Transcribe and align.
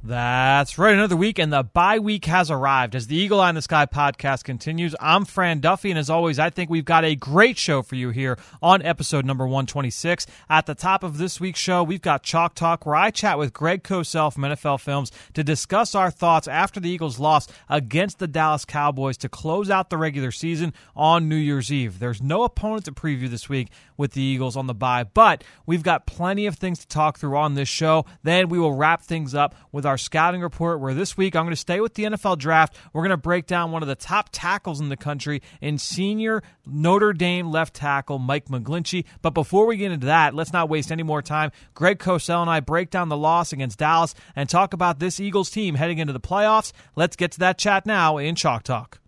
That's 0.00 0.78
right. 0.78 0.94
Another 0.94 1.16
week, 1.16 1.40
and 1.40 1.52
the 1.52 1.64
bye 1.64 1.98
week 1.98 2.26
has 2.26 2.52
arrived 2.52 2.94
as 2.94 3.08
the 3.08 3.16
Eagle 3.16 3.40
Eye 3.40 3.48
in 3.48 3.56
the 3.56 3.62
Sky 3.62 3.84
podcast 3.84 4.44
continues. 4.44 4.94
I'm 5.00 5.24
Fran 5.24 5.58
Duffy, 5.58 5.90
and 5.90 5.98
as 5.98 6.08
always, 6.08 6.38
I 6.38 6.50
think 6.50 6.70
we've 6.70 6.84
got 6.84 7.04
a 7.04 7.16
great 7.16 7.58
show 7.58 7.82
for 7.82 7.96
you 7.96 8.10
here 8.10 8.38
on 8.62 8.80
episode 8.82 9.26
number 9.26 9.44
126. 9.44 10.28
At 10.48 10.66
the 10.66 10.76
top 10.76 11.02
of 11.02 11.18
this 11.18 11.40
week's 11.40 11.58
show, 11.58 11.82
we've 11.82 12.00
got 12.00 12.22
Chalk 12.22 12.54
Talk, 12.54 12.86
where 12.86 12.94
I 12.94 13.10
chat 13.10 13.38
with 13.38 13.52
Greg 13.52 13.82
Cosell 13.82 14.32
from 14.32 14.44
NFL 14.44 14.80
Films 14.80 15.10
to 15.34 15.42
discuss 15.42 15.96
our 15.96 16.12
thoughts 16.12 16.46
after 16.46 16.78
the 16.78 16.88
Eagles' 16.88 17.18
loss 17.18 17.48
against 17.68 18.20
the 18.20 18.28
Dallas 18.28 18.64
Cowboys 18.64 19.16
to 19.16 19.28
close 19.28 19.68
out 19.68 19.90
the 19.90 19.98
regular 19.98 20.30
season 20.30 20.74
on 20.94 21.28
New 21.28 21.34
Year's 21.34 21.72
Eve. 21.72 21.98
There's 21.98 22.22
no 22.22 22.44
opponent 22.44 22.84
to 22.84 22.92
preview 22.92 23.28
this 23.28 23.48
week 23.48 23.68
with 23.98 24.12
the 24.12 24.22
Eagles 24.22 24.56
on 24.56 24.66
the 24.66 24.74
bye, 24.74 25.04
but 25.04 25.44
we've 25.66 25.82
got 25.82 26.06
plenty 26.06 26.46
of 26.46 26.56
things 26.56 26.78
to 26.78 26.88
talk 26.88 27.18
through 27.18 27.36
on 27.36 27.52
this 27.54 27.68
show. 27.68 28.06
Then 28.22 28.48
we 28.48 28.58
will 28.58 28.72
wrap 28.72 29.02
things 29.02 29.34
up 29.34 29.54
with 29.72 29.84
our 29.84 29.98
scouting 29.98 30.40
report, 30.40 30.80
where 30.80 30.94
this 30.94 31.16
week 31.16 31.36
I'm 31.36 31.44
going 31.44 31.52
to 31.52 31.56
stay 31.56 31.80
with 31.80 31.94
the 31.94 32.04
NFL 32.04 32.38
draft. 32.38 32.76
We're 32.94 33.02
going 33.02 33.10
to 33.10 33.18
break 33.18 33.46
down 33.46 33.72
one 33.72 33.82
of 33.82 33.88
the 33.88 33.94
top 33.94 34.30
tackles 34.32 34.80
in 34.80 34.88
the 34.88 34.96
country 34.96 35.42
in 35.60 35.76
senior 35.76 36.42
Notre 36.64 37.12
Dame 37.12 37.50
left 37.50 37.74
tackle 37.74 38.18
Mike 38.18 38.46
McGlinchey. 38.46 39.04
But 39.20 39.30
before 39.30 39.66
we 39.66 39.76
get 39.76 39.92
into 39.92 40.06
that, 40.06 40.34
let's 40.34 40.52
not 40.52 40.68
waste 40.68 40.92
any 40.92 41.02
more 41.02 41.20
time. 41.20 41.50
Greg 41.74 41.98
Cosell 41.98 42.40
and 42.40 42.50
I 42.50 42.60
break 42.60 42.90
down 42.90 43.08
the 43.08 43.16
loss 43.16 43.52
against 43.52 43.78
Dallas 43.78 44.14
and 44.36 44.48
talk 44.48 44.72
about 44.72 45.00
this 45.00 45.18
Eagles 45.18 45.50
team 45.50 45.74
heading 45.74 45.98
into 45.98 46.12
the 46.12 46.20
playoffs. 46.20 46.72
Let's 46.94 47.16
get 47.16 47.32
to 47.32 47.38
that 47.40 47.58
chat 47.58 47.84
now 47.84 48.18
in 48.18 48.36
Chalk 48.36 48.62
Talk. 48.62 49.00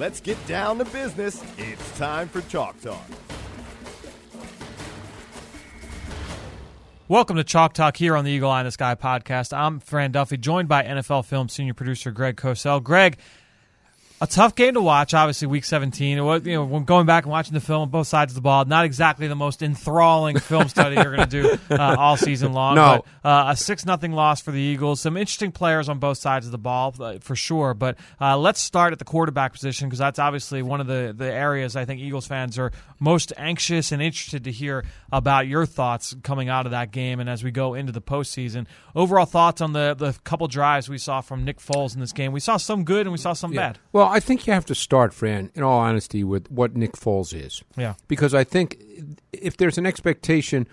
Let's 0.00 0.18
get 0.18 0.38
down 0.46 0.78
to 0.78 0.86
business. 0.86 1.44
It's 1.58 1.98
time 1.98 2.26
for 2.26 2.40
Chalk 2.48 2.80
Talk. 2.80 3.04
Welcome 7.06 7.36
to 7.36 7.44
Chalk 7.44 7.74
Talk 7.74 7.98
here 7.98 8.16
on 8.16 8.24
the 8.24 8.30
Eagle 8.30 8.50
Eye 8.50 8.60
in 8.60 8.64
the 8.64 8.72
Sky 8.72 8.94
podcast. 8.94 9.54
I'm 9.54 9.78
Fran 9.78 10.12
Duffy, 10.12 10.38
joined 10.38 10.68
by 10.68 10.84
NFL 10.84 11.26
Film 11.26 11.50
senior 11.50 11.74
producer 11.74 12.12
Greg 12.12 12.36
Cosell. 12.36 12.82
Greg, 12.82 13.18
a 14.20 14.26
tough 14.26 14.54
game 14.54 14.74
to 14.74 14.82
watch. 14.82 15.14
Obviously, 15.14 15.48
Week 15.48 15.64
17. 15.64 16.18
It 16.18 16.20
was, 16.20 16.44
you 16.44 16.54
know, 16.54 16.64
when 16.64 16.84
going 16.84 17.06
back 17.06 17.24
and 17.24 17.32
watching 17.32 17.54
the 17.54 17.60
film, 17.60 17.88
both 17.88 18.06
sides 18.06 18.32
of 18.32 18.34
the 18.34 18.42
ball, 18.42 18.66
not 18.66 18.84
exactly 18.84 19.28
the 19.28 19.34
most 19.34 19.62
enthralling 19.62 20.38
film 20.38 20.68
study 20.68 20.96
you're 20.96 21.16
going 21.16 21.28
to 21.28 21.42
do 21.42 21.58
uh, 21.74 21.96
all 21.98 22.18
season 22.18 22.52
long. 22.52 22.74
No. 22.74 23.04
But, 23.22 23.28
uh, 23.28 23.52
a 23.52 23.56
six 23.56 23.86
nothing 23.86 24.12
loss 24.12 24.42
for 24.42 24.50
the 24.50 24.60
Eagles. 24.60 25.00
Some 25.00 25.16
interesting 25.16 25.52
players 25.52 25.88
on 25.88 25.98
both 25.98 26.18
sides 26.18 26.44
of 26.44 26.52
the 26.52 26.58
ball 26.58 26.94
uh, 27.00 27.18
for 27.20 27.34
sure. 27.34 27.72
But 27.72 27.96
uh, 28.20 28.36
let's 28.36 28.60
start 28.60 28.92
at 28.92 28.98
the 28.98 29.06
quarterback 29.06 29.52
position 29.52 29.88
because 29.88 29.98
that's 29.98 30.18
obviously 30.18 30.62
one 30.62 30.80
of 30.80 30.86
the 30.86 31.14
the 31.16 31.32
areas 31.32 31.74
I 31.74 31.86
think 31.86 32.00
Eagles 32.00 32.26
fans 32.26 32.58
are 32.58 32.72
most 32.98 33.32
anxious 33.38 33.90
and 33.90 34.02
interested 34.02 34.44
to 34.44 34.52
hear 34.52 34.84
about 35.10 35.46
your 35.46 35.64
thoughts 35.64 36.14
coming 36.22 36.48
out 36.50 36.66
of 36.66 36.72
that 36.72 36.90
game 36.90 37.20
and 37.20 37.30
as 37.30 37.42
we 37.42 37.50
go 37.50 37.72
into 37.74 37.92
the 37.92 38.02
postseason. 38.02 38.66
Overall 38.94 39.24
thoughts 39.24 39.62
on 39.62 39.72
the 39.72 39.94
the 39.94 40.12
couple 40.24 40.46
drives 40.46 40.90
we 40.90 40.98
saw 40.98 41.22
from 41.22 41.44
Nick 41.44 41.58
Foles 41.58 41.94
in 41.94 42.00
this 42.00 42.12
game. 42.12 42.32
We 42.32 42.40
saw 42.40 42.58
some 42.58 42.84
good 42.84 43.02
and 43.06 43.12
we 43.12 43.18
saw 43.18 43.32
some 43.32 43.52
bad. 43.52 43.78
Well, 43.92 44.09
I 44.10 44.20
think 44.20 44.46
you 44.46 44.52
have 44.52 44.66
to 44.66 44.74
start, 44.74 45.14
Fran, 45.14 45.50
in 45.54 45.62
all 45.62 45.78
honesty, 45.78 46.24
with 46.24 46.50
what 46.50 46.76
Nick 46.76 46.92
Foles 46.92 47.34
is. 47.34 47.62
Yeah. 47.76 47.94
Because 48.08 48.34
I 48.34 48.44
think 48.44 48.82
if 49.32 49.56
there's 49.56 49.78
an 49.78 49.86
expectation 49.86 50.66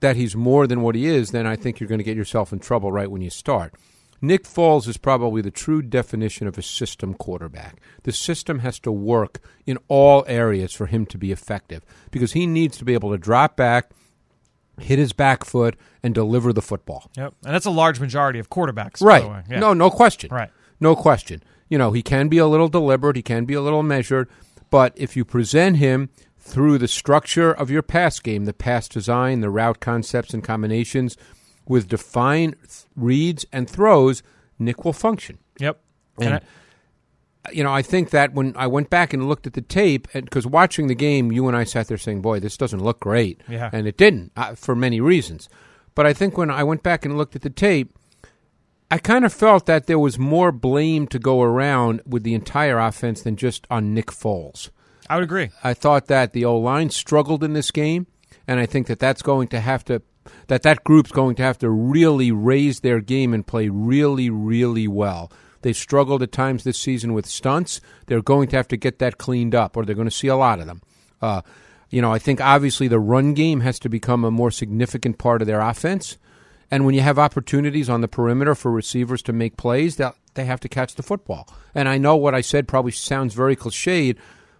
that 0.00 0.16
he's 0.16 0.34
more 0.34 0.66
than 0.66 0.80
what 0.80 0.94
he 0.94 1.06
is, 1.06 1.30
then 1.30 1.46
I 1.46 1.56
think 1.56 1.78
you're 1.78 1.88
going 1.88 1.98
to 1.98 2.04
get 2.04 2.16
yourself 2.16 2.52
in 2.52 2.58
trouble 2.58 2.90
right 2.90 3.10
when 3.10 3.22
you 3.22 3.30
start. 3.30 3.74
Nick 4.22 4.44
Foles 4.44 4.86
is 4.86 4.96
probably 4.96 5.40
the 5.40 5.50
true 5.50 5.80
definition 5.80 6.46
of 6.46 6.58
a 6.58 6.62
system 6.62 7.14
quarterback. 7.14 7.80
The 8.02 8.12
system 8.12 8.58
has 8.58 8.78
to 8.80 8.92
work 8.92 9.40
in 9.66 9.78
all 9.88 10.24
areas 10.26 10.72
for 10.72 10.86
him 10.86 11.06
to 11.06 11.18
be 11.18 11.32
effective 11.32 11.84
because 12.10 12.32
he 12.32 12.46
needs 12.46 12.76
to 12.78 12.84
be 12.84 12.92
able 12.94 13.10
to 13.12 13.18
drop 13.18 13.56
back, 13.56 13.90
hit 14.78 14.98
his 14.98 15.12
back 15.14 15.44
foot, 15.44 15.76
and 16.02 16.14
deliver 16.14 16.52
the 16.52 16.62
football. 16.62 17.10
Yep. 17.16 17.34
And 17.44 17.54
that's 17.54 17.66
a 17.66 17.70
large 17.70 17.98
majority 17.98 18.38
of 18.38 18.50
quarterbacks. 18.50 19.02
Right. 19.02 19.44
Yeah. 19.48 19.58
No, 19.58 19.72
no 19.72 19.90
question. 19.90 20.30
Right. 20.30 20.50
No 20.80 20.94
question. 20.94 21.42
You 21.70 21.78
know, 21.78 21.92
he 21.92 22.02
can 22.02 22.28
be 22.28 22.36
a 22.36 22.46
little 22.46 22.68
deliberate, 22.68 23.16
he 23.16 23.22
can 23.22 23.46
be 23.46 23.54
a 23.54 23.62
little 23.62 23.82
measured, 23.82 24.28
but 24.68 24.92
if 24.96 25.16
you 25.16 25.24
present 25.24 25.78
him 25.78 26.10
through 26.38 26.76
the 26.78 26.88
structure 26.88 27.50
of 27.52 27.70
your 27.70 27.80
pass 27.82 28.18
game, 28.20 28.44
the 28.44 28.52
pass 28.52 28.88
design, 28.88 29.40
the 29.40 29.48
route 29.50 29.80
concepts 29.80 30.34
and 30.34 30.44
combinations 30.44 31.16
with 31.66 31.88
defined 31.88 32.56
th- 32.62 32.84
reads 32.96 33.46
and 33.52 33.70
throws, 33.70 34.22
Nick 34.58 34.84
will 34.84 34.92
function. 34.92 35.38
Yep. 35.58 35.80
And, 36.20 36.28
And 36.34 36.44
you 37.52 37.64
know, 37.64 37.72
I 37.72 37.82
think 37.82 38.10
that 38.10 38.34
when 38.34 38.52
I 38.56 38.66
went 38.66 38.90
back 38.90 39.14
and 39.14 39.26
looked 39.28 39.46
at 39.46 39.54
the 39.54 39.62
tape, 39.62 40.08
because 40.12 40.46
watching 40.46 40.88
the 40.88 40.94
game, 40.94 41.32
you 41.32 41.48
and 41.48 41.56
I 41.56 41.64
sat 41.64 41.88
there 41.88 41.96
saying, 41.96 42.20
"Boy, 42.20 42.38
this 42.38 42.56
doesn't 42.58 42.82
look 42.84 43.00
great," 43.00 43.40
Yeah. 43.48 43.70
and 43.72 43.86
it 43.86 43.96
didn't 43.96 44.32
uh, 44.36 44.54
for 44.54 44.74
many 44.76 45.00
reasons. 45.00 45.48
But 45.94 46.06
I 46.06 46.12
think 46.12 46.36
when 46.36 46.50
I 46.50 46.64
went 46.64 46.82
back 46.82 47.04
and 47.06 47.16
looked 47.16 47.34
at 47.36 47.42
the 47.42 47.48
tape, 47.50 47.96
I 48.90 48.98
kind 48.98 49.24
of 49.24 49.32
felt 49.32 49.66
that 49.66 49.86
there 49.86 49.98
was 49.98 50.18
more 50.18 50.50
blame 50.50 51.06
to 51.08 51.18
go 51.20 51.42
around 51.42 52.02
with 52.04 52.24
the 52.24 52.34
entire 52.34 52.78
offense 52.78 53.22
than 53.22 53.36
just 53.36 53.66
on 53.70 53.94
Nick 53.94 54.06
Foles. 54.06 54.70
I 55.08 55.14
would 55.14 55.24
agree. 55.24 55.50
I 55.62 55.74
thought 55.74 56.06
that 56.06 56.32
the 56.32 56.44
O 56.44 56.56
line 56.56 56.90
struggled 56.90 57.44
in 57.44 57.52
this 57.52 57.70
game, 57.70 58.08
and 58.48 58.58
I 58.58 58.66
think 58.66 58.88
that 58.88 58.98
that's 58.98 59.22
going 59.22 59.48
to 59.48 59.60
have 59.60 59.84
to 59.84 60.02
that 60.48 60.62
that 60.62 60.84
group's 60.84 61.12
going 61.12 61.36
to 61.36 61.42
have 61.42 61.58
to 61.58 61.70
really 61.70 62.32
raise 62.32 62.80
their 62.80 63.00
game 63.00 63.32
and 63.32 63.46
play 63.46 63.68
really, 63.68 64.28
really 64.28 64.88
well. 64.88 65.30
They've 65.62 65.76
struggled 65.76 66.22
at 66.22 66.32
times 66.32 66.64
this 66.64 66.78
season 66.78 67.12
with 67.12 67.26
stunts. 67.26 67.80
They're 68.06 68.22
going 68.22 68.48
to 68.48 68.56
have 68.56 68.68
to 68.68 68.76
get 68.76 68.98
that 68.98 69.18
cleaned 69.18 69.54
up, 69.54 69.76
or 69.76 69.84
they're 69.84 69.94
going 69.94 70.08
to 70.08 70.14
see 70.14 70.28
a 70.28 70.36
lot 70.36 70.58
of 70.58 70.66
them. 70.66 70.82
Uh, 71.20 71.42
you 71.90 72.00
know, 72.00 72.12
I 72.12 72.18
think 72.18 72.40
obviously 72.40 72.88
the 72.88 73.00
run 73.00 73.34
game 73.34 73.60
has 73.60 73.78
to 73.80 73.88
become 73.88 74.24
a 74.24 74.30
more 74.30 74.50
significant 74.50 75.18
part 75.18 75.42
of 75.42 75.46
their 75.46 75.60
offense. 75.60 76.18
And 76.70 76.86
when 76.86 76.94
you 76.94 77.00
have 77.00 77.18
opportunities 77.18 77.88
on 77.88 78.00
the 78.00 78.08
perimeter 78.08 78.54
for 78.54 78.70
receivers 78.70 79.22
to 79.22 79.32
make 79.32 79.56
plays, 79.56 79.96
that 79.96 80.14
they 80.34 80.44
have 80.44 80.60
to 80.60 80.68
catch 80.68 80.94
the 80.94 81.02
football. 81.02 81.48
And 81.74 81.88
I 81.88 81.98
know 81.98 82.16
what 82.16 82.34
I 82.34 82.40
said 82.40 82.68
probably 82.68 82.92
sounds 82.92 83.34
very 83.34 83.56
cliched, 83.56 84.16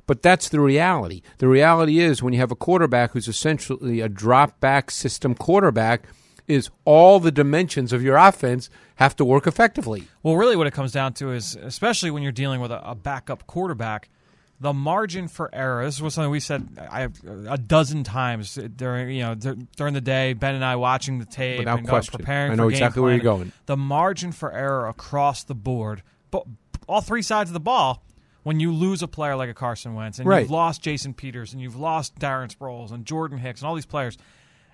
but 0.06 0.22
that's 0.22 0.48
the 0.48 0.60
reality. 0.60 1.22
The 1.38 1.48
reality 1.48 2.00
is 2.00 2.22
when 2.22 2.32
you 2.32 2.40
have 2.40 2.50
a 2.50 2.56
quarterback 2.56 3.12
who's 3.12 3.28
essentially 3.28 4.00
a 4.00 4.08
drop 4.08 4.58
back 4.58 4.90
system 4.90 5.34
quarterback, 5.34 6.02
is 6.50 6.68
all 6.84 7.20
the 7.20 7.30
dimensions 7.30 7.92
of 7.92 8.02
your 8.02 8.16
offense 8.16 8.68
have 8.96 9.14
to 9.14 9.24
work 9.24 9.46
effectively. 9.46 10.08
Well, 10.24 10.36
really, 10.36 10.56
what 10.56 10.66
it 10.66 10.72
comes 10.72 10.90
down 10.90 11.12
to 11.14 11.30
is, 11.32 11.54
especially 11.54 12.10
when 12.10 12.24
you're 12.24 12.32
dealing 12.32 12.60
with 12.60 12.72
a, 12.72 12.90
a 12.90 12.96
backup 12.96 13.46
quarterback, 13.46 14.08
the 14.60 14.72
margin 14.72 15.26
for 15.28 15.52
error. 15.54 15.84
This 15.84 16.00
was 16.00 16.14
something 16.14 16.30
we 16.30 16.40
said 16.40 16.68
I, 16.90 17.08
a 17.48 17.56
dozen 17.58 18.04
times 18.04 18.54
during 18.76 19.10
you 19.16 19.22
know 19.22 19.34
during 19.76 19.94
the 19.94 20.00
day. 20.00 20.34
Ben 20.34 20.54
and 20.54 20.64
I 20.64 20.76
watching 20.76 21.18
the 21.18 21.24
tape 21.24 21.60
Without 21.60 21.78
and 21.78 21.88
question. 21.88 22.18
preparing. 22.18 22.52
I 22.52 22.54
know 22.56 22.68
exactly 22.68 23.02
where 23.02 23.12
you're 23.12 23.22
going. 23.22 23.52
The 23.66 23.76
margin 23.76 24.32
for 24.32 24.52
error 24.52 24.86
across 24.88 25.44
the 25.44 25.54
board, 25.54 26.02
but 26.30 26.44
all 26.86 27.00
three 27.00 27.22
sides 27.22 27.50
of 27.50 27.54
the 27.54 27.60
ball. 27.60 28.04
When 28.42 28.58
you 28.58 28.72
lose 28.72 29.02
a 29.02 29.08
player 29.08 29.36
like 29.36 29.50
a 29.50 29.54
Carson 29.54 29.92
Wentz, 29.94 30.18
and 30.18 30.26
Right. 30.26 30.40
you've 30.40 30.50
lost 30.50 30.80
Jason 30.80 31.12
Peters, 31.12 31.52
and 31.52 31.60
you've 31.60 31.76
lost 31.76 32.18
Darren 32.18 32.48
Sproles, 32.50 32.90
and 32.90 33.04
Jordan 33.04 33.36
Hicks, 33.36 33.60
and 33.60 33.68
all 33.68 33.74
these 33.74 33.84
players, 33.84 34.16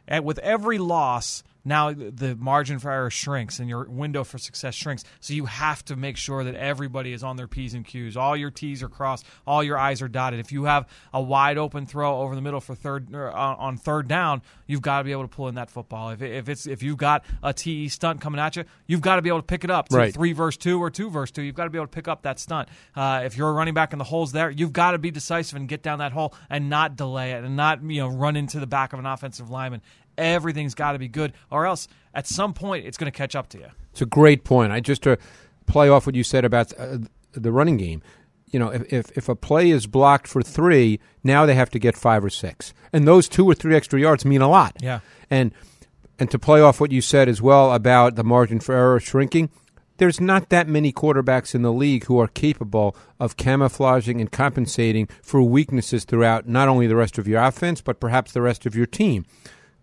and 0.06 0.24
with 0.24 0.38
every 0.38 0.78
loss, 0.78 1.42
now 1.66 1.92
the 1.92 2.36
margin 2.38 2.78
for 2.78 2.90
error 2.90 3.10
shrinks 3.10 3.58
and 3.58 3.68
your 3.68 3.84
window 3.84 4.24
for 4.24 4.38
success 4.38 4.74
shrinks. 4.74 5.04
So 5.20 5.34
you 5.34 5.46
have 5.46 5.84
to 5.86 5.96
make 5.96 6.16
sure 6.16 6.44
that 6.44 6.54
everybody 6.54 7.12
is 7.12 7.22
on 7.24 7.36
their 7.36 7.48
P's 7.48 7.74
and 7.74 7.84
Q's. 7.84 8.16
All 8.16 8.36
your 8.36 8.50
T's 8.50 8.82
are 8.82 8.88
crossed, 8.88 9.26
all 9.46 9.62
your 9.62 9.76
I's 9.76 10.00
are 10.00 10.08
dotted. 10.08 10.40
If 10.40 10.52
you 10.52 10.64
have 10.64 10.88
a 11.12 11.20
wide 11.20 11.58
open 11.58 11.84
throw 11.84 12.20
over 12.20 12.34
the 12.34 12.40
middle 12.40 12.60
for 12.60 12.74
third 12.74 13.14
or 13.14 13.30
on 13.32 13.76
third 13.76 14.08
down, 14.08 14.42
you've 14.66 14.82
got 14.82 14.98
to 14.98 15.04
be 15.04 15.12
able 15.12 15.22
to 15.22 15.28
pull 15.28 15.48
in 15.48 15.56
that 15.56 15.70
football. 15.70 16.10
If, 16.10 16.22
if 16.22 16.48
it's 16.48 16.66
if 16.66 16.82
you've 16.82 16.96
got 16.96 17.24
a 17.42 17.52
TE 17.52 17.88
stunt 17.88 18.20
coming 18.20 18.40
at 18.40 18.56
you, 18.56 18.64
you've 18.86 19.00
got 19.00 19.16
to 19.16 19.22
be 19.22 19.28
able 19.28 19.40
to 19.40 19.46
pick 19.46 19.64
it 19.64 19.70
up. 19.70 19.88
To 19.88 19.96
Right. 19.96 20.14
Three 20.14 20.32
verse 20.32 20.56
two 20.56 20.80
or 20.80 20.90
two 20.90 21.10
verse 21.10 21.30
two, 21.30 21.42
you've 21.42 21.54
got 21.54 21.64
to 21.64 21.70
be 21.70 21.78
able 21.78 21.86
to 21.86 21.92
pick 21.92 22.08
up 22.08 22.22
that 22.22 22.38
stunt. 22.38 22.68
Uh, 22.94 23.22
if 23.24 23.36
you're 23.36 23.48
a 23.48 23.52
running 23.52 23.74
back 23.74 23.92
and 23.92 24.00
the 24.00 24.04
hole's 24.04 24.32
there, 24.32 24.50
you've 24.50 24.72
got 24.72 24.92
to 24.92 24.98
be 24.98 25.10
decisive 25.10 25.56
and 25.56 25.68
get 25.68 25.82
down 25.82 25.98
that 25.98 26.12
hole 26.12 26.34
and 26.48 26.70
not 26.70 26.96
delay 26.96 27.32
it 27.32 27.44
and 27.44 27.56
not 27.56 27.82
you 27.82 28.00
know 28.00 28.08
run 28.08 28.36
into 28.36 28.60
the 28.60 28.66
back 28.66 28.92
of 28.92 28.98
an 28.98 29.06
offensive 29.06 29.50
lineman. 29.50 29.82
Everything's 30.18 30.74
got 30.74 30.92
to 30.92 30.98
be 30.98 31.08
good, 31.08 31.32
or 31.50 31.66
else 31.66 31.88
at 32.14 32.26
some 32.26 32.52
point 32.54 32.86
it's 32.86 32.96
going 32.96 33.10
to 33.10 33.16
catch 33.16 33.34
up 33.34 33.48
to 33.50 33.58
you. 33.58 33.68
It's 33.92 34.02
a 34.02 34.06
great 34.06 34.44
point. 34.44 34.72
I 34.72 34.80
just 34.80 35.02
to 35.02 35.18
play 35.66 35.88
off 35.88 36.06
what 36.06 36.14
you 36.14 36.24
said 36.24 36.44
about 36.44 36.72
uh, 36.78 36.98
the 37.32 37.52
running 37.52 37.76
game. 37.76 38.02
You 38.50 38.60
know, 38.60 38.68
if, 38.68 38.92
if 38.92 39.18
if 39.18 39.28
a 39.28 39.34
play 39.34 39.70
is 39.70 39.86
blocked 39.86 40.28
for 40.28 40.40
three, 40.42 41.00
now 41.24 41.46
they 41.46 41.54
have 41.54 41.70
to 41.70 41.78
get 41.78 41.96
five 41.96 42.24
or 42.24 42.30
six, 42.30 42.72
and 42.92 43.06
those 43.06 43.28
two 43.28 43.44
or 43.44 43.54
three 43.54 43.74
extra 43.74 43.98
yards 44.00 44.24
mean 44.24 44.40
a 44.40 44.48
lot. 44.48 44.76
Yeah. 44.80 45.00
and 45.30 45.52
and 46.18 46.30
to 46.30 46.38
play 46.38 46.60
off 46.60 46.80
what 46.80 46.92
you 46.92 47.00
said 47.00 47.28
as 47.28 47.42
well 47.42 47.74
about 47.74 48.14
the 48.14 48.24
margin 48.24 48.60
for 48.60 48.74
error 48.74 49.00
shrinking, 49.00 49.50
there's 49.98 50.20
not 50.20 50.48
that 50.50 50.68
many 50.68 50.92
quarterbacks 50.92 51.54
in 51.54 51.62
the 51.62 51.72
league 51.72 52.04
who 52.04 52.18
are 52.18 52.28
capable 52.28 52.96
of 53.18 53.36
camouflaging 53.36 54.20
and 54.20 54.30
compensating 54.30 55.08
for 55.22 55.42
weaknesses 55.42 56.04
throughout 56.04 56.48
not 56.48 56.68
only 56.68 56.86
the 56.86 56.96
rest 56.96 57.18
of 57.18 57.28
your 57.28 57.42
offense, 57.42 57.80
but 57.80 58.00
perhaps 58.00 58.32
the 58.32 58.42
rest 58.42 58.66
of 58.66 58.74
your 58.74 58.86
team. 58.86 59.26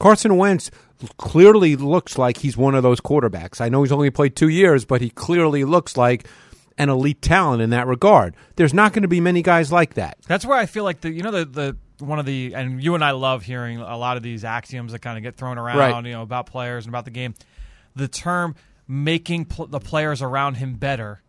Carson 0.04 0.36
Wentz 0.36 0.70
clearly 1.18 1.78
looks 1.78 2.18
like 2.18 2.36
he's 2.38 2.58
one 2.58 2.76
of 2.76 2.84
those 2.84 3.00
quarterbacks. 3.00 3.62
I 3.62 3.70
know 3.70 3.84
he's 3.84 3.92
only 3.94 4.10
played 4.10 4.36
two 4.36 4.50
years, 4.50 4.84
but 4.84 5.00
he 5.00 5.10
clearly 5.10 5.64
looks 5.64 5.96
like 5.96 6.28
an 6.78 6.90
elite 6.90 7.22
talent 7.22 7.62
in 7.62 7.70
that 7.70 7.88
regard. 7.88 8.36
There's 8.58 8.74
not 8.74 8.92
going 8.92 9.04
to 9.04 9.08
be 9.08 9.22
many 9.22 9.42
guys 9.42 9.72
like 9.72 9.94
that. 9.94 10.18
That's 10.28 10.46
where 10.46 10.58
I 10.58 10.66
feel 10.66 10.84
like 10.84 11.00
the 11.00 11.10
you 11.10 11.24
know 11.24 11.32
the 11.32 11.46
the 11.46 11.78
one 12.04 12.20
of 12.20 12.26
the 12.26 12.54
and 12.54 12.84
you 12.84 12.96
and 12.96 13.04
I 13.04 13.12
love 13.12 13.44
hearing 13.44 13.80
a 13.80 13.98
lot 13.98 14.18
of 14.18 14.24
these 14.24 14.44
axioms 14.44 14.92
that 14.92 15.00
kind 15.00 15.18
of 15.18 15.24
get 15.24 15.38
thrown 15.38 15.58
around, 15.58 15.78
Right. 15.78 16.06
you 16.06 16.12
know, 16.12 16.22
about 16.22 16.48
players 16.48 16.86
and 16.86 16.92
about 16.94 17.06
the 17.06 17.12
game. 17.12 17.34
The 17.96 18.10
term 18.10 18.56
making 18.88 19.46
pl- 19.46 19.68
the 19.68 19.80
players 19.80 20.22
around 20.22 20.56
him 20.56 20.74
better. 20.74 21.22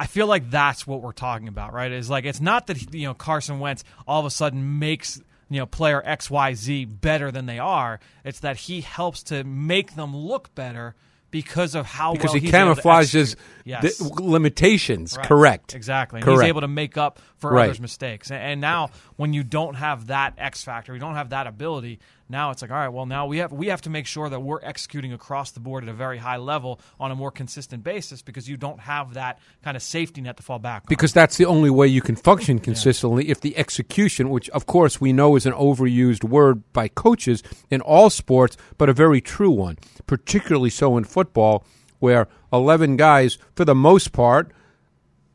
I 0.00 0.06
feel 0.06 0.26
like 0.26 0.50
that's 0.50 0.86
what 0.86 1.02
we're 1.02 1.12
talking 1.12 1.48
about, 1.48 1.74
right? 1.74 1.92
Is 1.92 2.08
like 2.08 2.24
it's 2.24 2.40
not 2.40 2.66
that 2.68 2.94
you 2.94 3.06
know 3.08 3.14
Carson 3.14 3.58
Wentz 3.60 3.84
all 4.06 4.20
of 4.20 4.24
a 4.26 4.30
sudden 4.30 4.78
makes 4.78 5.20
you 5.52 5.60
know 5.60 5.66
player 5.66 6.02
X 6.04 6.30
Y 6.30 6.54
Z 6.54 6.84
better 6.86 7.30
than 7.30 7.46
they 7.46 7.58
are. 7.58 8.00
It's 8.24 8.40
that 8.40 8.56
he 8.56 8.80
helps 8.80 9.22
to 9.24 9.44
make 9.44 9.94
them 9.94 10.16
look 10.16 10.54
better 10.54 10.94
because 11.30 11.74
of 11.74 11.86
how 11.86 12.12
Because 12.12 12.28
well 12.32 12.34
he 12.34 12.40
he's 12.40 12.54
able 12.54 12.74
to 12.74 12.82
camouflages. 12.82 13.36
Yes. 13.64 14.00
limitations. 14.46 15.16
Right. 15.16 15.26
Correct. 15.26 15.74
Exactly. 15.74 16.18
And 16.18 16.24
Correct. 16.24 16.42
he's 16.42 16.48
able 16.48 16.60
to 16.62 16.68
make 16.68 16.96
up 16.98 17.20
for 17.38 17.50
Right. 17.52 17.64
others' 17.64 17.80
mistakes. 17.80 18.30
And 18.30 18.60
now, 18.60 18.90
when 19.16 19.32
you 19.32 19.42
don't 19.42 19.74
have 19.74 20.08
that 20.08 20.34
X 20.38 20.62
factor, 20.62 20.92
you 20.92 21.00
don't 21.00 21.14
have 21.14 21.30
that 21.30 21.46
ability. 21.46 22.00
Now 22.32 22.50
it's 22.50 22.62
like, 22.62 22.70
all 22.70 22.78
right, 22.78 22.88
well, 22.88 23.04
now 23.04 23.26
we 23.26 23.38
have 23.38 23.52
we 23.52 23.66
have 23.66 23.82
to 23.82 23.90
make 23.90 24.06
sure 24.06 24.26
that 24.30 24.40
we're 24.40 24.62
executing 24.62 25.12
across 25.12 25.50
the 25.50 25.60
board 25.60 25.84
at 25.84 25.90
a 25.90 25.92
very 25.92 26.16
high 26.16 26.38
level 26.38 26.80
on 26.98 27.10
a 27.10 27.14
more 27.14 27.30
consistent 27.30 27.84
basis 27.84 28.22
because 28.22 28.48
you 28.48 28.56
don't 28.56 28.80
have 28.80 29.14
that 29.14 29.38
kind 29.62 29.76
of 29.76 29.82
safety 29.82 30.22
net 30.22 30.38
to 30.38 30.42
fall 30.42 30.58
back 30.58 30.84
on. 30.84 30.86
Because 30.88 31.12
that's 31.12 31.36
the 31.36 31.44
only 31.44 31.68
way 31.68 31.86
you 31.86 32.00
can 32.00 32.16
function 32.16 32.58
consistently 32.58 33.28
if 33.28 33.42
the 33.42 33.54
execution, 33.58 34.30
which 34.30 34.48
of 34.50 34.64
course 34.64 34.98
we 34.98 35.12
know 35.12 35.36
is 35.36 35.44
an 35.44 35.52
overused 35.52 36.24
word 36.24 36.62
by 36.72 36.88
coaches 36.88 37.42
in 37.70 37.82
all 37.82 38.08
sports, 38.08 38.56
but 38.78 38.88
a 38.88 38.94
very 38.94 39.20
true 39.20 39.50
one, 39.50 39.76
particularly 40.06 40.70
so 40.70 40.96
in 40.96 41.04
football, 41.04 41.66
where 41.98 42.28
11 42.50 42.96
guys, 42.96 43.36
for 43.54 43.66
the 43.66 43.74
most 43.74 44.12
part, 44.12 44.52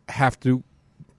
have 0.10 0.40
to 0.40 0.64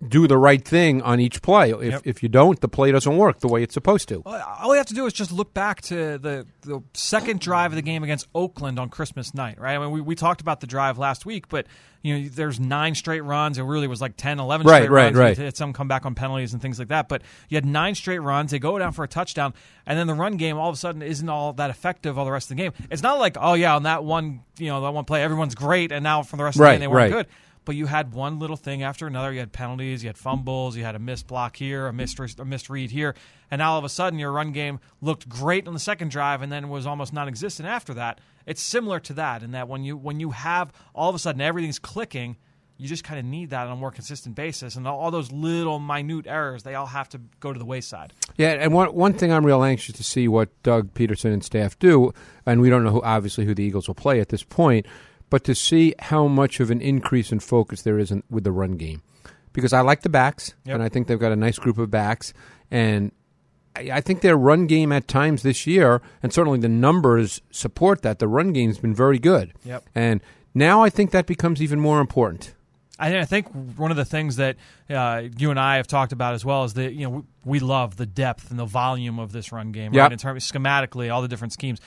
do 0.07 0.29
the 0.29 0.39
right 0.39 0.65
thing 0.65 1.03
on 1.03 1.19
each 1.19 1.43
play. 1.43 1.71
If, 1.73 1.83
Yep. 1.83 2.03
if 2.05 2.23
you 2.23 2.29
don't, 2.29 2.61
the 2.61 2.69
play 2.69 2.93
doesn't 2.93 3.17
work 3.17 3.41
the 3.41 3.49
way 3.49 3.63
it's 3.65 3.75
supposed 3.75 4.09
to. 4.11 4.23
All 4.25 4.69
you 4.73 4.77
have 4.77 4.87
to 4.87 4.95
do 4.95 5.07
is 5.07 5.13
just 5.13 5.33
look 5.33 5.53
back 5.55 5.81
to 5.83 6.19
the, 6.19 6.47
the 6.63 6.81
second 6.95 7.41
drive 7.41 7.73
of 7.73 7.77
the 7.77 7.83
game 7.83 8.05
against 8.05 8.29
Oakland 8.35 8.79
on 8.79 8.91
Christmas 8.91 9.35
night, 9.35 9.59
right? 9.61 9.75
I 9.75 9.79
mean, 9.79 9.91
we, 9.91 10.01
we 10.01 10.15
talked 10.15 10.41
about 10.41 10.61
the 10.61 10.69
drive 10.69 10.99
last 10.99 11.27
week, 11.27 11.49
but 11.49 11.67
you 12.03 12.17
know, 12.17 12.29
there's 12.29 12.61
nine 12.61 12.95
straight 12.95 13.23
runs. 13.23 13.59
It 13.59 13.65
really 13.65 13.89
was 13.89 14.01
like 14.01 14.17
10, 14.17 14.39
11 14.39 14.65
Right, 14.69 14.77
straight 14.85 14.91
right, 14.91 15.05
runs. 15.07 15.17
right. 15.17 15.37
Had 15.37 15.57
some 15.57 15.73
come 15.73 15.89
back 15.89 16.07
on 16.07 16.15
penalties 16.15 16.53
and 16.53 16.63
things 16.63 16.79
like 16.79 16.89
that. 16.89 17.09
But 17.09 17.23
you 17.49 17.57
had 17.57 17.67
nine 17.67 17.97
straight 17.97 18.21
runs. 18.21 18.53
They 18.53 18.61
go 18.61 18.79
down 18.79 18.93
for 18.93 19.03
a 19.03 19.09
touchdown, 19.09 19.53
and 19.85 19.99
then 19.99 20.07
the 20.07 20.15
run 20.15 20.37
game 20.37 20.59
all 20.59 20.69
of 20.69 20.75
a 20.75 20.79
sudden 20.79 21.03
isn't 21.03 21.29
all 21.29 21.55
that 21.55 21.71
effective 21.71 22.17
all 22.17 22.25
the 22.25 22.31
rest 22.31 22.53
of 22.53 22.57
the 22.57 22.63
game. 22.63 22.73
It's 22.89 23.03
not 23.03 23.19
like, 23.19 23.37
oh 23.41 23.55
yeah, 23.55 23.75
on 23.75 23.83
that 23.83 24.05
one, 24.05 24.43
you 24.59 24.69
know, 24.69 24.81
that 24.83 24.93
one 24.93 25.07
play, 25.07 25.25
everyone's 25.25 25.57
great, 25.57 25.91
and 25.91 26.05
now 26.05 26.23
for 26.23 26.37
the 26.37 26.45
rest 26.45 26.55
of 26.55 26.61
the 26.61 26.65
Right, 26.67 26.75
game 26.75 26.81
they 26.83 26.87
weren't 26.87 27.13
right. 27.13 27.25
good 27.25 27.27
but 27.69 27.77
you 27.77 27.85
had 27.85 28.15
one 28.15 28.39
little 28.39 28.57
thing 28.57 28.83
after 28.83 29.07
another. 29.07 29.31
You 29.31 29.41
had 29.41 29.53
penalties, 29.53 30.03
you 30.03 30.09
had 30.09 30.17
fumbles, 30.17 30.75
you 30.75 30.85
had 30.85 30.95
a 30.95 30.99
missed 30.99 31.27
block 31.27 31.55
here, 31.55 31.87
a 31.87 31.93
missed, 31.93 32.19
a 32.39 32.45
missed 32.47 32.71
read 32.71 32.91
here, 32.91 33.15
and 33.51 33.61
all 33.61 33.77
of 33.77 33.85
a 33.85 33.91
sudden 33.91 34.19
your 34.19 34.33
run 34.33 34.53
game 34.53 34.81
looked 35.03 35.29
great 35.29 35.69
on 35.69 35.75
the 35.75 35.79
second 35.79 36.11
drive 36.11 36.41
and 36.41 36.51
then 36.51 36.71
was 36.71 36.87
almost 36.87 37.13
non-existent 37.13 37.69
after 37.69 37.93
that. 37.93 38.23
It's 38.47 38.63
similar 38.63 39.01
to 39.01 39.13
that 39.13 39.43
in 39.43 39.51
that 39.51 39.69
when 39.69 39.85
you 39.85 39.99
when 39.99 40.19
you 40.19 40.31
have 40.31 40.73
all 40.95 41.11
of 41.11 41.15
a 41.15 41.19
sudden 41.19 41.43
everything's 41.43 41.79
clicking, 41.79 42.39
you 42.79 42.89
just 42.89 43.05
kind 43.05 43.21
of 43.21 43.27
need 43.27 43.51
that 43.51 43.67
on 43.67 43.73
a 43.75 43.77
more 43.77 43.91
consistent 43.91 44.35
basis, 44.35 44.75
and 44.77 44.89
all, 44.89 44.99
all 44.99 45.11
those 45.11 45.31
little 45.31 45.79
minute 45.79 46.27
errors 46.27 46.63
they 46.63 46.75
all 46.75 46.87
have 46.87 47.11
to 47.11 47.21
go 47.39 47.53
to 47.53 47.59
the 47.59 47.67
wayside. 47.67 48.15
Yeah, 48.39 48.53
and 48.53 48.73
one 48.73 48.95
one 48.95 49.13
thing 49.13 49.31
I'm 49.31 49.45
real 49.45 49.63
anxious 49.63 49.95
to 49.97 50.03
see 50.03 50.27
what 50.27 50.49
Doug 50.63 50.95
Pederson 50.95 51.35
and 51.35 51.45
staff 51.45 51.79
do, 51.79 52.15
and 52.47 52.63
we 52.63 52.71
don't 52.71 52.83
know 52.83 52.93
who 52.93 53.03
obviously 53.03 53.45
who 53.45 53.55
the 53.55 53.63
Eagles 53.63 53.89
will 53.89 53.95
play 53.95 54.21
at 54.21 54.31
this 54.31 54.43
point, 54.43 54.87
but 55.31 55.45
to 55.45 55.55
see 55.55 55.95
how 55.99 56.27
much 56.27 56.61
of 56.61 56.71
an 56.71 56.81
increase 56.81 57.31
in 57.33 57.41
focus 57.41 57.83
there 57.83 57.99
is 57.99 58.11
in, 58.11 58.23
with 58.31 58.45
the 58.45 58.53
run 58.53 58.73
game, 58.77 59.03
because 59.53 59.73
I 59.73 59.81
like 59.81 60.03
the 60.03 60.09
backs, 60.09 60.55
Yep. 60.65 60.75
and 60.75 60.83
I 60.83 60.89
think 60.89 61.07
they've 61.07 61.19
got 61.19 61.33
a 61.33 61.37
nice 61.37 61.59
group 61.59 61.79
of 61.79 61.91
backs, 61.91 62.33
and 62.71 63.13
I 63.77 63.91
I 63.93 64.01
think 64.01 64.23
their 64.23 64.37
run 64.37 64.67
game 64.67 64.91
at 64.93 65.07
times 65.09 65.43
this 65.43 65.67
year, 65.67 66.01
and 66.23 66.33
certainly 66.33 66.59
the 66.59 66.69
numbers 66.69 67.41
support 67.51 68.03
that. 68.03 68.19
The 68.19 68.27
run 68.29 68.53
game's 68.53 68.79
been 68.79 68.95
very 68.95 69.19
good, 69.19 69.53
Yep. 69.65 69.85
and 69.95 70.21
now 70.55 70.83
I 70.83 70.91
think 70.91 71.11
that 71.13 71.27
becomes 71.27 71.61
even 71.63 71.79
more 71.81 72.01
important. 72.01 72.55
I 73.01 73.25
think 73.27 73.47
one 73.77 73.93
of 73.93 73.97
the 73.97 74.05
things 74.05 74.35
that 74.37 74.57
uh, 74.91 75.23
you 75.39 75.51
and 75.53 75.61
I 75.61 75.77
have 75.77 75.87
talked 75.87 76.11
about 76.11 76.35
as 76.35 76.45
well 76.45 76.65
is 76.65 76.75
that 76.75 76.95
you 76.95 77.05
know 77.05 77.11
we, 77.11 77.23
we 77.45 77.61
love 77.61 77.95
the 77.97 78.07
depth 78.07 78.51
and 78.51 78.59
the 78.59 78.65
volume 78.65 79.21
of 79.21 79.31
this 79.31 79.53
run 79.53 79.71
game, 79.71 79.95
Yep. 79.95 80.03
right? 80.03 80.13
In 80.13 80.19
terms 80.19 80.51
schematically, 80.51 81.13
all 81.13 81.23
the 81.23 81.29
different 81.29 81.53
schemes, 81.53 81.79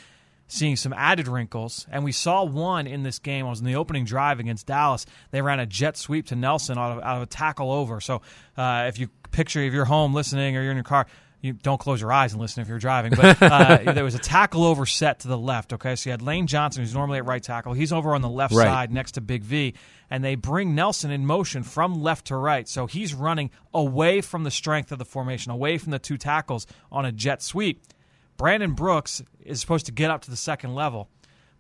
seeing 0.52 0.76
some 0.76 0.92
added 0.92 1.30
wrinkles, 1.30 1.88
and 1.90 2.04
we 2.04 2.12
saw 2.12 2.44
one 2.44 2.86
in 2.86 3.04
this 3.04 3.20
game. 3.20 3.46
It 3.46 3.50
was 3.50 3.62
in 3.62 3.66
the 3.66 3.76
opening 3.76 4.04
drive 4.04 4.40
against 4.42 4.68
Dallas. 4.68 5.06
They 5.32 5.42
ran 5.42 5.62
a 5.62 5.66
jet 5.66 5.96
sweep 5.96 6.28
to 6.28 6.36
Nelson 6.36 6.78
out 6.78 6.98
of, 6.98 7.04
out 7.04 7.16
of 7.18 7.24
a 7.24 7.26
tackle 7.26 7.72
over. 7.72 8.02
So 8.02 8.22
uh, 8.58 8.86
if 8.88 9.00
you 9.00 9.08
picture 9.32 9.62
if 9.62 9.74
you're 9.74 9.86
home 9.86 10.14
listening 10.14 10.58
or 10.58 10.62
you're 10.62 10.72
in 10.72 10.78
your 10.78 10.84
car. 10.84 11.08
You 11.44 11.54
don't 11.54 11.80
close 11.80 12.00
your 12.00 12.12
eyes 12.14 12.34
and 12.34 12.40
listen 12.42 12.62
if 12.62 12.68
you're 12.68 12.78
driving, 12.78 13.14
but 13.16 13.42
uh, 13.42 13.78
there 13.94 14.04
was 14.04 14.14
a 14.14 14.20
tackle 14.20 14.64
over 14.64 14.86
set 14.86 15.22
to 15.22 15.28
the 15.28 15.38
left. 15.38 15.74
Okay, 15.74 15.96
so 15.96 16.08
you 16.08 16.12
had 16.12 16.22
Lane 16.22 16.46
Johnson, 16.46 16.84
who's 16.84 16.94
normally 16.94 17.18
at 17.18 17.26
right 17.26 17.42
tackle. 17.42 17.74
He's 17.74 17.92
over 17.92 18.14
on 18.14 18.22
the 18.22 18.30
left 18.30 18.54
Right. 18.54 18.66
side 18.68 18.92
next 18.92 19.14
to 19.14 19.22
Big 19.22 19.42
V, 19.42 19.74
and 20.12 20.24
they 20.24 20.36
bring 20.36 20.76
Nelson 20.76 21.10
in 21.10 21.26
motion 21.26 21.64
from 21.64 22.00
left 22.04 22.28
to 22.28 22.36
right. 22.36 22.70
So 22.70 22.86
he's 22.86 23.16
running 23.16 23.50
away 23.74 24.22
from 24.22 24.44
the 24.44 24.52
strength 24.52 24.92
of 24.92 25.00
the 25.00 25.06
formation, 25.06 25.52
away 25.52 25.80
from 25.80 25.90
the 25.92 25.98
two 25.98 26.16
tackles 26.20 26.68
on 26.92 27.06
a 27.06 27.12
jet 27.12 27.42
sweep. 27.42 27.82
Brandon 28.42 28.74
Brooks 28.74 29.22
is 29.46 29.62
supposed 29.62 29.86
to 29.86 29.92
get 29.92 30.10
up 30.10 30.22
to 30.24 30.32
the 30.32 30.36
second 30.36 30.74
level. 30.74 31.10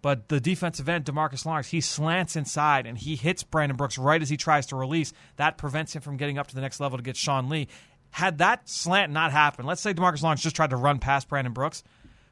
But 0.01 0.29
the 0.29 0.39
defensive 0.39 0.89
end, 0.89 1.05
Demarcus 1.05 1.45
Lawrence, 1.45 1.67
he 1.67 1.79
slants 1.79 2.35
inside 2.35 2.87
and 2.87 2.97
he 2.97 3.15
hits 3.15 3.43
Brandon 3.43 3.77
Brooks 3.77 3.99
right 3.99 4.19
as 4.19 4.29
he 4.29 4.35
tries 4.35 4.65
to 4.67 4.75
release. 4.75 5.13
That 5.35 5.59
prevents 5.59 5.95
him 5.95 6.01
from 6.01 6.17
getting 6.17 6.39
up 6.39 6.47
to 6.47 6.55
the 6.55 6.61
next 6.61 6.79
level 6.79 6.97
to 6.97 7.03
get 7.03 7.15
Sean 7.15 7.49
Lee. 7.49 7.67
Had 8.09 8.39
that 8.39 8.67
slant 8.67 9.11
not 9.11 9.31
happened, 9.31 9.67
let's 9.67 9.79
say 9.81 9.93
Demarcus 9.93 10.23
Lawrence 10.23 10.41
just 10.41 10.55
tried 10.55 10.71
to 10.71 10.75
run 10.75 10.97
past 10.97 11.29
Brandon 11.29 11.53
Brooks. 11.53 11.83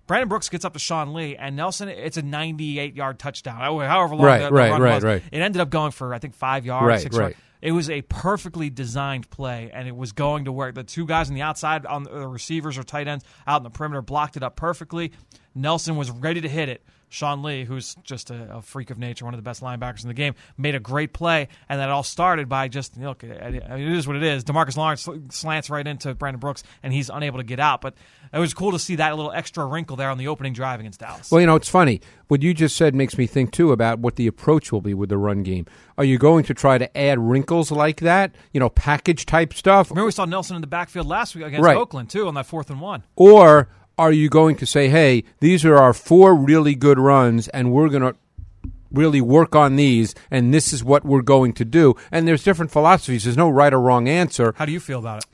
Brandon 0.08 0.28
Brooks 0.28 0.50
gets 0.50 0.66
up 0.66 0.74
to 0.74 0.80
Sean 0.80 1.14
Lee, 1.14 1.36
and 1.36 1.56
Nelson, 1.56 1.88
it's 1.88 2.18
a 2.18 2.24
98 2.24 2.96
yard 2.96 3.20
touchdown. 3.20 3.58
However 3.62 4.16
long 4.16 4.26
Right, 4.26 4.40
the, 4.40 4.46
the 4.46 4.52
right, 4.52 4.72
run 4.72 4.82
right, 4.82 4.96
was. 4.96 5.04
right. 5.04 5.24
It 5.32 5.40
ended 5.40 5.62
up 5.62 5.70
going 5.70 5.92
for, 5.92 6.12
I 6.12 6.18
think, 6.18 6.34
five 6.34 6.66
yards, 6.66 6.88
Right, 6.88 7.00
six 7.02 7.16
right. 7.16 7.24
yards. 7.26 7.38
It 7.62 7.74
was 7.74 7.90
a 7.90 8.02
perfectly 8.04 8.70
designed 8.70 9.30
play, 9.30 9.70
and 9.74 9.88
it 9.88 9.96
was 9.96 10.12
going 10.14 10.46
to 10.46 10.52
work. 10.52 10.76
The 10.76 10.84
two 10.84 11.06
guys 11.06 11.30
on 11.30 11.36
the 11.36 11.42
outside, 11.42 11.86
on 11.86 12.04
the 12.04 12.28
receivers 12.28 12.78
or 12.78 12.84
tight 12.84 13.08
ends 13.08 13.26
out 13.46 13.58
in 13.58 13.64
the 13.64 13.70
perimeter, 13.70 14.02
blocked 14.02 14.38
it 14.38 14.44
up 14.44 14.56
perfectly. 14.56 15.12
Nelson 15.54 15.98
was 15.98 16.10
ready 16.10 16.40
to 16.42 16.50
hit 16.50 16.70
it. 16.70 16.84
Sean 17.10 17.42
Lee, 17.44 17.66
who's 17.66 17.96
just 18.04 18.30
a, 18.30 18.58
a 18.58 18.62
freak 18.62 18.92
of 18.92 18.98
nature, 18.98 19.26
one 19.26 19.34
of 19.34 19.38
the 19.40 19.44
best 19.44 19.62
linebackers 19.62 20.04
in 20.04 20.08
the 20.08 20.14
game, 20.14 20.36
made 20.58 20.76
a 20.76 20.80
great 20.80 21.12
play, 21.12 21.48
and 21.68 21.80
that 21.80 21.90
all 21.90 22.04
started 22.04 22.48
by 22.48 22.68
just 22.68 22.96
you 22.96 23.02
know, 23.02 23.10
look. 23.10 23.24
I 23.24 23.50
mean, 23.50 23.62
it 23.64 23.98
is 23.98 24.08
what 24.08 24.16
it 24.16 24.24
is. 24.24 24.44
Demarcus 24.44 24.78
Lawrence 24.78 25.08
slants 25.30 25.70
right 25.70 25.86
into 25.86 26.14
Brandon 26.14 26.40
Brooks, 26.40 26.64
and 26.84 26.94
he's 26.94 27.10
unable 27.10 27.40
to 27.40 27.44
get 27.44 27.60
out. 27.60 27.82
But 27.82 27.96
it 28.32 28.40
was 28.40 28.54
cool 28.54 28.72
to 28.72 28.80
see 28.80 28.96
that 28.98 29.16
little 29.16 29.32
extra 29.32 29.66
wrinkle 29.66 29.96
there 29.96 30.10
on 30.10 30.18
the 30.18 30.28
opening 30.28 30.54
drive 30.54 30.80
against 30.80 31.00
Dallas. 31.00 31.32
Well, 31.32 31.42
you 31.42 31.48
know, 31.48 31.56
it's 31.56 31.70
funny. 31.70 32.00
What 32.28 32.44
you 32.44 32.54
just 32.54 32.78
said 32.78 32.94
makes 32.94 33.18
me 33.18 33.26
think, 33.26 33.52
too, 33.52 33.72
about 33.72 33.98
what 34.00 34.16
the 34.16 34.28
approach 34.28 34.72
will 34.72 34.82
be 34.82 34.94
with 34.94 35.10
the 35.10 35.18
run 35.18 35.42
game. 35.42 35.66
Are 35.98 36.04
you 36.04 36.20
going 36.20 36.44
to 36.46 36.54
try 36.54 36.78
to 36.78 36.96
add 36.98 37.18
wrinkles 37.18 37.72
like 37.72 38.02
that? 38.02 38.36
You 38.54 38.60
know, 38.60 38.70
package 38.70 39.26
type 39.26 39.54
stuff? 39.56 39.90
Remember, 39.90 40.06
we 40.06 40.12
saw 40.12 40.26
Nelson 40.26 40.56
in 40.56 40.62
the 40.62 40.68
backfield 40.68 41.08
last 41.08 41.36
week 41.36 41.46
against 41.46 41.66
Right. 41.66 41.76
Oakland 41.76 42.10
too 42.12 42.28
on 42.28 42.36
that 42.36 42.46
fourth 42.46 42.70
and 42.70 42.80
one. 42.80 43.04
Or 43.16 43.68
are 44.00 44.12
you 44.12 44.30
going 44.30 44.56
to 44.56 44.66
say, 44.66 44.88
hey, 44.90 45.24
these 45.42 45.64
are 45.66 45.76
our 45.76 45.94
four 45.94 46.34
really 46.34 46.74
good 46.74 46.98
runs, 46.98 47.48
and 47.50 47.72
we're 47.72 47.90
going 47.90 48.02
to 48.02 48.16
really 48.92 49.22
work 49.22 49.56
on 49.56 49.76
these, 49.76 50.16
and 50.32 50.52
this 50.54 50.74
is 50.74 50.84
what 50.84 51.06
we're 51.06 51.22
going 51.22 51.54
to 51.54 51.66
do? 51.66 51.96
And 52.12 52.28
there's 52.28 52.44
different 52.44 52.72
philosophies. 52.72 53.26
There's 53.26 53.38
no 53.38 53.50
right 53.50 53.74
or 53.74 53.80
wrong 53.80 54.08
answer. 54.08 54.54
How 54.58 54.66
do 54.66 54.72
you 54.72 54.80
feel 54.80 55.00
about 55.00 55.24
it? 55.24 55.26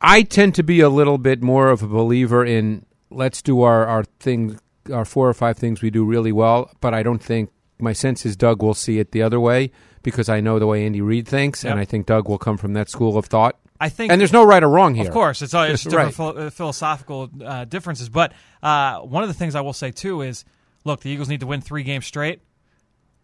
I 0.00 0.22
tend 0.22 0.54
to 0.54 0.62
be 0.62 0.80
a 0.80 0.88
little 0.88 1.18
bit 1.18 1.42
more 1.42 1.70
of 1.70 1.82
a 1.82 1.86
believer 1.86 2.44
in 2.44 2.86
let's 3.10 3.42
do 3.42 3.62
our, 3.62 3.86
our 3.86 4.04
thing, 4.18 4.58
our 4.92 5.04
four 5.04 5.28
or 5.28 5.34
five 5.34 5.58
things 5.58 5.82
we 5.82 5.90
do 5.90 6.04
really 6.04 6.32
well, 6.32 6.70
but 6.80 6.94
I 6.94 7.02
don't 7.02 7.22
think 7.22 7.50
my 7.78 7.92
sense 7.92 8.24
is 8.24 8.36
Doug 8.36 8.62
will 8.62 8.74
see 8.74 8.98
it 8.98 9.12
the 9.12 9.22
other 9.22 9.40
way 9.40 9.72
because 10.02 10.28
I 10.28 10.40
know 10.40 10.58
the 10.58 10.66
way 10.66 10.86
Andy 10.86 11.00
Reid 11.00 11.26
thinks, 11.28 11.64
Yep. 11.64 11.70
and 11.72 11.80
I 11.80 11.84
think 11.84 12.06
Doug 12.06 12.28
will 12.28 12.38
come 12.38 12.56
from 12.56 12.72
that 12.74 12.88
school 12.88 13.18
of 13.18 13.26
thought. 13.26 13.58
I 13.82 13.88
think, 13.88 14.12
And 14.12 14.20
there's 14.20 14.32
no 14.32 14.44
right 14.44 14.62
or 14.62 14.68
wrong 14.68 14.94
here. 14.94 15.06
of 15.06 15.12
course, 15.12 15.40
it's, 15.40 15.54
all 15.54 15.64
it's 15.64 15.82
different 15.84 16.06
Right. 16.08 16.14
phil- 16.14 16.38
uh, 16.46 16.50
philosophical 16.50 17.30
uh, 17.44 17.64
differences. 17.64 18.08
But 18.10 18.32
uh, 18.62 18.98
one 19.00 19.22
of 19.22 19.28
the 19.28 19.34
things 19.34 19.54
I 19.54 19.62
will 19.62 19.72
say 19.72 19.90
too 19.90 20.20
is, 20.22 20.44
look, 20.84 21.00
the 21.00 21.10
Eagles 21.10 21.28
need 21.30 21.40
to 21.40 21.46
win 21.46 21.60
three 21.62 21.82
games 21.82 22.04
straight. 22.06 22.40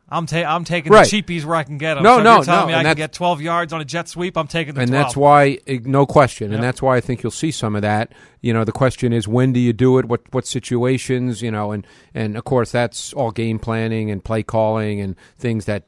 I'm, 0.09 0.25
ta- 0.27 0.45
I'm 0.55 0.63
taking 0.65 0.93
Right. 0.93 1.09
the 1.11 1.23
cheapies 1.23 1.45
where 1.45 1.57
I 1.57 1.65
can 1.65 1.79
get 1.79 1.95
them. 1.95 2.05
No, 2.05 2.15
so 2.15 2.19
if 2.21 2.25
no, 2.25 2.35
you're 2.37 2.45
telling 2.45 2.61
no, 2.61 2.67
me 2.69 2.75
I 2.75 2.83
can 2.85 2.97
get 2.97 3.13
12 3.13 3.43
yards 3.43 3.73
on 3.73 3.81
a 3.81 3.85
jet 3.85 4.09
sweep. 4.09 4.37
I'm 4.39 4.47
taking 4.47 4.75
the 4.75 4.81
and 4.83 4.89
12. 4.91 5.05
that's 5.05 5.17
why 5.17 5.59
eh, 5.67 5.81
no 5.83 6.07
question 6.07 6.55
and 6.55 6.63
that's 6.63 6.81
why 6.81 6.97
i 6.97 7.01
think 7.01 7.23
you'll 7.25 7.33
see 7.33 7.51
some 7.51 7.75
of 7.75 7.83
that 7.83 8.13
you 8.41 8.53
know 8.53 8.63
the 8.63 8.71
question 8.73 9.13
is 9.13 9.27
when 9.27 9.53
do 9.53 9.59
you 9.59 9.73
do 9.73 9.99
it 9.99 10.05
what 10.07 10.21
what 10.33 10.47
situations 10.47 11.43
you 11.43 11.51
know 11.51 11.73
and 11.73 11.85
and 12.15 12.37
of 12.37 12.45
course 12.45 12.71
that's 12.71 13.13
all 13.15 13.33
game 13.33 13.59
planning 13.59 14.09
and 14.11 14.23
play 14.23 14.45
calling 14.45 15.01
and 15.01 15.17
things 15.37 15.65
that 15.65 15.83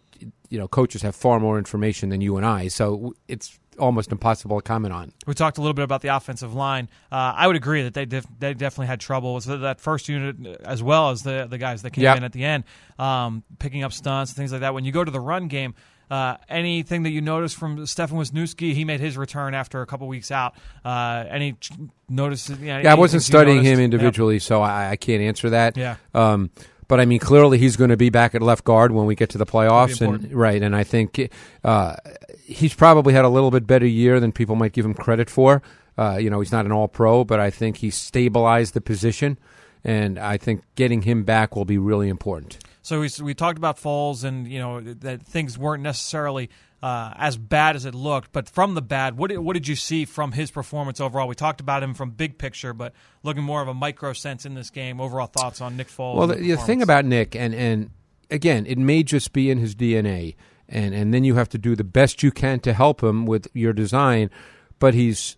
you 0.51 0.59
know 0.59 0.67
coaches 0.67 1.03
have 1.03 1.15
far 1.15 1.39
more 1.39 1.57
information 1.59 2.09
than 2.09 2.21
you 2.21 2.37
and 2.37 2.45
i 2.45 2.67
so 2.67 3.15
it's 3.29 3.57
almost 3.79 4.13
impossible 4.13 4.57
to 4.61 4.63
comment 4.63 4.93
on 4.93 5.13
We 5.27 5.35
talked 5.35 5.59
a 5.59 5.61
little 5.61 5.75
bit 5.75 5.85
about 5.85 6.03
the 6.03 6.09
offensive 6.09 6.55
line. 6.55 6.89
Uh, 7.13 7.33
I 7.37 7.47
would 7.47 7.57
agree 7.57 7.83
that 7.83 7.95
they 7.95 8.05
def- 8.05 8.27
they 8.39 8.55
definitely 8.55 8.87
had 8.89 9.01
trouble 9.01 9.35
with 9.35 9.45
that 9.47 9.81
first 9.81 10.09
unit 10.09 10.59
as 10.65 10.83
well 10.83 11.11
as 11.11 11.23
the 11.23 11.47
the 11.49 11.59
guys 11.59 11.83
that 11.83 11.91
came 11.93 12.05
Yep. 12.05 12.17
in 12.19 12.25
at 12.25 12.33
the 12.33 12.45
end, 12.45 12.65
um, 12.99 13.43
picking 13.59 13.83
up 13.85 13.93
stunts 13.93 14.33
and 14.33 14.37
things 14.37 14.53
like 14.53 14.61
that. 14.63 14.75
When 14.75 14.85
you 14.85 14.93
go 14.93 15.05
to 15.05 15.11
the 15.11 15.21
run 15.21 15.49
game, 15.49 15.75
uh, 16.11 16.37
anything 16.49 17.03
that 17.03 17.11
you 17.11 17.21
noticed 17.21 17.57
from 17.57 17.85
Stefan 17.87 18.19
Wisniewski, 18.19 18.73
he 18.75 18.85
made 18.85 18.99
his 19.01 19.17
return 19.19 19.53
after 19.55 19.83
a 19.83 19.87
couple 19.87 20.09
weeks 20.09 20.31
out. 20.31 20.55
Uh, 20.85 21.25
any 21.29 21.53
ch- 21.53 21.71
notice? 22.09 22.49
Yeah, 22.49 22.81
yeah 22.81 22.93
i 22.93 22.95
wasn't 22.95 23.23
studying 23.23 23.59
him 23.63 23.79
Yep. 23.79 23.85
individually 23.85 24.39
so 24.39 24.63
I, 24.63 24.91
I 24.93 24.97
can't 24.97 25.21
answer 25.23 25.51
that 25.51 25.77
Yeah. 25.77 25.97
um 26.15 26.51
but 26.89 27.01
I 27.01 27.05
mean, 27.05 27.19
clearly 27.19 27.59
he's 27.59 27.77
going 27.77 27.91
to 27.91 27.97
be 27.97 28.11
back 28.11 28.35
at 28.35 28.43
left 28.43 28.65
guard 28.65 28.93
when 28.93 29.07
we 29.07 29.15
get 29.15 29.31
to 29.31 29.39
the 29.39 29.47
playoffs, 29.47 30.01
and 30.01 30.33
right. 30.33 30.63
And 30.63 30.75
I 30.75 30.85
think 30.85 31.31
uh, 31.63 31.97
he's 32.45 32.75
probably 32.75 33.13
had 33.13 33.25
a 33.25 33.29
little 33.29 33.51
bit 33.51 33.67
better 33.67 33.87
year 33.87 34.19
than 34.21 34.33
people 34.33 34.57
might 34.57 34.73
give 34.73 34.85
him 34.85 34.95
credit 34.95 35.29
for. 35.31 35.63
Uh, 35.99 36.17
you 36.17 36.31
know, 36.31 36.41
he's 36.41 36.53
not 36.53 36.65
an 36.65 36.73
All 36.73 36.89
Pro, 36.89 37.25
but 37.25 37.41
I 37.41 37.51
think 37.51 37.79
he 37.79 37.91
stabilized 37.91 38.73
the 38.73 38.81
position, 38.81 39.39
and 39.85 40.19
I 40.19 40.39
think 40.39 40.63
getting 40.75 41.03
him 41.03 41.25
back 41.25 41.55
will 41.55 41.65
be 41.65 41.79
really 41.79 42.09
important. 42.09 42.59
So 42.83 43.01
we 43.01 43.11
we 43.23 43.35
talked 43.35 43.59
about 43.59 43.77
Foles 43.77 44.25
and 44.25 44.49
you 44.49 44.59
know 44.59 44.81
that 44.81 45.23
things 45.23 45.59
weren't 45.59 45.83
necessarily 45.83 46.49
uh, 46.83 47.13
as 47.17 47.37
bad 47.37 47.75
as 47.75 47.85
it 47.85 47.95
looked, 47.95 48.33
but 48.33 48.49
from 48.49 48.75
the 48.75 48.83
bad, 48.83 49.17
what 49.17 49.31
did, 49.31 49.39
what 49.39 49.55
did 49.55 49.67
you 49.67 49.75
see 49.75 50.05
from 50.05 50.33
his 50.33 50.51
performance 50.51 51.01
overall? 51.01 51.27
We 51.27 51.35
talked 51.35 51.61
about 51.61 51.83
him 51.83 51.95
from 51.95 52.11
big 52.11 52.39
picture, 52.39 52.73
but 52.73 52.93
looking 53.23 53.43
more 53.43 53.61
of 53.61 53.69
a 53.69 53.75
micro 53.75 54.13
sense 54.13 54.47
in 54.47 54.55
this 54.55 54.71
game. 54.71 55.01
Overall 55.01 55.27
thoughts 55.27 55.61
on 55.61 55.77
Nick 55.77 55.89
Foles? 55.89 56.17
Well, 56.17 56.27
the, 56.29 56.37
the 56.37 56.57
thing 56.57 56.81
about 56.83 57.05
Nick, 57.05 57.35
and 57.35 57.55
and 57.55 57.91
again, 58.31 58.65
it 58.67 58.79
may 58.79 59.03
just 59.03 59.33
be 59.33 59.51
in 59.51 59.59
his 59.59 59.75
DNA, 59.75 60.37
and 60.69 60.95
and 60.95 61.13
then 61.13 61.25
you 61.25 61.35
have 61.35 61.49
to 61.51 61.59
do 61.59 61.75
the 61.75 61.85
best 61.85 62.23
you 62.23 62.31
can 62.31 62.61
to 62.61 62.73
help 62.73 63.03
him 63.03 63.27
with 63.27 63.49
your 63.55 63.73
design, 63.73 64.31
but 64.79 64.95
he's 64.95 65.37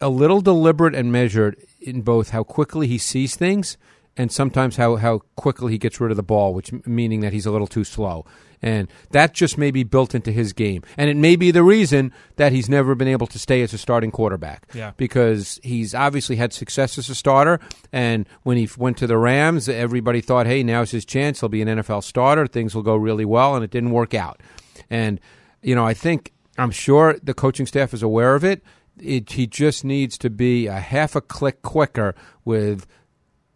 a 0.00 0.08
little 0.08 0.40
deliberate 0.40 0.94
and 0.94 1.12
measured 1.12 1.56
in 1.80 2.00
both 2.00 2.30
how 2.30 2.42
quickly 2.42 2.86
he 2.86 2.96
sees 2.96 3.36
things 3.36 3.76
and 4.16 4.30
sometimes 4.30 4.76
how, 4.76 4.96
how 4.96 5.20
quickly 5.36 5.72
he 5.72 5.78
gets 5.78 6.00
rid 6.00 6.10
of 6.10 6.16
the 6.16 6.22
ball, 6.22 6.52
which 6.54 6.72
meaning 6.86 7.20
that 7.20 7.32
he's 7.32 7.46
a 7.46 7.50
little 7.50 7.66
too 7.66 7.84
slow. 7.84 8.24
And 8.62 8.88
that 9.12 9.32
just 9.32 9.56
may 9.56 9.70
be 9.70 9.84
built 9.84 10.14
into 10.14 10.32
his 10.32 10.52
game. 10.52 10.82
And 10.98 11.08
it 11.08 11.16
may 11.16 11.34
be 11.36 11.50
the 11.50 11.62
reason 11.62 12.12
that 12.36 12.52
he's 12.52 12.68
never 12.68 12.94
been 12.94 13.08
able 13.08 13.26
to 13.28 13.38
stay 13.38 13.62
as 13.62 13.72
a 13.72 13.78
starting 13.78 14.10
quarterback. 14.10 14.68
Yeah. 14.74 14.92
Because 14.96 15.58
he's 15.62 15.94
obviously 15.94 16.36
had 16.36 16.52
success 16.52 16.98
as 16.98 17.08
a 17.08 17.14
starter. 17.14 17.58
And 17.90 18.28
when 18.42 18.58
he 18.58 18.68
went 18.76 18.98
to 18.98 19.06
the 19.06 19.16
Rams, 19.16 19.68
everybody 19.68 20.20
thought, 20.20 20.46
hey, 20.46 20.62
now's 20.62 20.90
his 20.90 21.06
chance. 21.06 21.40
He'll 21.40 21.48
be 21.48 21.62
an 21.62 21.68
NFL 21.68 22.04
starter. 22.04 22.46
Things 22.46 22.74
will 22.74 22.82
go 22.82 22.96
really 22.96 23.24
well. 23.24 23.54
And 23.54 23.64
it 23.64 23.70
didn't 23.70 23.92
work 23.92 24.12
out. 24.12 24.42
And, 24.90 25.20
you 25.62 25.74
know, 25.74 25.86
I 25.86 25.94
think, 25.94 26.32
I'm 26.58 26.70
sure 26.70 27.16
the 27.22 27.32
coaching 27.32 27.64
staff 27.64 27.94
is 27.94 28.02
aware 28.02 28.34
of 28.34 28.44
it. 28.44 28.62
it 29.00 29.32
he 29.32 29.46
just 29.46 29.84
needs 29.86 30.18
to 30.18 30.28
be 30.28 30.66
a 30.66 30.80
half 30.80 31.16
a 31.16 31.22
click 31.22 31.62
quicker 31.62 32.14
with 32.44 32.86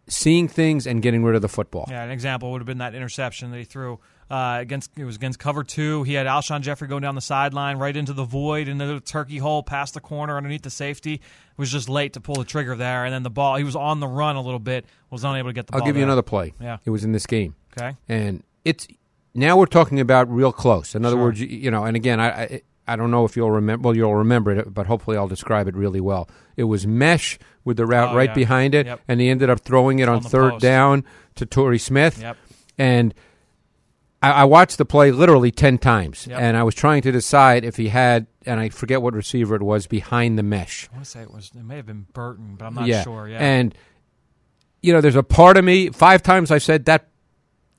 seeing 0.07 0.47
things 0.47 0.85
and 0.87 1.01
getting 1.01 1.23
rid 1.23 1.35
of 1.35 1.41
the 1.41 1.49
football. 1.49 1.85
Yeah, 1.89 2.03
an 2.03 2.11
example 2.11 2.51
would 2.51 2.59
have 2.61 2.67
been 2.67 2.77
that 2.79 2.93
interception 2.95 3.51
that 3.51 3.57
he 3.57 3.63
threw 3.63 3.99
uh, 4.29 4.57
against. 4.61 4.91
It 4.97 5.03
was 5.05 5.15
against 5.15 5.39
cover 5.39 5.63
two. 5.63 6.03
He 6.03 6.13
had 6.13 6.27
Alshon 6.27 6.61
Jeffery 6.61 6.87
going 6.87 7.01
down 7.01 7.15
the 7.15 7.21
sideline, 7.21 7.77
right 7.77 7.95
into 7.95 8.13
the 8.13 8.23
void, 8.23 8.67
into 8.67 8.85
the 8.85 8.99
turkey 8.99 9.37
hole, 9.37 9.63
past 9.63 9.93
the 9.93 9.99
corner, 10.01 10.37
underneath 10.37 10.63
the 10.63 10.69
safety. 10.69 11.13
It 11.15 11.21
Was 11.57 11.71
just 11.71 11.89
late 11.89 12.13
to 12.13 12.19
pull 12.19 12.35
the 12.35 12.43
trigger 12.45 12.75
there, 12.75 13.05
and 13.05 13.13
then 13.13 13.23
the 13.23 13.29
ball. 13.29 13.55
He 13.55 13.63
was 13.63 13.75
on 13.75 13.99
the 13.99 14.07
run 14.07 14.35
a 14.35 14.41
little 14.41 14.59
bit, 14.59 14.85
was 15.09 15.23
unable 15.23 15.49
to 15.49 15.53
get 15.53 15.67
the 15.67 15.75
I'll 15.75 15.81
give 15.85 15.97
you 15.97 16.03
another 16.03 16.21
play. 16.23 16.53
Yeah. 16.59 16.77
It 16.85 16.89
was 16.89 17.03
in 17.03 17.11
this 17.11 17.25
game. 17.25 17.55
Okay. 17.77 17.95
and 18.07 18.41
it's 18.63 18.87
now 19.33 19.57
we're 19.57 19.65
talking 19.65 19.99
about 19.99 20.29
real 20.33 20.53
close. 20.53 20.95
In 20.95 21.03
other 21.03 21.15
Sure. 21.17 21.23
words, 21.25 21.41
you, 21.41 21.47
you 21.47 21.69
know, 21.71 21.83
and 21.83 21.95
again, 21.97 22.19
I, 22.21 22.27
I 22.43 22.61
I 22.87 22.95
don't 22.95 23.09
know 23.11 23.25
if 23.25 23.35
you'll 23.35 23.51
remember. 23.51 23.83
Well, 23.87 23.95
you'll 23.95 24.15
remember 24.15 24.51
it, 24.51 24.73
but 24.73 24.85
hopefully, 24.87 25.17
I'll 25.17 25.27
describe 25.27 25.67
it 25.67 25.75
really 25.75 25.99
well. 26.01 26.29
It 26.55 26.65
was 26.65 26.85
mesh 26.85 27.39
with 27.63 27.77
the 27.77 27.85
route 27.85 28.13
Oh, 28.13 28.15
right 28.15 28.29
yeah. 28.29 28.33
behind 28.35 28.75
it, 28.75 28.85
Yep. 28.85 29.01
and 29.07 29.19
he 29.19 29.29
ended 29.29 29.49
up 29.49 29.61
throwing 29.61 29.99
it 29.99 30.07
on, 30.07 30.17
On 30.17 30.21
third 30.21 30.51
post. 30.53 30.61
down 30.61 31.03
to 31.35 31.45
Torrey 31.45 31.79
Smith. 31.79 32.21
Yep. 32.21 32.37
And 32.77 33.13
I, 34.21 34.31
I 34.31 34.43
watched 34.43 34.77
the 34.77 34.85
play 34.85 35.11
literally 35.11 35.51
ten 35.51 35.77
times, 35.77 36.27
Yep. 36.27 36.39
and 36.39 36.55
I 36.57 36.63
was 36.63 36.75
trying 36.75 37.01
to 37.03 37.11
decide 37.11 37.65
if 37.65 37.75
he 37.77 37.87
had, 37.89 38.27
and 38.45 38.59
I 38.59 38.69
forget 38.69 39.01
what 39.01 39.13
receiver 39.15 39.55
it 39.55 39.63
was 39.63 39.87
behind 39.87 40.37
the 40.37 40.43
mesh. 40.43 40.87
I 40.91 40.95
want 40.95 41.05
to 41.05 41.11
say 41.11 41.21
it 41.21 41.31
was. 41.33 41.51
It 41.57 41.63
may 41.63 41.77
have 41.77 41.85
been 41.87 42.05
Burton, 42.13 42.55
but 42.57 42.65
I'm 42.65 42.75
not 42.75 42.85
yeah. 42.87 43.03
sure. 43.03 43.27
Yeah. 43.27 43.39
And 43.39 43.73
you 44.83 44.93
know, 44.93 45.01
there's 45.01 45.15
a 45.15 45.23
part 45.23 45.57
of 45.57 45.65
me. 45.65 45.89
Five 45.89 46.21
times 46.21 46.51
I 46.51 46.59
said 46.59 46.85
that 46.85 47.07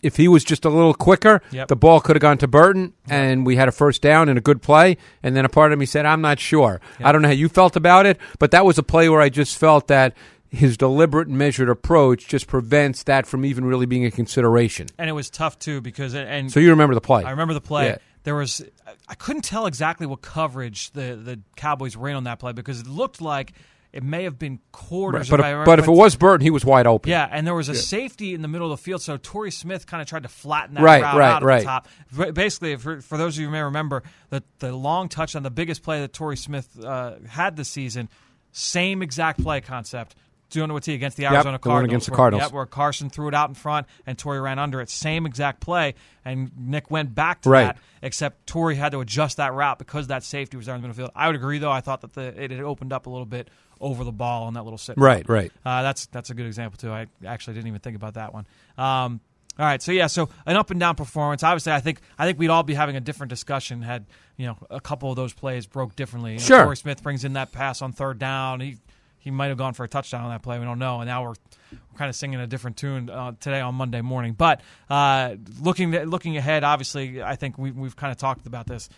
if 0.02 0.16
he 0.16 0.28
was 0.28 0.44
just 0.44 0.64
a 0.64 0.68
little 0.68 0.94
quicker, 0.94 1.40
Yep. 1.50 1.68
the 1.68 1.76
ball 1.76 2.00
could 2.00 2.16
have 2.16 2.20
gone 2.20 2.38
to 2.38 2.48
Burton, 2.48 2.92
and 3.08 3.44
we 3.46 3.56
had 3.56 3.68
a 3.68 3.72
first 3.72 4.02
down 4.02 4.28
and 4.28 4.38
a 4.38 4.40
good 4.42 4.62
play. 4.62 4.96
And 5.22 5.34
then 5.36 5.44
a 5.44 5.48
part 5.48 5.72
of 5.72 5.78
me 5.78 5.86
said, 5.86 6.06
I'm 6.06 6.20
not 6.20 6.38
sure. 6.38 6.80
I 7.02 7.12
don't 7.12 7.22
know 7.22 7.28
how 7.28 7.34
you 7.34 7.48
felt 7.48 7.76
about 7.76 8.06
it, 8.06 8.18
but 8.38 8.50
that 8.52 8.64
was 8.64 8.78
a 8.78 8.82
play 8.82 9.08
where 9.08 9.20
I 9.20 9.28
just 9.28 9.56
felt 9.58 9.88
that 9.88 10.14
his 10.48 10.76
deliberate 10.76 11.26
and 11.28 11.36
measured 11.36 11.68
approach 11.68 12.28
just 12.28 12.46
prevents 12.46 13.02
that 13.04 13.26
from 13.26 13.44
even 13.44 13.64
really 13.64 13.84
being 13.86 14.04
a 14.04 14.10
consideration. 14.10 14.86
and 14.96 15.10
it 15.10 15.12
was 15.12 15.28
tough 15.28 15.58
too 15.58 15.80
because 15.80 16.14
and 16.14 16.50
So 16.52 16.60
you 16.60 16.70
remember 16.70 16.94
the 16.94 17.00
play? 17.00 17.24
I 17.24 17.30
remember 17.30 17.52
the 17.52 17.60
play. 17.60 17.86
Yeah. 17.88 17.96
There 18.22 18.34
was 18.36 18.64
I 19.08 19.14
couldn't 19.14 19.42
tell 19.42 19.66
exactly 19.66 20.06
what 20.06 20.22
coverage 20.22 20.92
the 20.92 21.16
the 21.16 21.40
Cowboys 21.56 21.96
in 21.96 22.14
on 22.14 22.24
that 22.24 22.38
play 22.38 22.52
because 22.52 22.80
it 22.80 22.86
looked 22.86 23.20
like 23.20 23.52
it 23.96 24.02
may 24.04 24.24
have 24.24 24.38
been 24.38 24.60
quarters. 24.72 25.28
but 25.30 25.40
if 25.40 25.64
but 25.64 25.78
if 25.78 25.86
it 25.88 25.90
was 25.90 26.14
Burton, 26.16 26.42
he 26.44 26.50
was 26.50 26.64
wide 26.64 26.86
open. 26.86 27.10
Yeah, 27.10 27.26
and 27.30 27.46
there 27.46 27.54
was 27.54 27.68
a 27.68 27.74
safety 27.74 28.34
in 28.34 28.42
the 28.42 28.48
middle 28.48 28.70
of 28.70 28.78
the 28.78 28.82
field, 28.84 29.02
so 29.02 29.16
Torrey 29.16 29.50
Smith 29.50 29.86
kind 29.86 30.00
of 30.02 30.06
tried 30.08 30.22
to 30.24 30.28
flatten 30.28 30.74
that 30.74 30.82
Right, 30.82 31.02
route 31.02 31.16
right, 31.16 31.28
out 31.30 31.42
at 31.42 31.46
right. 31.46 31.58
the 31.60 31.64
top. 31.64 31.88
Basically, 32.34 32.76
for, 32.76 33.00
for 33.00 33.16
those 33.18 33.36
of 33.36 33.40
you 33.40 33.46
who 33.46 33.52
may 33.52 33.62
remember, 33.62 34.02
the, 34.30 34.42
the 34.58 34.70
long 34.74 35.08
touchdown, 35.08 35.42
the 35.42 35.50
biggest 35.50 35.82
play 35.82 36.00
that 36.00 36.12
Torrey 36.12 36.36
Smith 36.36 36.68
uh, 36.84 37.14
had 37.28 37.56
this 37.56 37.68
season, 37.68 38.08
same 38.52 39.02
exact 39.02 39.42
play 39.42 39.60
concept. 39.60 40.14
Doing 40.48 40.70
it 40.70 40.74
with 40.74 40.84
T 40.84 40.94
against 40.94 41.16
the 41.16 41.26
Arizona 41.26 41.42
the 41.44 41.50
one 41.50 41.58
Cardinals. 41.60 41.90
against 41.90 42.06
the 42.06 42.12
where- 42.12 42.16
Cardinals. 42.18 42.42
Yep, 42.44 42.52
where 42.52 42.66
Carson 42.66 43.10
threw 43.10 43.26
it 43.26 43.34
out 43.34 43.48
in 43.48 43.56
front 43.56 43.88
and 44.06 44.16
Torrey 44.16 44.40
ran 44.40 44.60
under 44.60 44.80
it. 44.80 44.88
Same 44.88 45.26
exact 45.26 45.60
play, 45.60 45.94
and 46.24 46.52
Nick 46.56 46.88
went 46.88 47.16
back 47.16 47.42
to 47.42 47.50
Right. 47.50 47.64
that, 47.64 47.78
except 48.00 48.46
Torrey 48.46 48.76
had 48.76 48.92
to 48.92 49.00
adjust 49.00 49.38
that 49.38 49.52
route 49.54 49.76
because 49.80 50.06
that 50.06 50.22
safety 50.22 50.56
was 50.56 50.66
there 50.66 50.76
in 50.76 50.82
the 50.82 50.86
middle 50.86 50.92
of 50.92 50.96
the 50.98 51.02
field. 51.02 51.10
I 51.16 51.26
would 51.26 51.34
agree, 51.34 51.58
though. 51.58 51.72
I 51.72 51.80
thought 51.80 52.02
that 52.02 52.12
the, 52.12 52.26
it 52.40 52.52
had 52.52 52.60
opened 52.60 52.92
up 52.92 53.06
a 53.06 53.10
little 53.10 53.26
bit 53.26 53.50
over 53.80 54.04
the 54.04 54.12
ball 54.12 54.44
on 54.44 54.54
that 54.54 54.64
little 54.64 54.78
sit. 54.78 54.96
Right, 54.98 55.28
right. 55.28 55.52
Uh, 55.64 55.82
that's 55.82 56.06
that's 56.06 56.30
a 56.30 56.34
good 56.34 56.46
example 56.46 56.78
too. 56.78 56.90
I 56.92 57.06
actually 57.24 57.54
didn't 57.54 57.68
even 57.68 57.80
think 57.80 57.96
about 57.96 58.14
that 58.14 58.32
one. 58.34 58.46
Um, 58.78 59.20
all 59.58 59.64
right, 59.64 59.80
so 59.80 59.90
yeah, 59.90 60.06
so 60.06 60.28
an 60.44 60.56
up 60.56 60.70
and 60.70 60.78
down 60.78 60.96
performance. 60.96 61.42
Obviously, 61.42 61.72
I 61.72 61.80
think 61.80 62.00
I 62.18 62.26
think 62.26 62.38
we'd 62.38 62.50
all 62.50 62.62
be 62.62 62.74
having 62.74 62.96
a 62.96 63.00
different 63.00 63.30
discussion 63.30 63.80
had 63.82 64.04
you 64.36 64.46
know 64.46 64.56
a 64.70 64.80
couple 64.80 65.10
of 65.10 65.16
those 65.16 65.32
plays 65.32 65.66
broke 65.66 65.96
differently. 65.96 66.32
You 66.32 66.38
know, 66.38 66.44
Sure. 66.44 66.62
Torrey 66.64 66.76
Smith 66.76 67.02
brings 67.02 67.24
in 67.24 67.34
that 67.34 67.52
pass 67.52 67.80
on 67.80 67.92
third 67.92 68.18
down. 68.18 68.60
He 68.60 68.76
he 69.18 69.30
might 69.30 69.48
have 69.48 69.58
gone 69.58 69.72
for 69.72 69.82
a 69.82 69.88
touchdown 69.88 70.22
on 70.24 70.30
that 70.30 70.42
play. 70.42 70.58
We 70.58 70.64
don't 70.64 70.78
know. 70.78 71.00
And 71.00 71.08
now 71.08 71.22
we're, 71.24 71.34
we're 71.72 71.98
kind 71.98 72.08
of 72.08 72.14
singing 72.14 72.38
a 72.38 72.46
different 72.46 72.76
tune 72.76 73.10
uh, 73.10 73.32
today 73.40 73.60
on 73.60 73.74
Monday 73.74 74.00
morning. 74.00 74.34
But 74.34 74.60
uh, 74.88 75.34
looking 75.60 75.90
looking 75.90 76.36
ahead, 76.36 76.62
obviously, 76.62 77.22
I 77.22 77.34
think 77.34 77.58
we, 77.58 77.70
we've 77.72 77.96
kind 77.96 78.12
of 78.12 78.18
talked 78.18 78.46
about 78.46 78.66
this 78.66 78.88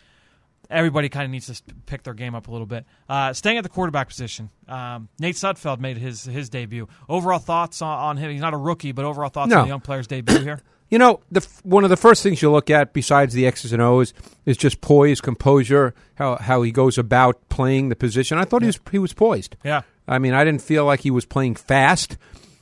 everybody 0.70 1.08
kind 1.08 1.24
of 1.24 1.30
needs 1.30 1.46
to 1.46 1.74
pick 1.86 2.02
their 2.02 2.14
game 2.14 2.34
up 2.34 2.48
a 2.48 2.50
little 2.50 2.66
bit. 2.66 2.84
Uh, 3.08 3.32
staying 3.32 3.56
at 3.58 3.62
the 3.62 3.68
quarterback 3.70 4.08
position, 4.08 4.50
um, 4.68 5.08
Nate 5.18 5.34
Sudfeld 5.36 5.80
made 5.80 5.96
his 5.98 6.24
his 6.24 6.48
debut. 6.48 6.88
Overall 7.08 7.38
thoughts 7.38 7.80
on, 7.82 7.98
on 7.98 8.16
him? 8.16 8.30
He's 8.30 8.40
not 8.40 8.54
a 8.54 8.58
rookie, 8.58 8.92
but 8.92 9.04
overall 9.04 9.30
thoughts 9.30 9.50
No. 9.50 9.58
on 9.58 9.62
the 9.64 9.68
young 9.68 9.80
player's 9.80 10.06
debut 10.06 10.38
here. 10.40 10.60
You 10.90 10.98
know, 10.98 11.20
the 11.30 11.42
f- 11.42 11.62
one 11.66 11.84
of 11.84 11.90
the 11.90 11.98
first 11.98 12.22
things 12.22 12.40
you 12.40 12.50
look 12.50 12.70
at 12.70 12.94
besides 12.94 13.34
the 13.34 13.46
X's 13.46 13.74
and 13.74 13.82
O's 13.82 14.14
is 14.46 14.56
just 14.56 14.80
poise, 14.80 15.20
composure, 15.20 15.92
how 16.14 16.36
how 16.36 16.62
he 16.62 16.72
goes 16.72 16.96
about 16.96 17.46
playing 17.50 17.90
the 17.90 17.94
position. 17.94 18.38
I 18.38 18.44
thought 18.46 18.62
he 18.62 18.68
was 18.68 18.80
he 18.90 18.98
was 18.98 19.12
poised. 19.12 19.56
Yeah. 19.62 19.82
I 20.06 20.18
mean, 20.18 20.32
I 20.32 20.44
didn't 20.44 20.62
feel 20.62 20.86
like 20.86 21.00
he 21.00 21.10
was 21.10 21.26
playing 21.26 21.56
fast. 21.56 22.16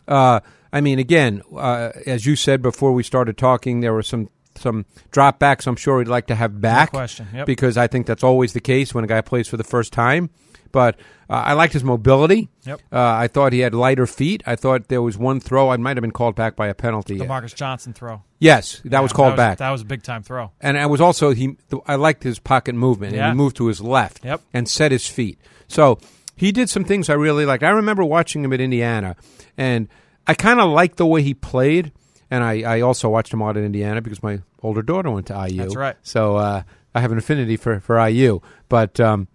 Uh, 0.09 0.41
I 0.73 0.81
mean, 0.81 0.99
again, 0.99 1.41
uh, 1.55 1.93
as 2.05 2.27
you 2.27 2.35
said 2.35 2.63
before 2.63 2.91
we 2.93 3.05
started 3.05 3.39
talking, 3.39 3.79
there 3.79 3.93
were 3.93 4.03
some 4.03 4.29
some 4.57 4.87
dropbacks. 5.13 5.67
I'm 5.67 5.77
sure 5.77 5.99
we'd 5.99 6.09
like 6.09 6.27
to 6.29 6.35
have 6.35 6.61
back. 6.61 6.91
question. 6.91 7.29
Yep. 7.35 7.47
Because 7.47 7.77
I 7.77 7.87
think 7.87 8.07
that's 8.07 8.25
always 8.25 8.53
the 8.53 8.61
case 8.61 8.95
when 8.95 9.05
a 9.05 9.07
guy 9.07 9.21
plays 9.21 9.49
for 9.49 9.57
the 9.57 9.65
first 9.65 9.93
time. 9.93 10.31
But 10.73 10.97
uh, 11.31 11.35
I 11.35 11.53
liked 11.55 11.73
his 11.73 11.85
mobility. 11.85 12.49
Yep. 12.65 12.81
Uh, 12.93 12.99
I 13.01 13.29
thought 13.29 13.53
he 13.53 13.61
had 13.61 13.75
lighter 13.75 14.07
feet. 14.07 14.43
I 14.47 14.57
thought 14.57 14.89
there 14.89 15.01
was 15.01 15.17
one 15.17 15.41
throw. 15.41 15.71
I 15.71 15.77
might 15.79 15.97
have 15.97 16.03
been 16.03 16.11
called 16.11 16.35
back 16.35 16.55
by 16.57 16.67
a 16.67 16.75
penalty. 16.75 17.17
The 17.19 17.25
Marcus 17.25 17.53
Johnson 17.55 17.93
throw. 17.95 18.23
Yes, 18.41 18.83
that 18.85 19.01
was 19.03 19.13
Yeah, 19.13 19.17
called 19.17 19.37
back. 19.37 19.59
That 19.59 19.71
was 19.71 19.81
a 19.83 19.85
big 19.87 20.03
time 20.03 20.23
throw. 20.23 20.51
and 20.61 20.77
I 20.77 20.87
was 20.87 21.01
also 21.01 21.31
he. 21.33 21.57
I 21.87 21.95
liked 21.95 22.25
his 22.25 22.39
pocket 22.39 22.75
movement, 22.75 23.13
and 23.13 23.19
Yeah. 23.21 23.31
he 23.31 23.37
moved 23.37 23.57
to 23.57 23.67
his 23.69 23.81
left 23.81 24.25
Yep. 24.25 24.43
and 24.53 24.69
set 24.69 24.93
his 24.93 25.07
feet. 25.09 25.39
So 25.69 25.99
he 26.35 26.53
did 26.53 26.69
some 26.69 26.85
things 26.85 27.09
I 27.09 27.15
really 27.15 27.47
like. 27.47 27.63
I 27.63 27.71
remember 27.71 28.05
watching 28.05 28.45
him 28.45 28.53
at 28.53 28.61
Indiana, 28.61 29.17
and 29.57 29.89
I 30.27 30.35
kind 30.35 30.61
of 30.61 30.69
liked 30.71 30.97
the 30.99 31.07
way 31.07 31.23
he 31.23 31.33
played. 31.33 31.93
And 32.31 32.43
I, 32.43 32.63
I 32.63 32.81
also 32.81 33.09
watched 33.09 33.33
him 33.33 33.43
out 33.43 33.57
at 33.57 33.65
Indiana 33.65 34.03
because 34.03 34.23
my 34.23 34.41
older 34.63 34.83
daughter 34.83 35.11
went 35.11 35.27
to 35.27 35.47
IU. 35.49 35.59
That's 35.59 35.77
right. 35.77 35.97
So 36.03 36.37
uh, 36.37 36.63
I 36.95 37.01
have 37.01 37.13
an 37.13 37.19
affinity 37.19 37.57
for 37.57 37.81
for 37.81 38.05
IU, 38.09 38.41
but 38.69 38.99
um, 38.99 39.29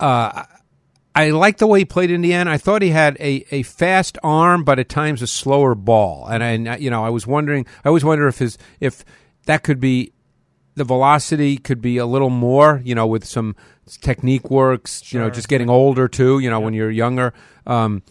uh, 0.00 0.44
I 1.14 1.30
like 1.30 1.58
the 1.58 1.66
way 1.66 1.80
he 1.80 1.84
played 1.84 2.10
Indiana. 2.10 2.52
I 2.52 2.58
thought 2.58 2.80
he 2.80 2.90
had 2.90 3.16
a, 3.18 3.44
a 3.50 3.62
fast 3.64 4.18
arm, 4.22 4.62
but 4.62 4.78
at 4.78 4.88
times 4.88 5.20
a 5.20 5.26
slower 5.26 5.74
ball. 5.74 6.28
And 6.28 6.68
I, 6.68 6.76
you 6.76 6.90
know, 6.90 7.04
I 7.04 7.08
was 7.08 7.26
wondering. 7.26 7.66
I 7.84 7.88
always 7.88 8.04
wonder 8.04 8.28
if 8.28 8.38
his 8.38 8.56
if 8.78 9.04
that 9.46 9.64
could 9.64 9.80
be 9.80 10.12
the 10.76 10.84
velocity 10.84 11.56
could 11.56 11.80
be 11.80 11.96
a 11.96 12.06
little 12.06 12.30
more. 12.30 12.80
You 12.84 12.94
know, 12.94 13.06
with 13.06 13.24
some 13.24 13.56
technique 14.00 14.50
works. 14.50 15.12
You 15.12 15.18
know, 15.18 15.28
just 15.30 15.48
getting 15.48 15.68
older 15.68 16.06
too. 16.06 16.38
You 16.38 16.50
know, 16.50 16.60
when 16.60 16.74
you're 16.74 16.90
younger. 16.90 17.34
Um, 17.66 18.02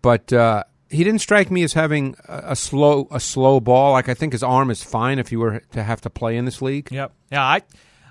but 0.00 0.32
uh, 0.32 0.62
he 0.92 1.04
didn't 1.04 1.20
strike 1.20 1.50
me 1.50 1.62
as 1.62 1.72
having 1.72 2.14
a, 2.28 2.42
a 2.48 2.56
slow 2.56 3.08
a 3.10 3.18
slow 3.18 3.60
ball. 3.60 3.92
Like 3.92 4.08
I 4.08 4.14
think 4.14 4.32
his 4.32 4.42
arm 4.42 4.70
is 4.70 4.82
fine 4.82 5.18
if 5.18 5.32
you 5.32 5.40
were 5.40 5.60
to 5.72 5.82
have 5.82 6.00
to 6.02 6.10
play 6.10 6.36
in 6.36 6.44
this 6.44 6.62
league. 6.62 6.92
Yep. 6.92 7.12
Yeah, 7.30 7.42
I 7.42 7.62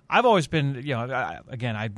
I've 0.09 0.25
always 0.25 0.47
been, 0.47 0.75
you 0.75 0.93
know, 0.93 1.11
I, 1.11 1.39
again, 1.49 1.75
I 1.75 1.89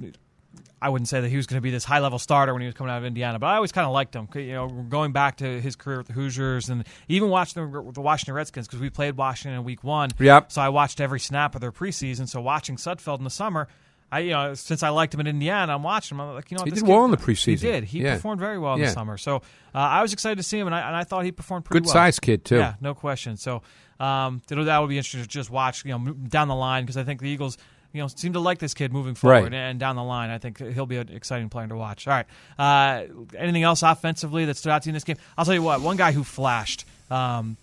I 0.82 0.90
wouldn't 0.90 1.08
say 1.08 1.22
that 1.22 1.30
he 1.30 1.38
was 1.38 1.48
going 1.48 1.58
to 1.58 1.62
be 1.62 1.72
this 1.72 1.86
high 1.86 2.00
level 2.00 2.20
starter 2.20 2.52
when 2.54 2.62
he 2.62 2.66
was 2.66 2.75
coming 2.75 2.92
out 2.92 2.98
of 2.98 3.06
Indiana, 3.06 3.40
but 3.40 3.48
I 3.48 3.56
always 3.56 3.72
kind 3.72 3.88
of 3.88 3.94
liked 3.94 4.13
him. 4.13 4.28
You 4.36 4.52
know, 4.52 4.68
going 4.68 5.13
back 5.13 5.38
to 5.38 5.62
his 5.62 5.78
career 5.78 5.98
with 6.00 6.08
the 6.08 6.13
Hoosiers 6.13 6.68
and 6.68 6.86
even 7.08 7.30
watching 7.30 7.72
the, 7.72 7.92
the 7.94 8.02
Washington 8.02 8.36
Redskins 8.36 8.68
because 8.68 8.82
we 8.82 8.90
played 8.90 9.16
Washington 9.16 9.60
in 9.60 9.63
Week 9.63 9.84
One. 9.84 10.10
Yep. 10.20 10.52
So 10.52 10.62
I 10.62 10.70
watched 10.70 11.00
every 11.00 11.22
snap 11.22 11.56
of 11.56 11.62
their 11.62 11.72
preseason. 11.72 12.28
So 12.28 12.42
watching 12.42 12.75
Sudfeld 12.75 13.20
in 13.20 13.24
the 13.24 13.30
summer. 13.30 13.68
I, 14.13 14.20
you 14.20 14.32
know, 14.32 14.53
since 14.53 14.84
I 14.84 14.89
liked 14.89 15.13
him 15.13 15.20
in 15.22 15.27
Indiana, 15.27 15.74
I'm 15.74 15.84
watching 15.84 16.15
him. 16.17 16.22
I'm 16.22 16.36
like, 16.36 16.51
you 16.51 16.58
know, 16.58 16.63
He 16.63 16.70
this 16.70 16.79
did 16.79 16.86
kid- 16.86 16.91
well 16.91 17.05
in 17.05 17.12
the 17.12 17.17
preseason. 17.17 17.46
He 17.50 17.55
did. 17.55 17.84
He 17.86 18.01
Yeah. 18.03 18.15
performed 18.15 18.39
very 18.39 18.60
well 18.60 18.74
in 18.75 18.79
Yeah. 18.82 18.88
the 18.88 18.91
summer. 18.93 19.17
So 19.17 19.38
uh, 19.38 19.77
I 19.77 20.01
was 20.01 20.13
excited 20.13 20.36
to 20.38 20.43
see 20.43 20.60
him, 20.60 20.67
and 20.67 20.75
I, 20.75 20.82
and 20.88 20.96
I 20.96 21.03
thought 21.03 21.25
he 21.25 21.32
performed 21.32 21.65
pretty 21.65 21.79
Good 21.82 21.86
well. 21.88 21.93
size 21.93 22.20
kid 22.20 22.46
too. 22.46 22.58
Yeah, 22.58 22.75
no 22.82 22.93
question. 22.93 23.38
So 23.38 23.62
um, 24.00 24.41
that 24.48 24.79
would 24.79 24.89
be 24.89 24.98
interesting 24.98 25.22
to 25.22 25.27
just 25.27 25.50
watch, 25.50 25.84
you 25.86 25.98
know, 25.98 26.13
down 26.13 26.48
the 26.48 26.55
line 26.55 26.84
because 26.84 26.98
I 26.98 27.03
think 27.03 27.22
the 27.22 27.29
Eagles, 27.29 27.58
you 27.93 28.01
know, 28.01 28.08
seem 28.08 28.34
to 28.34 28.39
like 28.39 28.60
this 28.60 28.74
kid 28.74 28.91
moving 28.91 29.15
forward 29.15 29.43
Right. 29.43 29.53
and 29.53 29.79
down 29.79 29.96
the 29.96 30.03
line. 30.03 30.29
I 30.29 30.38
think 30.39 30.58
he'll 30.60 30.86
be 30.86 30.98
an 30.98 31.10
exciting 31.10 31.50
player 31.50 31.67
to 31.67 31.75
watch. 31.75 32.08
All 32.08 32.13
right, 32.13 32.25
uh, 32.60 33.03
anything 33.38 33.63
else 33.63 33.82
offensively 33.84 34.46
that 34.46 34.58
stood 34.58 34.72
out 34.72 34.82
to 34.84 34.88
you 34.88 34.91
in 34.91 34.93
this 34.96 35.03
game? 35.03 35.17
I'll 35.38 35.46
tell 35.46 35.53
you 35.53 35.62
what. 35.63 35.82
One 35.82 35.96
guy 35.98 36.12
who 36.12 36.24
flashed. 36.24 36.86
Um, 37.12 37.58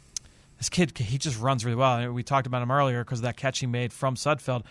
this 0.59 0.69
kid, 0.69 0.97
he 0.99 1.17
just 1.19 1.41
runs 1.41 1.65
really 1.65 1.77
well. 1.77 2.13
We 2.13 2.23
talked 2.23 2.47
about 2.47 2.63
him 2.63 2.71
earlier 2.71 3.03
because 3.03 3.21
of 3.21 3.23
that 3.25 3.37
catch 3.37 3.59
he 3.61 3.67
made 3.67 3.93
from 3.93 4.15
Sudfeld. 4.15 4.63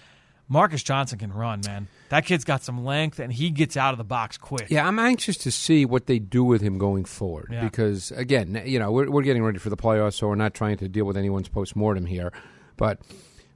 Marcus 0.49 0.81
Johnson 0.83 1.19
can 1.19 1.31
run, 1.31 1.61
man. 1.65 1.87
That 2.09 2.25
kid's 2.25 2.43
got 2.43 2.63
some 2.63 2.83
length, 2.83 3.19
and 3.19 3.31
he 3.31 3.51
gets 3.51 3.77
out 3.77 3.93
of 3.93 3.99
the 3.99 4.03
box 4.03 4.35
quick. 4.37 4.67
Yeah, 4.69 4.87
I'm 4.87 4.97
anxious 4.97 5.37
to 5.37 5.51
see 5.51 5.85
what 5.85 6.07
they 6.07 6.17
do 6.17 6.43
with 6.43 6.61
him 6.61 6.79
going 6.79 7.05
forward 7.05 7.49
Yeah. 7.51 7.63
because 7.63 8.11
again, 8.11 8.61
you 8.65 8.79
know, 8.79 8.91
we're, 8.91 9.09
we're 9.11 9.21
getting 9.21 9.43
ready 9.43 9.59
for 9.59 9.69
the 9.69 9.77
playoffs, 9.77 10.13
so 10.15 10.27
we're 10.27 10.35
not 10.35 10.55
trying 10.55 10.77
to 10.77 10.87
deal 10.89 11.05
with 11.05 11.15
anyone's 11.17 11.47
postmortem 11.49 12.07
here. 12.07 12.33
But 12.77 12.99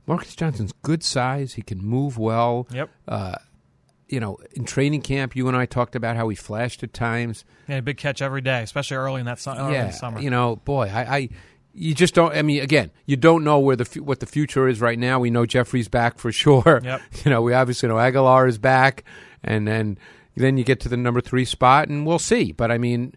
Marcus 0.05 0.35
Johnson's 0.35 0.71
good 0.83 1.03
size; 1.03 1.53
he 1.53 1.61
can 1.63 1.79
move 1.79 2.17
well. 2.19 2.67
Yep. 2.71 2.89
Uh, 3.07 3.35
you 4.09 4.19
know, 4.19 4.37
in 4.51 4.65
training 4.65 5.01
camp, 5.01 5.35
you 5.35 5.47
and 5.47 5.57
I 5.57 5.65
talked 5.65 5.95
about 5.95 6.15
how 6.15 6.29
he 6.29 6.35
flashed 6.35 6.83
at 6.83 6.93
times. 6.93 7.43
Yeah, 7.67 7.79
big 7.79 7.97
catch 7.97 8.21
every 8.21 8.41
day, 8.41 8.61
especially 8.61 8.97
early 8.97 9.21
in 9.21 9.25
that 9.25 9.39
su- 9.39 9.49
early 9.51 9.67
in 9.69 9.73
yeah, 9.73 9.85
the 9.87 9.93
summer. 9.93 10.19
you 10.19 10.29
know, 10.29 10.57
boy, 10.57 10.91
I, 10.93 11.15
I, 11.15 11.29
you 11.73 11.93
just 11.95 12.13
don't. 12.13 12.33
I 12.35 12.41
mean, 12.41 12.61
again, 12.61 12.91
you 13.05 13.15
don't 13.17 13.43
know 13.43 13.59
where 13.59 13.75
the 13.75 13.85
what 14.01 14.19
the 14.19 14.25
future 14.25 14.67
is 14.67 14.79
right 14.81 14.97
now. 14.99 15.19
We 15.19 15.29
know 15.31 15.45
Jeffery's 15.45 15.87
back 15.87 16.17
for 16.19 16.31
sure. 16.43 16.81
Yep. 16.83 17.01
You 17.25 17.31
know, 17.31 17.41
we 17.41 17.53
obviously 17.53 17.89
know 17.89 17.95
Agholor 17.95 18.47
is 18.47 18.57
back, 18.57 19.03
and 19.43 19.67
then 19.67 19.97
then 20.35 20.57
you 20.57 20.63
get 20.63 20.79
to 20.81 20.89
the 20.89 20.97
number 20.97 21.21
three 21.21 21.45
spot, 21.45 21.89
and 21.89 22.05
we'll 22.05 22.19
see. 22.19 22.51
But 22.51 22.71
I 22.71 22.77
mean, 22.77 23.13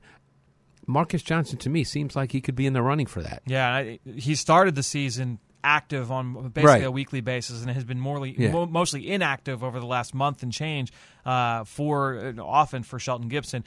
Marcus 0.87 1.23
Johnson 1.23 1.59
to 1.59 1.71
me 1.71 1.83
seems 1.85 2.15
like 2.15 2.33
he 2.33 2.41
could 2.41 2.55
be 2.55 2.67
in 2.67 2.73
the 2.73 2.83
running 2.83 3.07
for 3.07 3.23
that. 3.23 3.43
Yeah, 3.47 3.69
I- 3.75 3.99
he 4.17 4.35
started 4.35 4.75
the 4.75 4.83
season 4.83 5.39
active 5.65 6.13
on 6.13 6.33
basically 6.51 6.63
Right. 6.65 6.85
a 6.85 6.91
weekly 6.93 7.21
basis 7.21 7.61
and 7.63 7.71
has 7.73 7.83
been 7.85 7.99
morely, 7.99 8.37
Yeah. 8.39 8.53
mo- 8.53 8.67
mostly 8.67 9.11
inactive 9.11 9.65
over 9.65 9.81
the 9.81 9.87
last 9.87 10.15
month 10.15 10.45
and 10.45 10.53
change 10.53 10.93
uh, 11.25 11.65
for 11.65 12.33
uh, 12.39 12.41
often 12.41 12.85
for 12.85 13.01
Shelton 13.01 13.29
Gibson 13.29 13.65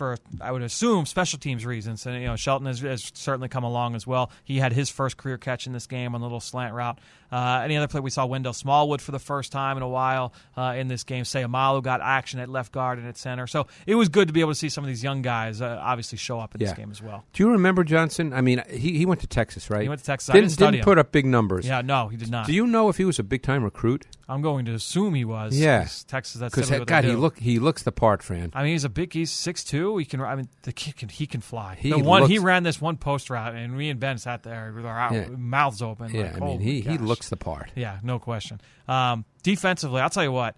for 0.00 0.16
I 0.40 0.50
would 0.50 0.62
assume 0.62 1.04
special 1.04 1.38
teams 1.38 1.66
reasons 1.66 2.06
and 2.06 2.18
you 2.18 2.26
know 2.26 2.34
Shelton 2.34 2.66
has, 2.66 2.80
has 2.80 3.12
certainly 3.12 3.50
come 3.50 3.64
along 3.64 3.94
as 3.94 4.06
well. 4.06 4.30
He 4.42 4.58
had 4.58 4.72
his 4.72 4.88
first 4.88 5.18
career 5.18 5.36
catch 5.36 5.66
in 5.66 5.74
this 5.74 5.86
game 5.86 6.14
on 6.14 6.22
a 6.22 6.24
little 6.24 6.40
slant 6.40 6.72
route. 6.72 6.98
Uh, 7.32 7.60
any 7.64 7.76
other 7.76 7.88
play 7.88 8.00
we 8.00 8.10
saw 8.10 8.26
Wendell 8.26 8.52
Smallwood 8.52 9.00
for 9.00 9.12
the 9.12 9.18
first 9.18 9.52
time 9.52 9.76
in 9.76 9.82
a 9.82 9.88
while 9.88 10.32
uh, 10.56 10.74
in 10.76 10.88
this 10.88 11.04
game. 11.04 11.24
Say 11.24 11.42
Seumalo 11.42 11.82
got 11.82 12.00
action 12.00 12.40
at 12.40 12.48
left 12.48 12.72
guard 12.72 12.98
and 12.98 13.06
at 13.06 13.16
center, 13.16 13.46
so 13.46 13.66
it 13.86 13.94
was 13.94 14.08
good 14.08 14.28
to 14.28 14.32
be 14.34 14.40
able 14.40 14.52
to 14.52 14.56
see 14.56 14.68
some 14.68 14.84
of 14.84 14.88
these 14.88 15.02
young 15.02 15.22
guys 15.22 15.60
uh, 15.60 15.78
obviously 15.82 16.18
show 16.18 16.38
up 16.38 16.54
in 16.54 16.60
this 16.60 16.72
game 16.72 16.90
as 16.90 17.02
well. 17.02 17.24
Do 17.32 17.42
you 17.42 17.50
remember 17.52 17.84
Johnson? 17.84 18.32
I 18.32 18.40
mean, 18.40 18.62
he 18.70 18.96
he 18.98 19.06
went 19.06 19.20
to 19.22 19.26
Texas, 19.26 19.70
right? 19.70 19.82
He 19.82 19.88
went 19.88 20.00
to 20.00 20.06
Texas. 20.06 20.32
Didn't, 20.32 20.56
didn't 20.56 20.74
him. 20.76 20.84
put 20.84 20.98
up 20.98 21.12
big 21.12 21.26
numbers. 21.26 21.66
Yeah, 21.66 21.82
no, 21.82 22.08
he 22.08 22.16
did 22.16 22.30
not. 22.30 22.46
Do 22.46 22.52
you 22.52 22.66
know 22.66 22.88
if 22.88 22.96
he 22.96 23.04
was 23.04 23.18
a 23.18 23.22
big 23.22 23.42
time 23.42 23.64
recruit? 23.64 24.06
I'm 24.28 24.42
going 24.42 24.64
to 24.66 24.74
assume 24.74 25.14
he 25.14 25.24
was. 25.24 25.58
Yeah. 25.58 25.88
Texas. 26.06 26.34
That's 26.40 26.54
Because 26.54 26.84
God, 26.84 27.04
he 27.04 27.12
look 27.12 27.38
he 27.38 27.58
looks 27.58 27.82
the 27.82 27.90
part, 27.90 28.22
Fran. 28.22 28.52
I 28.54 28.62
mean, 28.62 28.72
he's 28.72 28.84
a 28.84 28.88
big. 28.88 29.12
He's 29.12 29.32
six 29.32 29.64
two. 29.64 29.96
He 29.98 30.04
can. 30.04 30.20
I 30.20 30.36
mean, 30.36 30.48
the 30.62 30.72
kid 30.72 30.96
can. 30.96 31.08
He 31.08 31.26
can 31.26 31.40
fly. 31.40 31.76
He 31.78 31.90
the 31.90 31.98
one 31.98 32.28
he 32.30 32.38
ran 32.38 32.62
this 32.62 32.80
one 32.80 32.96
post 32.96 33.28
route, 33.30 33.54
and 33.54 33.76
me 33.76 33.90
and 33.90 33.98
Ben 33.98 34.18
sat 34.18 34.42
there 34.44 34.72
with 34.74 34.86
our 34.86 35.12
Yeah. 35.12 35.26
mouths 35.30 35.82
open. 35.82 36.14
Yeah, 36.14 36.22
like, 36.22 36.30
I 36.30 36.34
mean, 36.34 36.42
holy 36.42 36.64
he 36.64 36.80
he 36.80 36.96
gosh. 36.96 37.00
Looks 37.20 37.28
the 37.28 37.36
part. 37.36 37.70
Yeah, 37.74 37.98
no 38.02 38.18
question. 38.18 38.60
Um, 38.88 39.24
defensively, 39.42 40.00
I'll 40.00 40.08
tell 40.10 40.24
you 40.24 40.32
what, 40.32 40.56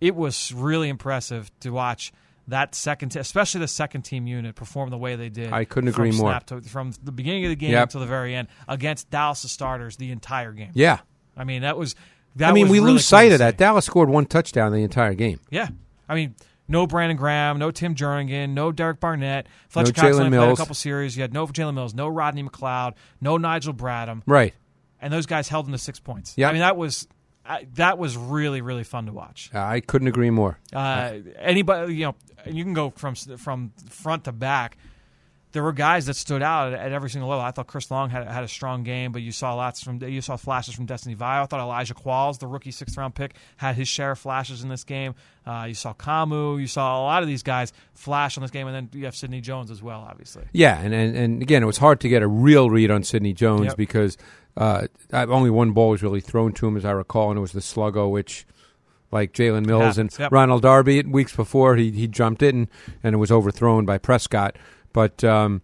it 0.00 0.14
was 0.14 0.52
really 0.52 0.88
impressive 0.88 1.50
to 1.60 1.70
watch 1.70 2.12
that 2.46 2.76
second, 2.76 3.08
te- 3.08 3.18
especially 3.18 3.58
the 3.60 3.66
second 3.68 4.02
team 4.02 4.28
unit, 4.28 4.54
perform 4.54 4.90
the 4.90 4.98
way 4.98 5.16
they 5.16 5.28
did. 5.30 5.52
I 5.52 5.64
couldn't 5.64 5.88
agree 5.88 6.12
more. 6.12 6.38
To, 6.46 6.60
from 6.60 6.92
the 7.02 7.10
beginning 7.10 7.44
of 7.44 7.48
the 7.48 7.56
game 7.56 7.72
Yep. 7.72 7.82
until 7.88 8.00
the 8.02 8.06
very 8.06 8.36
end 8.36 8.46
against 8.68 9.10
Dallas' 9.10 9.50
starters 9.50 9.96
the 9.96 10.12
entire 10.12 10.52
game. 10.52 10.70
Yeah. 10.74 10.98
I 11.36 11.42
mean, 11.42 11.62
that 11.62 11.76
was. 11.76 11.96
That 12.36 12.50
I 12.50 12.52
mean, 12.52 12.64
was 12.66 12.70
we 12.72 12.78
really 12.80 12.92
lose 12.92 13.04
sight 13.06 13.32
of 13.32 13.38
that. 13.38 13.56
Dallas 13.56 13.84
scored 13.86 14.08
one 14.10 14.26
touchdown 14.26 14.70
the 14.70 14.82
entire 14.82 15.14
game. 15.14 15.40
Yeah, 15.50 15.68
I 16.08 16.14
mean, 16.14 16.34
no 16.68 16.86
Brandon 16.86 17.16
Graham, 17.16 17.58
no 17.58 17.70
Tim 17.70 17.94
Jernigan, 17.94 18.50
no 18.50 18.70
Derek 18.72 19.00
Barnett, 19.00 19.46
Fletcher 19.70 19.92
No 19.96 20.02
Cox 20.02 20.16
only 20.18 20.36
played 20.36 20.50
a 20.50 20.56
couple 20.56 20.74
series. 20.74 21.16
You 21.16 21.22
had 21.22 21.32
no 21.32 21.46
Jalen 21.46 21.74
Mills, 21.74 21.94
no 21.94 22.06
Rodney 22.08 22.42
McLeod, 22.44 22.92
no 23.22 23.38
Nigel 23.38 23.72
Bradham, 23.72 24.22
Right. 24.26 24.52
And 25.00 25.12
those 25.12 25.26
guys 25.26 25.48
held 25.48 25.66
them 25.66 25.72
to 25.72 25.78
six 25.78 25.98
points. 26.00 26.34
Yeah. 26.36 26.48
I 26.48 26.52
mean 26.52 26.60
that 26.60 26.76
was 26.76 27.06
I 27.44 27.66
that 27.74 27.98
was 27.98 28.16
really 28.16 28.60
really 28.60 28.84
fun 28.84 29.06
to 29.06 29.12
watch. 29.12 29.50
I 29.54 29.80
couldn't 29.80 30.08
agree 30.08 30.30
more. 30.30 30.58
Uh, 30.72 31.18
anybody, 31.38 31.94
you 31.94 32.06
know, 32.06 32.14
you 32.46 32.64
can 32.64 32.74
go 32.74 32.90
from 32.90 33.14
from 33.14 33.72
front 33.88 34.24
to 34.24 34.32
back. 34.32 34.76
There 35.56 35.62
were 35.62 35.72
guys 35.72 36.04
that 36.04 36.16
stood 36.16 36.42
out 36.42 36.74
at, 36.74 36.78
at 36.78 36.92
every 36.92 37.08
single 37.08 37.30
level. 37.30 37.42
I 37.42 37.50
thought 37.50 37.66
Chris 37.66 37.90
Long 37.90 38.10
had, 38.10 38.28
had 38.28 38.44
a 38.44 38.48
strong 38.48 38.82
game, 38.82 39.10
but 39.10 39.22
you 39.22 39.32
saw 39.32 39.54
lots 39.54 39.82
from 39.82 40.02
you 40.02 40.20
saw 40.20 40.36
flashes 40.36 40.74
from 40.74 40.84
Destiny 40.84 41.16
Vaeao. 41.16 41.44
I 41.44 41.46
thought 41.46 41.60
Elijah 41.60 41.94
Qualls, 41.94 42.38
the 42.38 42.46
rookie 42.46 42.72
sixth 42.72 42.94
round 42.98 43.14
pick, 43.14 43.34
had 43.56 43.74
his 43.74 43.88
share 43.88 44.10
of 44.10 44.18
flashes 44.18 44.62
in 44.62 44.68
this 44.68 44.84
game. 44.84 45.14
Uh, 45.46 45.64
you 45.66 45.72
saw 45.72 45.94
Camu, 45.94 46.60
you 46.60 46.66
saw 46.66 47.00
a 47.00 47.04
lot 47.04 47.22
of 47.22 47.26
these 47.26 47.42
guys 47.42 47.72
flash 47.94 48.36
on 48.36 48.42
this 48.42 48.50
game, 48.50 48.66
and 48.66 48.76
then 48.76 49.00
you 49.00 49.06
have 49.06 49.16
Sidney 49.16 49.40
Jones 49.40 49.70
as 49.70 49.82
well, 49.82 50.06
obviously. 50.06 50.44
Yeah, 50.52 50.78
and, 50.78 50.92
and 50.92 51.16
and 51.16 51.40
again, 51.40 51.62
it 51.62 51.66
was 51.66 51.78
hard 51.78 52.00
to 52.00 52.08
get 52.10 52.20
a 52.20 52.28
real 52.28 52.68
read 52.68 52.90
on 52.90 53.02
Sidney 53.02 53.32
Jones 53.32 53.68
Yep. 53.68 53.76
because 53.78 54.18
uh, 54.58 54.88
only 55.12 55.48
one 55.48 55.72
ball 55.72 55.88
was 55.88 56.02
really 56.02 56.20
thrown 56.20 56.52
to 56.52 56.66
him, 56.66 56.76
as 56.76 56.84
I 56.84 56.90
recall, 56.90 57.30
and 57.30 57.38
it 57.38 57.40
was 57.40 57.52
the 57.52 57.60
sluggo, 57.60 58.10
which, 58.10 58.46
like 59.10 59.32
Jalen 59.32 59.64
Mills 59.64 59.96
and 59.96 60.14
yep. 60.18 60.32
Ronald 60.32 60.60
Darby, 60.60 61.02
weeks 61.04 61.34
before 61.34 61.76
he 61.76 61.90
he 61.92 62.06
jumped 62.06 62.42
it 62.42 62.54
and, 62.54 62.68
and 63.02 63.14
it 63.14 63.18
was 63.18 63.32
overthrown 63.32 63.86
by 63.86 63.96
Prescott. 63.96 64.56
But 64.96 65.22
um, 65.24 65.60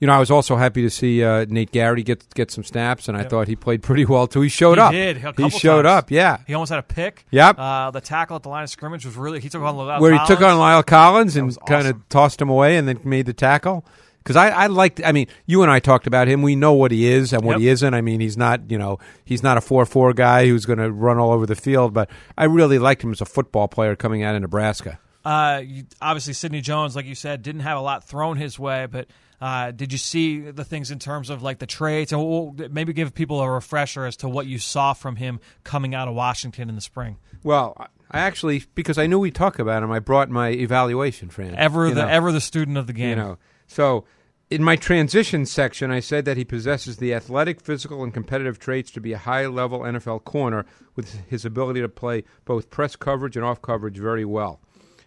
you 0.00 0.06
know, 0.06 0.14
I 0.14 0.18
was 0.18 0.30
also 0.30 0.56
happy 0.56 0.80
to 0.80 0.88
see 0.90 1.22
uh, 1.22 1.44
Nate 1.50 1.70
Garrity 1.70 2.02
get 2.02 2.24
get 2.34 2.50
some 2.50 2.64
snaps, 2.64 3.08
and 3.08 3.16
I 3.16 3.20
Yep. 3.20 3.30
thought 3.30 3.46
he 3.48 3.56
played 3.56 3.82
pretty 3.82 4.06
well 4.06 4.26
too. 4.26 4.40
He 4.40 4.48
showed 4.48 4.78
He 4.78 4.80
up. 4.80 4.92
did, 4.92 5.18
he 5.36 5.50
showed 5.50 5.82
times. 5.82 6.04
up. 6.04 6.10
Yeah, 6.10 6.38
He 6.46 6.54
almost 6.54 6.70
had 6.70 6.78
a 6.78 6.82
pick. 6.82 7.26
Yep. 7.30 7.56
Uh, 7.58 7.90
the 7.90 8.00
tackle 8.00 8.36
at 8.36 8.42
the 8.42 8.48
line 8.48 8.64
of 8.64 8.70
scrimmage 8.70 9.04
was 9.04 9.16
really 9.16 9.38
he 9.40 9.50
took 9.50 9.60
on 9.62 9.74
La'el 9.74 10.00
where 10.00 10.12
he 10.12 10.18
took 10.26 10.40
on 10.40 10.56
Collins. 10.56 10.60
La'el 10.60 10.86
Collins 10.86 11.36
and 11.36 11.46
was 11.46 11.58
kind 11.68 11.86
of 11.86 12.08
tossed 12.08 12.40
him 12.40 12.48
away 12.48 12.78
and 12.78 12.88
then 12.88 12.98
made 13.04 13.26
the 13.26 13.34
tackle. 13.34 13.84
Because 14.22 14.36
I, 14.36 14.48
I 14.48 14.66
liked, 14.68 15.02
I 15.04 15.12
mean, 15.12 15.26
you 15.44 15.60
and 15.60 15.70
I 15.70 15.80
talked 15.80 16.06
about 16.06 16.28
him. 16.28 16.40
We 16.40 16.56
know 16.56 16.72
what 16.72 16.90
he 16.92 17.04
is 17.06 17.34
and 17.34 17.44
what 17.44 17.52
Yep. 17.56 17.60
he 17.60 17.68
isn't. 17.68 17.92
I 17.92 18.00
mean, 18.00 18.20
he's 18.20 18.38
not, 18.38 18.70
you 18.70 18.78
know, 18.78 18.98
he's 19.26 19.42
not 19.42 19.58
a 19.58 19.60
four-four 19.60 20.14
guy 20.14 20.46
who's 20.46 20.64
going 20.64 20.78
to 20.78 20.90
run 20.90 21.18
all 21.18 21.30
over 21.32 21.44
the 21.44 21.54
field. 21.54 21.92
But 21.92 22.08
I 22.38 22.44
really 22.44 22.78
liked 22.78 23.04
him 23.04 23.12
as 23.12 23.20
a 23.20 23.26
football 23.26 23.68
player 23.68 23.94
coming 23.94 24.22
out 24.22 24.34
of 24.34 24.40
Nebraska. 24.40 24.98
Uh, 25.24 25.62
you, 25.64 25.84
obviously, 26.00 26.32
Sidney 26.32 26.60
Jones, 26.60 26.94
like 26.94 27.06
you 27.06 27.14
said, 27.14 27.42
didn't 27.42 27.62
have 27.62 27.78
a 27.78 27.80
lot 27.80 28.04
thrown 28.04 28.36
his 28.36 28.58
way, 28.58 28.86
but 28.86 29.08
uh, 29.40 29.70
did 29.70 29.92
you 29.92 29.98
see 29.98 30.40
the 30.40 30.64
things 30.64 30.90
in 30.90 30.98
terms 30.98 31.30
of 31.30 31.42
like 31.42 31.58
the 31.58 31.66
traits? 31.66 32.12
And 32.12 32.20
we'll 32.20 32.54
maybe 32.70 32.92
give 32.92 33.14
people 33.14 33.40
a 33.40 33.50
refresher 33.50 34.04
as 34.04 34.16
to 34.18 34.28
what 34.28 34.46
you 34.46 34.58
saw 34.58 34.92
from 34.92 35.16
him 35.16 35.40
coming 35.64 35.94
out 35.94 36.08
of 36.08 36.14
Washington 36.14 36.68
in 36.68 36.74
the 36.74 36.80
spring. 36.80 37.18
Well, 37.42 37.74
I 38.10 38.20
actually, 38.20 38.64
because 38.74 38.98
I 38.98 39.06
knew 39.06 39.18
we'd 39.18 39.34
talk 39.34 39.58
about 39.58 39.82
him, 39.82 39.90
I 39.90 39.98
brought 39.98 40.30
my 40.30 40.50
evaluation, 40.50 41.30
Fran. 41.30 41.54
Ever 41.54 41.88
the 41.88 42.02
know. 42.02 42.08
ever 42.08 42.32
the 42.32 42.40
student 42.40 42.76
of 42.76 42.86
the 42.86 42.92
game. 42.92 43.10
You 43.10 43.16
know, 43.16 43.38
so 43.66 44.04
in 44.50 44.62
my 44.62 44.76
transition 44.76 45.46
section, 45.46 45.90
I 45.90 46.00
said 46.00 46.26
that 46.26 46.36
he 46.36 46.44
possesses 46.44 46.98
the 46.98 47.14
athletic, 47.14 47.60
physical, 47.60 48.04
and 48.04 48.12
competitive 48.12 48.58
traits 48.58 48.90
to 48.92 49.00
be 49.00 49.12
a 49.12 49.18
high-level 49.18 49.80
NFL 49.80 50.24
corner 50.24 50.64
with 50.94 51.14
his 51.28 51.44
ability 51.44 51.80
to 51.80 51.88
play 51.88 52.24
both 52.44 52.70
press 52.70 52.94
coverage 52.94 53.36
and 53.36 53.44
off 53.44 53.62
coverage 53.62 53.98
very 53.98 54.24
well. 54.24 54.60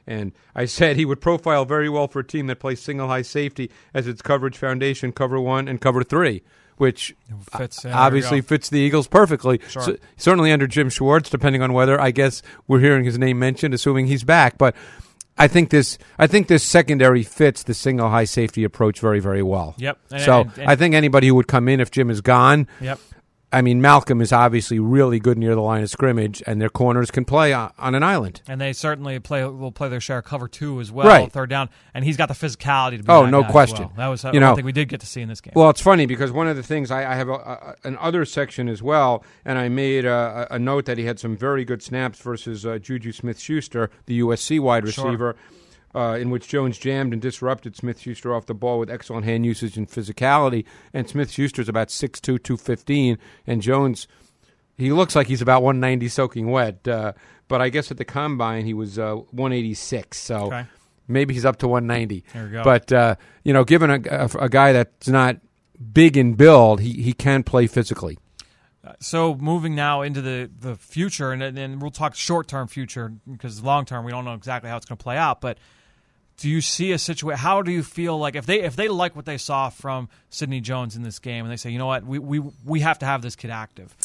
And 0.08 0.32
I 0.56 0.66
said 0.66 0.96
he 0.96 1.06
would 1.06 1.20
profile 1.22 1.66
very 1.66 1.90
well 1.90 2.08
for 2.08 2.20
a 2.20 2.24
team 2.24 2.48
that 2.48 2.60
plays 2.60 2.82
single 2.82 3.08
high 3.08 3.24
safety 3.24 3.70
as 3.94 4.08
its 4.08 4.22
coverage 4.22 4.58
foundation, 4.58 5.12
cover 5.12 5.40
one 5.40 5.68
and 5.68 5.82
cover 5.82 6.04
three. 6.04 6.44
which 6.78 7.16
Fits, 7.58 7.84
yeah, 7.84 7.90
there 7.90 8.00
we 8.02 8.06
obviously 8.06 8.42
fits 8.42 8.70
the 8.70 8.78
Eagles 8.80 9.08
perfectly. 9.08 9.60
Sure. 9.68 9.82
So- 9.82 9.98
certainly 10.16 10.52
under 10.52 10.68
Jim 10.68 10.90
Schwartz, 10.90 11.28
depending 11.30 11.62
on 11.64 11.74
whether 11.74 12.00
I 12.00 12.12
guess 12.12 12.44
we're 12.68 12.80
hearing 12.82 13.04
his 13.04 13.18
name 13.18 13.40
mentioned, 13.40 13.74
assuming 13.74 14.06
he's 14.06 14.24
back. 14.24 14.58
But 14.60 14.76
I 15.40 15.48
think 15.48 15.72
this 15.72 15.98
I 16.20 16.28
think 16.28 16.48
this 16.48 16.64
secondary 16.64 17.24
fits 17.24 17.64
the 17.64 17.74
single 17.74 18.10
high 18.10 18.26
safety 18.26 18.64
approach 18.64 19.00
very 19.00 19.20
very 19.20 19.42
well. 19.44 19.74
Yep. 19.78 19.98
And- 20.12 20.22
so 20.22 20.42
and- 20.42 20.52
and- 20.58 20.70
I 20.70 20.76
think 20.76 20.94
anybody 20.94 21.28
who 21.30 21.36
would 21.36 21.48
come 21.48 21.68
in 21.68 21.80
if 21.80 21.90
Jim 21.92 22.10
is 22.12 22.22
gone. 22.22 22.68
Yep. 22.80 23.00
I 23.50 23.62
mean, 23.62 23.80
Malcolm 23.80 24.20
is 24.20 24.34
obviously 24.34 24.78
really 24.78 25.22
good 25.22 25.38
near 25.38 25.56
the 25.56 25.62
line 25.62 25.82
of 25.82 25.90
scrimmage, 25.90 26.44
and 26.46 26.60
their 26.62 26.70
corners 26.70 27.10
can 27.12 27.24
play 27.24 27.54
on, 27.54 27.72
on 27.80 27.96
an 27.96 28.04
island. 28.04 28.42
And 28.46 28.60
they 28.60 28.74
certainly 28.74 29.20
play 29.20 29.46
will 29.46 29.72
play 29.72 29.88
their 29.88 30.02
share 30.02 30.18
of 30.18 30.26
cover 30.26 30.50
two 30.50 30.82
as 30.82 30.92
well, 30.92 31.08
Right. 31.08 31.32
third 31.32 31.50
down. 31.50 31.70
And 31.94 32.04
he's 32.04 32.18
got 32.18 32.28
the 32.28 32.34
physicality 32.34 32.98
to 32.98 33.04
be 33.04 33.10
Oh, 33.10 33.24
that 33.24 33.32
no 33.32 33.46
question. 33.46 33.84
well. 33.86 33.94
That 33.96 34.08
was 34.08 34.24
You 34.26 34.32
one 34.32 34.40
know- 34.42 34.56
thing 34.58 34.66
we 34.66 34.74
did 34.74 34.90
get 34.90 35.00
to 35.00 35.06
see 35.08 35.22
in 35.22 35.30
this 35.30 35.40
game. 35.40 35.54
Well, 35.56 35.70
it's 35.70 35.80
funny 35.80 36.06
because 36.06 36.30
one 36.34 36.50
of 36.50 36.58
the 36.58 36.64
things 36.64 36.92
I, 36.92 37.10
I 37.10 37.16
have 37.16 37.30
a, 37.30 37.34
a, 37.34 37.76
an 37.86 37.98
other 38.02 38.26
section 38.26 38.68
as 38.68 38.84
well, 38.84 39.24
and 39.46 39.58
I 39.58 39.70
made 39.70 40.04
a, 40.04 40.48
a 40.52 40.60
note 40.60 40.84
that 40.86 40.98
he 40.98 41.06
had 41.06 41.18
some 41.18 41.38
very 41.38 41.64
good 41.64 41.82
snaps 41.82 42.20
versus 42.20 42.66
uh, 42.66 42.80
Juju 42.80 43.14
Smith-Schuster, 43.14 43.90
the 44.08 44.20
USC 44.20 44.60
wide 44.60 44.84
Sure. 44.90 45.36
Uh, 45.96 46.18
in 46.20 46.30
which 46.30 46.48
Jones 46.48 46.78
jammed 46.78 47.14
and 47.14 47.22
disrupted 47.22 47.76
Smith-Schuster 47.76 48.34
off 48.34 48.46
the 48.46 48.54
ball 48.54 48.80
with 48.80 48.90
excellent 48.90 49.26
hand 49.26 49.46
usage 49.46 49.78
and 49.78 49.90
physicality. 49.90 50.66
And 50.94 51.10
Smith-Schuster's 51.10 51.70
about 51.70 51.88
6'2", 51.90 52.22
215, 52.22 53.18
and 53.46 53.62
Jones, 53.62 54.08
he 54.78 54.92
looks 54.92 55.16
like 55.16 55.28
he's 55.28 55.42
about 55.42 55.64
190 55.64 56.08
soaking 56.10 56.50
wet. 56.52 56.88
Uh, 56.88 57.14
but 57.48 57.62
I 57.62 57.70
guess 57.70 57.90
at 57.92 57.98
the 57.98 58.06
combine 58.06 58.66
he 58.66 58.74
was 58.74 59.00
uh, 59.00 59.16
186, 59.16 60.18
so 60.20 60.36
Okay. 60.48 60.66
maybe 61.08 61.34
he's 61.34 61.46
up 61.46 61.58
to 61.60 61.68
190. 61.68 62.24
There 62.34 62.44
we 62.46 62.52
go. 62.52 62.64
But 62.64 62.92
uh, 62.92 63.16
you 63.44 63.54
know, 63.54 63.64
given 63.64 63.90
a, 63.90 64.02
a, 64.10 64.30
a 64.46 64.50
guy 64.50 64.74
that's 64.74 65.08
not 65.08 65.38
big 65.94 66.18
in 66.18 66.34
build, 66.34 66.82
he, 66.82 67.02
he 67.02 67.14
can 67.14 67.44
play 67.44 67.68
physically. 67.68 68.18
So 69.02 69.36
moving 69.36 69.76
now 69.76 70.02
into 70.02 70.22
the, 70.22 70.50
the 70.60 70.76
future, 70.78 71.32
and 71.34 71.42
then 71.58 71.80
we'll 71.80 71.92
talk 71.92 72.16
short 72.16 72.48
term 72.48 72.68
future 72.70 73.12
because 73.30 73.62
long 73.62 73.84
term 73.84 74.06
we 74.06 74.12
don't 74.12 74.24
know 74.24 74.34
exactly 74.34 74.70
how 74.70 74.78
it's 74.78 74.86
going 74.86 74.98
to 74.98 75.04
play 75.04 75.18
out. 75.18 75.42
But 75.42 75.58
do 76.38 76.50
you 76.50 76.62
see 76.62 76.92
a 76.92 76.98
situation? 77.00 77.40
How 77.40 77.62
do 77.62 77.72
you 77.72 77.84
feel 77.84 78.18
like 78.18 78.36
if 78.36 78.46
they 78.46 78.62
if 78.62 78.76
they 78.76 78.88
like 78.88 79.16
what 79.16 79.26
they 79.26 79.38
saw 79.38 79.70
from 79.70 80.08
Sidney 80.30 80.62
Jones 80.62 80.96
in 80.96 81.02
this 81.02 81.20
game, 81.20 81.44
and 81.44 81.52
they 81.52 81.58
say, 81.58 81.72
you 81.72 81.80
know 81.80 81.88
what, 81.88 82.06
we 82.06 82.20
we 82.20 82.42
we 82.64 82.80
have 82.82 83.00
to 83.00 83.06
have 83.06 83.22
this 83.22 83.36
kid 83.36 83.50
active. 83.50 83.96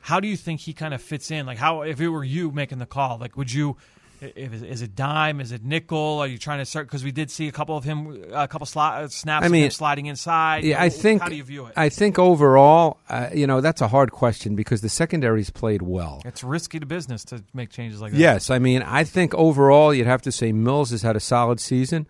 How 0.00 0.18
do 0.18 0.26
you 0.26 0.36
think 0.36 0.60
he 0.60 0.72
kind 0.72 0.92
of 0.94 1.00
fits 1.00 1.30
in? 1.30 1.46
Like 1.46 1.58
how 1.58 1.82
if 1.82 2.00
it 2.00 2.08
were 2.08 2.24
you 2.24 2.50
making 2.50 2.78
the 2.78 2.86
call, 2.86 3.18
like 3.18 3.36
would 3.36 3.52
you? 3.52 3.76
If, 4.20 4.62
is 4.62 4.82
it 4.82 4.94
dime? 4.94 5.40
Is 5.40 5.52
it 5.52 5.64
nickel? 5.64 6.18
Are 6.18 6.26
you 6.26 6.38
trying 6.38 6.58
to 6.58 6.66
start? 6.66 6.86
Because 6.86 7.02
we 7.02 7.12
did 7.12 7.30
see 7.30 7.48
a 7.48 7.52
couple 7.52 7.76
of 7.76 7.84
him, 7.84 8.24
a 8.32 8.46
couple 8.46 8.66
sli- 8.66 9.04
uh, 9.04 9.08
snaps 9.08 9.46
I 9.46 9.48
mean, 9.48 9.70
sliding 9.70 10.06
inside. 10.06 10.64
Yeah, 10.64 10.82
I 10.82 10.88
think. 10.88 11.22
How 11.22 11.28
do 11.28 11.36
you 11.36 11.44
view 11.44 11.66
it? 11.66 11.72
I 11.76 11.88
think 11.88 12.18
overall, 12.18 12.98
uh, 13.08 13.30
you 13.34 13.46
know, 13.46 13.60
that's 13.60 13.80
a 13.80 13.88
hard 13.88 14.12
question 14.12 14.54
because 14.56 14.80
the 14.80 14.88
secondaries 14.88 15.50
played 15.50 15.82
well. 15.82 16.22
it's 16.24 16.44
risky 16.44 16.78
to 16.80 16.86
business 16.86 17.24
to 17.26 17.42
make 17.54 17.70
changes 17.70 18.00
like 18.00 18.12
that. 18.12 18.18
Yes, 18.18 18.50
I 18.50 18.58
mean, 18.58 18.82
I 18.82 19.04
think 19.04 19.34
overall, 19.34 19.94
you'd 19.94 20.06
have 20.06 20.22
to 20.22 20.32
say 20.32 20.52
Mills 20.52 20.90
has 20.90 21.02
had 21.02 21.16
a 21.16 21.20
solid 21.20 21.60
season. 21.60 22.06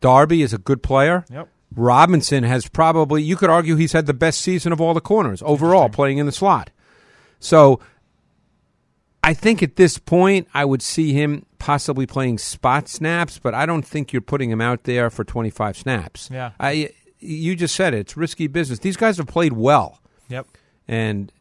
Darby 0.00 0.42
is 0.42 0.52
a 0.52 0.58
good 0.58 0.82
player. 0.82 1.24
Yep. 1.30 1.48
Robinson 1.74 2.44
has 2.44 2.68
probably, 2.68 3.22
you 3.22 3.36
could 3.36 3.48
argue, 3.50 3.76
he's 3.76 3.92
had 3.92 4.06
the 4.06 4.14
best 4.14 4.40
season 4.40 4.72
of 4.72 4.80
all 4.80 4.94
the 4.94 5.00
corners 5.00 5.42
overall, 5.44 5.88
playing 5.88 6.18
in 6.18 6.26
the 6.26 6.32
slot. 6.32 6.70
So 7.40 7.80
I 9.24 9.34
think 9.34 9.62
at 9.62 9.76
this 9.76 9.98
point, 9.98 10.48
I 10.52 10.64
would 10.64 10.82
see 10.82 11.12
him 11.12 11.46
possibly 11.58 12.06
playing 12.06 12.38
spot 12.38 12.88
snaps, 12.88 13.38
but 13.38 13.54
I 13.54 13.66
don't 13.66 13.84
think 13.84 14.12
you're 14.12 14.20
putting 14.22 14.50
him 14.50 14.60
out 14.60 14.84
there 14.84 15.10
for 15.10 15.22
25 15.22 15.76
snaps. 15.76 16.28
Yeah. 16.32 16.52
I, 16.58 16.90
you 17.20 17.54
just 17.54 17.74
said 17.76 17.94
it. 17.94 17.98
It's 17.98 18.16
risky 18.16 18.48
business. 18.48 18.80
These 18.80 18.96
guys 18.96 19.18
have 19.18 19.28
played 19.28 19.52
well. 19.52 20.00
Yep. 20.28 20.46
And 20.88 21.32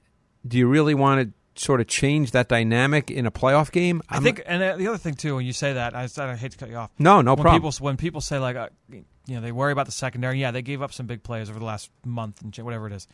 do 0.47 0.57
you 0.57 0.67
really 0.67 0.93
want 0.93 1.33
to 1.55 1.61
sort 1.61 1.81
of 1.81 1.87
change 1.87 2.31
that 2.31 2.47
dynamic 2.47 3.09
in 3.09 3.25
a 3.25 3.31
playoff 3.31 3.71
game? 3.71 4.01
I 4.09 4.19
think, 4.19 4.43
and 4.45 4.61
uh, 4.61 4.77
the 4.77 4.87
other 4.87 4.97
thing 4.97 5.15
too, 5.15 5.35
when 5.35 5.45
you 5.45 5.53
say 5.53 5.73
that, 5.73 5.95
I, 5.95 6.07
I 6.17 6.35
hate 6.35 6.51
to 6.51 6.57
cut 6.57 6.69
you 6.69 6.75
off. 6.75 6.91
No, 6.99 7.21
no 7.21 7.33
when 7.33 7.41
problem. 7.41 7.61
People, 7.61 7.85
when 7.85 7.97
people 7.97 8.21
say 8.21 8.37
like, 8.37 8.55
uh, 8.55 8.69
you 8.91 9.35
know, 9.35 9.41
they 9.41 9.51
worry 9.51 9.71
about 9.71 9.87
the 9.87 9.91
secondary. 9.91 10.39
Yeah, 10.39 10.51
they 10.51 10.61
gave 10.61 10.81
up 10.81 10.93
some 10.93 11.07
big 11.07 11.23
plays 11.23 11.49
over 11.49 11.59
the 11.59 11.65
last 11.65 11.89
month 12.05 12.41
and 12.41 12.55
whatever 12.57 12.87
it 12.87 12.93
is. 12.93 13.07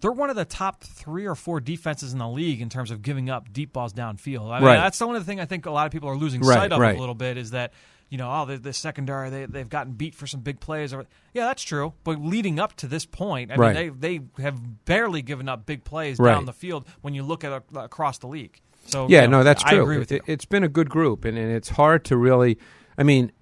They're 0.00 0.12
one 0.12 0.30
of 0.30 0.36
the 0.36 0.44
top 0.44 0.82
three 0.84 1.26
or 1.26 1.34
four 1.34 1.60
defenses 1.60 2.12
in 2.12 2.18
the 2.18 2.28
league 2.28 2.60
in 2.60 2.68
terms 2.68 2.90
of 2.90 3.02
giving 3.02 3.30
up 3.30 3.52
deep 3.52 3.72
balls 3.72 3.92
downfield. 3.92 4.50
I 4.50 4.58
mean, 4.58 4.66
Right. 4.66 4.76
that's 4.76 4.98
the 4.98 5.06
one 5.06 5.16
of 5.16 5.22
the 5.24 5.26
thing 5.30 5.40
I 5.40 5.46
think 5.46 5.66
a 5.66 5.70
lot 5.70 5.86
of 5.86 5.92
people 5.92 6.08
are 6.08 6.16
losing 6.16 6.40
Right, 6.42 6.54
sight 6.54 6.72
of 6.72 6.80
right. 6.80 6.96
a 6.96 7.00
little 7.00 7.14
bit 7.14 7.36
is 7.36 7.50
that 7.52 7.72
you 8.08 8.18
know, 8.18 8.30
oh, 8.30 8.46
the, 8.46 8.56
the 8.56 8.72
secondary 8.72 9.30
they 9.30 9.46
they've 9.46 9.68
gotten 9.68 9.94
beat 9.94 10.14
for 10.14 10.28
some 10.28 10.38
big 10.40 10.60
plays. 10.60 10.94
Or 10.94 11.06
yeah, 11.34 11.46
that's 11.46 11.64
true. 11.64 11.92
But 12.04 12.20
leading 12.22 12.60
up 12.60 12.76
to 12.76 12.86
this 12.86 13.04
point, 13.04 13.50
I 13.50 13.56
Right. 13.56 13.74
mean, 13.76 13.98
they 13.98 14.18
they 14.18 14.42
have 14.44 14.84
barely 14.84 15.22
given 15.22 15.48
up 15.48 15.66
big 15.66 15.82
plays 15.82 16.18
down 16.18 16.44
the 16.44 16.52
field 16.52 16.86
when 17.00 17.14
you 17.14 17.24
look 17.24 17.42
at 17.42 17.50
uh, 17.52 17.60
across 17.74 18.18
the 18.18 18.28
league. 18.28 18.60
So 18.86 19.08
Yeah, 19.08 19.22
you 19.22 19.28
know, 19.28 19.38
no, 19.38 19.44
that's 19.44 19.64
I 19.64 19.70
true. 19.70 19.82
agree 19.82 19.98
with 19.98 20.12
you. 20.12 20.20
It, 20.24 20.40
has 20.42 20.44
been 20.44 20.62
a 20.62 20.68
good 20.68 20.88
group, 20.88 21.24
and, 21.24 21.36
and 21.36 21.50
it's 21.50 21.70
hard 21.70 22.04
to 22.04 22.16
really. 22.16 22.58
I 22.96 23.02
mean, 23.02 23.32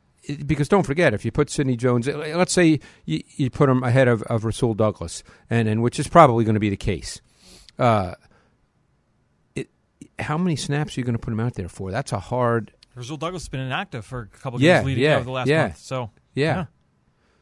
because 0.47 0.69
don't 0.69 0.85
forget, 0.85 1.13
if 1.15 1.25
you 1.25 1.31
put 1.33 1.51
Sidney 1.51 1.77
Jones, 1.77 2.07
let's 2.07 2.53
say 2.53 2.81
you, 3.05 3.23
you 3.37 3.51
put 3.51 3.69
him 3.69 3.83
ahead 3.83 4.09
of, 4.09 4.23
of 4.25 4.45
Rasul 4.45 4.75
Douglas, 4.75 5.23
and, 5.51 5.69
and 5.69 5.83
which 5.83 5.99
is 5.99 6.09
probably 6.09 6.45
going 6.45 6.55
to 6.55 6.61
be 6.61 6.71
the 6.71 6.77
case. 6.77 7.21
Uh, 7.79 8.15
it, 9.55 9.69
how 10.19 10.39
many 10.39 10.57
snaps 10.57 10.97
are 10.97 11.01
you 11.01 11.05
going 11.05 11.15
to 11.17 11.19
put 11.19 11.33
him 11.33 11.41
out 11.41 11.55
there 11.55 11.69
for? 11.69 11.91
That's 11.91 12.13
a 12.13 12.19
hard. 12.21 12.73
Rasul 12.95 13.17
Douglas 13.17 13.43
has 13.43 13.49
been 13.49 13.61
inactive 13.61 14.05
for 14.05 14.21
a 14.35 14.39
couple 14.39 14.61
Yeah, 14.61 14.79
games 14.79 14.87
leading 14.87 15.05
yeah, 15.05 15.17
over 15.17 15.25
the 15.25 15.31
last 15.33 15.49
yeah. 15.49 15.63
month. 15.63 15.79
So 15.79 16.11
Yeah. 16.35 16.67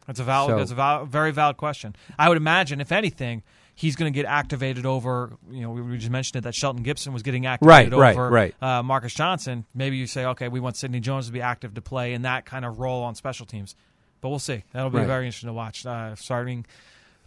that's 0.07 0.19
a 0.21 0.25
valid, 0.25 0.53
So- 0.53 0.59
that's 0.59 0.71
a 0.71 0.75
val- 0.75 1.05
very 1.07 1.31
valid 1.33 1.57
question. 1.59 1.95
I 2.19 2.29
would 2.29 2.37
imagine, 2.39 2.81
if 2.81 2.91
anything, 2.93 3.43
he's 3.83 3.97
going 3.97 4.13
to 4.13 4.17
get 4.17 4.27
activated 4.27 4.87
over. 4.87 5.33
You 5.51 5.63
know, 5.63 5.71
we, 5.71 5.99
just 5.99 6.09
mentioned 6.09 6.37
it 6.37 6.45
that 6.45 6.55
Shelton 6.55 6.85
Gibson 6.85 7.13
was 7.13 7.23
getting 7.25 7.47
activated 7.47 7.93
right, 7.93 8.15
over 8.17 8.31
right. 8.31 8.55
Uh, 8.63 8.81
Marcus 8.85 9.13
Johnson. 9.13 9.65
Maybe 9.75 9.97
you 9.97 10.07
say, 10.07 10.25
okay, 10.27 10.47
we 10.47 10.61
want 10.61 10.77
Sidney 10.77 11.01
Jones 11.01 11.27
to 11.27 11.33
be 11.33 11.41
active 11.41 11.75
to 11.75 11.83
play 11.83 12.13
in 12.15 12.23
that 12.23 12.47
kind 12.47 12.65
of 12.65 12.79
role 12.79 13.03
on 13.03 13.17
special 13.17 13.45
teams. 13.45 13.75
But 14.21 14.29
we'll 14.29 14.39
see. 14.39 14.63
That'll 14.73 14.91
be 14.91 14.99
Right. 14.99 15.07
very 15.09 15.27
interesting 15.27 15.49
to 15.49 15.53
watch. 15.53 15.85
Uh, 15.85 16.15
starting 16.15 16.65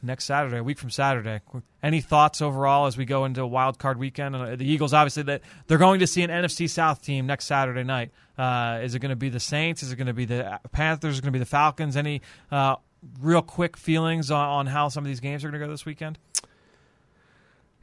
next 0.02 0.24
Saturday, 0.24 0.58
a 0.60 0.64
week 0.64 0.80
from 0.80 0.92
Saturday. 0.92 1.42
Any 1.84 2.00
thoughts 2.00 2.42
overall 2.42 2.86
as 2.86 2.96
we 2.96 3.04
go 3.04 3.26
into 3.26 3.46
wild 3.46 3.78
card 3.78 4.00
weekend? 4.00 4.34
Uh, 4.34 4.56
The 4.56 4.66
Eagles, 4.66 4.94
obviously, 4.94 5.24
that 5.24 5.42
they're 5.68 5.78
going 5.78 6.00
to 6.00 6.08
see 6.08 6.22
an 6.22 6.30
NFC 6.30 6.70
South 6.70 7.02
team 7.02 7.26
next 7.26 7.48
Saturday 7.48 7.84
night. 7.84 8.12
Uh, 8.38 8.80
is 8.82 8.96
it 8.96 9.00
going 9.00 9.10
to 9.10 9.18
be 9.18 9.28
the 9.28 9.42
Saints? 9.42 9.84
Is 9.84 9.92
it 9.92 9.98
going 9.98 10.08
to 10.08 10.14
be 10.14 10.24
the 10.24 10.58
Panthers? 10.72 11.16
Is 11.16 11.20
it 11.20 11.22
going 11.24 11.34
to 11.34 11.38
be 11.38 11.44
the 11.44 11.46
Falcons? 11.46 11.98
Any 11.98 12.22
uh, 12.50 12.78
real 13.20 13.42
quick 13.42 13.76
feelings 13.76 14.32
on, 14.32 14.48
on 14.48 14.66
how 14.68 14.88
some 14.88 15.04
of 15.04 15.08
these 15.10 15.20
games 15.20 15.44
are 15.44 15.50
going 15.50 15.60
to 15.60 15.66
go 15.68 15.70
this 15.72 15.86
weekend? 15.86 16.18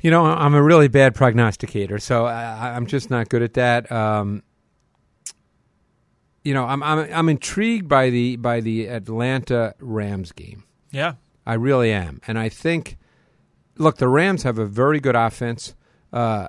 You 0.02 0.10
know, 0.10 0.24
I'm 0.24 0.54
a 0.54 0.62
really 0.62 0.88
bad 0.88 1.14
prognosticator, 1.14 1.98
so 2.00 2.26
I, 2.26 2.74
I'm 2.74 2.86
just 2.86 3.08
not 3.08 3.28
good 3.28 3.42
at 3.42 3.54
that. 3.54 3.90
Um, 3.90 4.42
you 6.42 6.52
know, 6.54 6.64
I'm, 6.64 6.82
I'm 6.82 7.08
I'm 7.12 7.28
intrigued 7.28 7.88
by 7.88 8.10
the 8.10 8.34
by 8.34 8.60
the 8.60 8.88
Atlanta 8.88 9.74
Rams 9.78 10.32
game. 10.32 10.64
Yeah, 10.90 11.14
I 11.46 11.54
really 11.54 11.92
am, 11.92 12.20
and 12.26 12.36
I 12.36 12.48
think, 12.48 12.98
look, 13.78 13.98
the 13.98 14.08
Rams 14.08 14.42
have 14.42 14.58
a 14.58 14.66
very 14.66 14.98
good 14.98 15.14
offense. 15.14 15.76
Uh, 16.12 16.48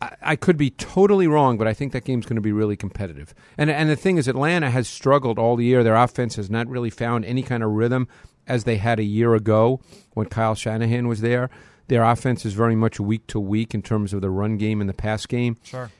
I, 0.00 0.16
I 0.22 0.36
could 0.36 0.56
be 0.56 0.70
totally 0.70 1.26
wrong, 1.26 1.58
but 1.58 1.66
I 1.66 1.74
think 1.74 1.92
that 1.94 2.04
game's 2.04 2.26
going 2.26 2.36
to 2.36 2.40
be 2.42 2.52
really 2.52 2.76
competitive. 2.76 3.34
And 3.56 3.70
and 3.70 3.90
the 3.90 3.96
thing 3.96 4.18
is, 4.18 4.28
Atlanta 4.28 4.70
has 4.70 4.86
struggled 4.86 5.36
all 5.36 5.56
the 5.56 5.64
year. 5.64 5.82
Their 5.82 5.96
offense 5.96 6.36
has 6.36 6.48
not 6.48 6.68
really 6.68 6.90
found 6.90 7.24
any 7.24 7.42
kind 7.42 7.64
of 7.64 7.72
rhythm 7.72 8.06
as 8.46 8.62
they 8.62 8.76
had 8.76 9.00
a 9.00 9.04
year 9.04 9.34
ago 9.34 9.80
when 10.14 10.26
Kyle 10.26 10.54
Shanahan 10.54 11.08
was 11.08 11.20
there. 11.22 11.50
Their 11.88 12.02
offense 12.04 12.44
is 12.46 12.52
very 12.54 12.76
much 12.76 13.00
week 13.00 13.26
to 13.28 13.40
week 13.40 13.74
in 13.74 13.82
terms 13.82 14.12
of 14.12 14.20
the 14.20 14.30
run 14.30 14.56
game 14.58 14.80
and 14.80 14.88
the 14.88 14.94
pass 14.94 15.26
game. 15.26 15.56
sure. 15.62 15.90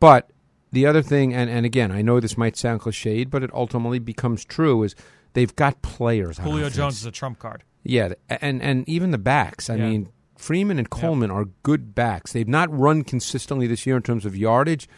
But 0.00 0.30
the 0.72 0.86
other 0.86 1.02
thing, 1.02 1.32
and, 1.34 1.48
and 1.50 1.64
again, 1.64 1.90
I 1.92 2.02
know 2.02 2.20
this 2.20 2.36
might 2.36 2.56
sound 2.56 2.80
cliched, 2.80 3.30
but 3.30 3.42
it 3.42 3.50
ultimately 3.54 3.98
becomes 3.98 4.44
true, 4.44 4.82
is 4.82 4.94
they've 5.32 5.54
got 5.54 5.82
players. 5.82 6.38
Julio. 6.38 6.68
Jones 6.68 6.96
is 6.96 7.06
a 7.06 7.10
trump 7.10 7.38
card. 7.38 7.62
Yeah, 7.82 8.14
and 8.28 8.62
and 8.62 8.88
even 8.88 9.10
the 9.10 9.18
backs. 9.18 9.68
I 9.68 9.76
Yeah. 9.76 9.88
mean, 9.90 10.08
Freeman 10.36 10.78
and 10.78 10.88
Coleman 10.90 11.30
are 11.30 11.46
good 11.62 11.94
backs. 11.94 12.32
They've 12.32 12.48
not 12.48 12.76
run 12.76 13.02
consistently 13.04 13.66
this 13.66 13.86
year 13.86 13.96
in 13.96 14.02
terms 14.02 14.24
of 14.26 14.36
yardage, 14.36 14.88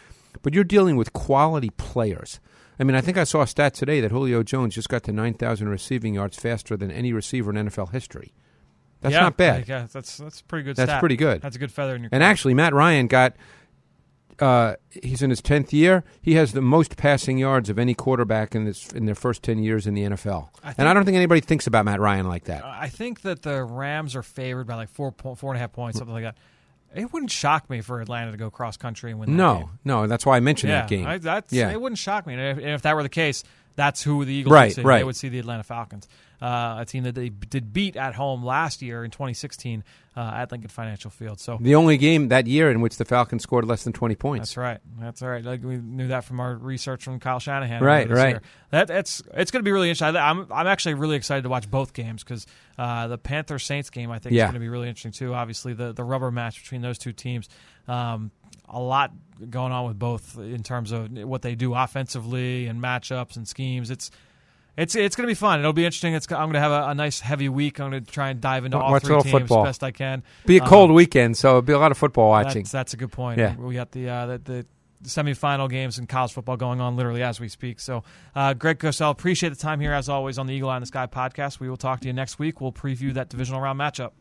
but 0.41 0.53
you're 0.53 0.63
dealing 0.63 0.95
with 0.95 1.13
quality 1.13 1.69
players. 1.71 2.39
I 2.79 2.83
mean, 2.83 2.95
I 2.95 3.01
think 3.01 3.17
I 3.17 3.23
saw 3.23 3.41
a 3.41 3.47
stat 3.47 3.73
today 3.73 4.01
that 4.01 4.11
Julio 4.11 4.43
Jones 4.43 4.75
just 4.75 4.89
got 4.89 5.03
to 5.03 5.11
9,000 5.11 5.67
receiving 5.69 6.13
yards 6.13 6.37
faster 6.37 6.77
than 6.77 6.91
any 6.91 7.11
receiver 7.11 7.49
in 7.51 7.57
NFL 7.67 7.91
history. 7.91 8.33
That's 9.01 9.13
yeah, 9.13 9.21
not 9.21 9.37
bad. 9.37 9.67
Yeah, 9.67 9.87
that's 9.91 10.17
that's 10.17 10.41
pretty 10.41 10.63
good. 10.63 10.75
That's 10.75 10.89
stat. 10.89 10.99
pretty 10.99 11.15
good. 11.17 11.41
That's 11.41 11.55
a 11.55 11.59
good 11.59 11.71
feather 11.71 11.95
in 11.95 12.01
your. 12.03 12.09
And 12.11 12.21
cap. 12.21 12.29
actually, 12.31 12.53
Matt 12.53 12.73
Ryan 12.73 13.07
got. 13.07 13.35
Uh, 14.39 14.75
he's 14.91 15.23
in 15.23 15.31
his 15.31 15.41
tenth 15.41 15.73
year. 15.73 16.03
He 16.21 16.35
has 16.35 16.53
the 16.53 16.61
most 16.61 16.95
passing 16.95 17.39
yards 17.39 17.71
of 17.71 17.79
any 17.79 17.95
quarterback 17.95 18.53
in 18.53 18.65
this 18.65 18.91
in 18.93 19.07
their 19.07 19.15
first 19.15 19.41
ten 19.41 19.57
years 19.57 19.87
in 19.87 19.95
the 19.95 20.03
NFL. 20.03 20.49
I 20.63 20.67
think- 20.67 20.75
and 20.79 20.87
I 20.87 20.93
don't 20.93 21.05
think 21.05 21.17
anybody 21.17 21.41
thinks 21.41 21.65
about 21.65 21.85
Matt 21.85 21.99
Ryan 21.99 22.27
like 22.27 22.43
that. 22.43 22.63
I 22.63 22.87
think 22.87 23.21
that 23.21 23.41
the 23.41 23.63
Rams 23.63 24.15
are 24.15 24.21
favored 24.21 24.67
by 24.67 24.75
like 24.75 24.89
four 24.89 25.11
po- 25.11 25.33
four 25.33 25.51
and 25.51 25.57
a 25.57 25.59
half 25.59 25.73
points, 25.73 25.97
something 25.97 26.13
like 26.13 26.23
that. 26.23 26.37
It 26.95 27.11
wouldn't 27.11 27.31
shock 27.31 27.67
me 27.67 27.81
for 27.81 27.99
Atlanta 27.99 28.31
to 28.31 28.37
go 28.37 28.51
cross 28.51 28.77
country 28.77 29.09
and 29.09 29.19
win. 29.19 29.31
That 29.31 29.35
no, 29.37 29.55
game. 29.57 29.69
no, 29.83 30.07
that's 30.07 30.23
why 30.25 30.37
I 30.37 30.39
mentioned 30.39 30.69
yeah, 30.69 30.81
that 30.81 30.89
game. 30.89 31.07
I, 31.07 31.17
that's 31.17 31.51
Yeah. 31.51 31.71
it 31.71 31.81
wouldn't 31.81 31.97
shock 31.99 32.27
me. 32.27 32.33
And 32.35 32.41
if, 32.43 32.57
and 32.63 32.73
if 32.75 32.83
that 32.83 32.95
were 32.95 33.03
the 33.03 33.09
case, 33.09 33.43
that's 33.75 34.03
who 34.03 34.23
the 34.23 34.33
Eagles 34.33 34.53
Right, 34.53 34.67
would 34.69 34.75
see. 34.75 34.81
right. 34.83 34.97
They 34.99 35.03
would 35.03 35.15
see 35.15 35.29
the 35.29 35.39
Atlanta 35.39 35.63
Falcons. 35.63 36.07
Uh, 36.41 36.77
a 36.79 36.85
team 36.85 37.03
that 37.03 37.15
they 37.15 37.29
did 37.29 37.73
beat 37.73 37.95
at 37.95 38.15
home 38.15 38.43
last 38.43 38.81
year 38.81 39.03
in 39.03 39.11
2016 39.11 39.83
uh, 40.15 40.19
at 40.35 40.51
Lincoln 40.51 40.69
Financial 40.69 41.11
Field. 41.11 41.39
So 41.39 41.57
The 41.59 41.75
only 41.75 41.97
game 41.97 42.29
that 42.29 42.47
year 42.47 42.71
in 42.71 42.81
which 42.81 42.97
the 42.97 43.05
Falcons 43.05 43.43
scored 43.43 43.65
less 43.65 43.83
than 43.83 43.93
20 43.93 44.15
points. 44.15 44.49
that's 44.49 44.57
right. 44.57 44.79
That's 44.99 45.21
all 45.21 45.29
right. 45.29 45.43
Like 45.43 45.63
we 45.63 45.77
knew 45.77 46.07
that 46.07 46.25
from 46.25 46.39
our 46.39 46.55
research 46.55 47.03
from 47.03 47.19
Kyle 47.19 47.39
Shanahan. 47.39 47.83
Right, 47.83 48.09
right. 48.09 48.39
That 48.71 48.89
it's 48.89 49.21
it's 49.33 49.51
going 49.51 49.61
to 49.61 49.67
be 49.67 49.71
really 49.71 49.89
interesting. 49.89 50.15
I'm 50.15 50.51
I'm 50.51 50.67
actually 50.67 50.95
really 50.95 51.15
excited 51.15 51.43
to 51.43 51.49
watch 51.49 51.69
both 51.69 51.93
games 51.93 52.23
because 52.23 52.45
uh, 52.77 53.07
the 53.07 53.17
Panther 53.17 53.59
Saints 53.59 53.89
game 53.89 54.11
I 54.11 54.19
think 54.19 54.33
is 54.33 54.41
going 54.41 54.53
to 54.53 54.59
be 54.59 54.69
really 54.69 54.89
interesting 54.89 55.11
too. 55.11 55.33
Obviously, 55.33 55.73
the 55.73 55.93
the 55.93 56.03
rubber 56.03 56.31
match 56.31 56.61
between 56.63 56.81
those 56.81 56.97
two 56.97 57.13
teams. 57.13 57.47
Um, 57.87 58.31
a 58.69 58.79
lot 58.81 59.13
going 59.49 59.71
on 59.71 59.87
with 59.87 59.97
both 59.97 60.37
in 60.37 60.61
terms 60.61 60.91
of 60.91 61.09
what 61.11 61.41
they 61.41 61.55
do 61.55 61.73
offensively 61.73 62.67
and 62.67 62.81
matchups 62.81 63.37
and 63.37 63.47
schemes. 63.47 63.89
It's 63.89 64.11
it's 64.77 64.95
it's 64.95 65.15
going 65.15 65.25
to 65.25 65.31
be 65.31 65.35
fun. 65.35 65.59
It'll 65.59 65.73
be 65.73 65.85
interesting. 65.85 66.13
It's 66.13 66.31
I'm 66.31 66.37
going 66.51 66.53
to 66.53 66.59
have 66.59 66.71
a, 66.71 66.87
a 66.89 66.95
nice 66.95 67.19
heavy 67.19 67.49
week. 67.49 67.79
I'm 67.79 67.89
going 67.89 68.03
to 68.05 68.11
try 68.11 68.29
and 68.29 68.39
dive 68.39 68.63
into 68.65 68.77
all 68.77 68.91
Watch 68.91 69.03
three 69.03 69.19
teams 69.21 69.31
football. 69.31 69.63
best 69.63 69.83
I 69.83 69.91
can. 69.91 70.23
Be 70.45 70.57
a 70.59 70.63
Um, 70.63 70.69
cold 70.69 70.91
weekend, 70.91 71.35
so 71.37 71.49
it'll 71.49 71.61
be 71.63 71.73
a 71.73 71.79
lot 71.79 71.91
of 71.91 71.97
football 71.97 72.29
watching. 72.29 72.63
that's, 72.63 72.71
that's 72.71 72.93
a 72.93 72.97
good 72.97 73.11
point. 73.11 73.39
Yeah. 73.39 73.55
We 73.55 73.73
got 73.75 73.91
the, 73.91 74.07
uh, 74.09 74.25
the 74.25 74.37
the 74.45 74.65
semifinal 75.03 75.69
games 75.69 75.99
in 75.99 76.07
college 76.07 76.33
football 76.33 76.57
going 76.57 76.81
on 76.81 76.95
literally 76.95 77.21
as 77.21 77.39
we 77.39 77.47
speak. 77.49 77.79
So, 77.79 78.03
uh, 78.35 78.53
Greg 78.55 78.79
Cosell, 78.79 79.11
appreciate 79.11 79.49
the 79.49 79.55
time 79.55 79.79
here 79.79 79.93
as 79.93 80.09
always 80.09 80.39
on 80.39 80.47
the 80.47 80.53
Eagle 80.53 80.69
Eye 80.71 80.77
in 80.77 80.81
the 80.81 80.87
Sky 80.87 81.05
podcast. 81.05 81.59
We 81.59 81.69
will 81.69 81.77
talk 81.77 81.99
to 82.01 82.07
you 82.07 82.13
next 82.13 82.39
week. 82.39 82.59
We'll 82.61 82.71
preview 82.71 83.13
that 83.13 83.29
divisional 83.29 83.61
round 83.61 83.79
matchup. 83.79 84.11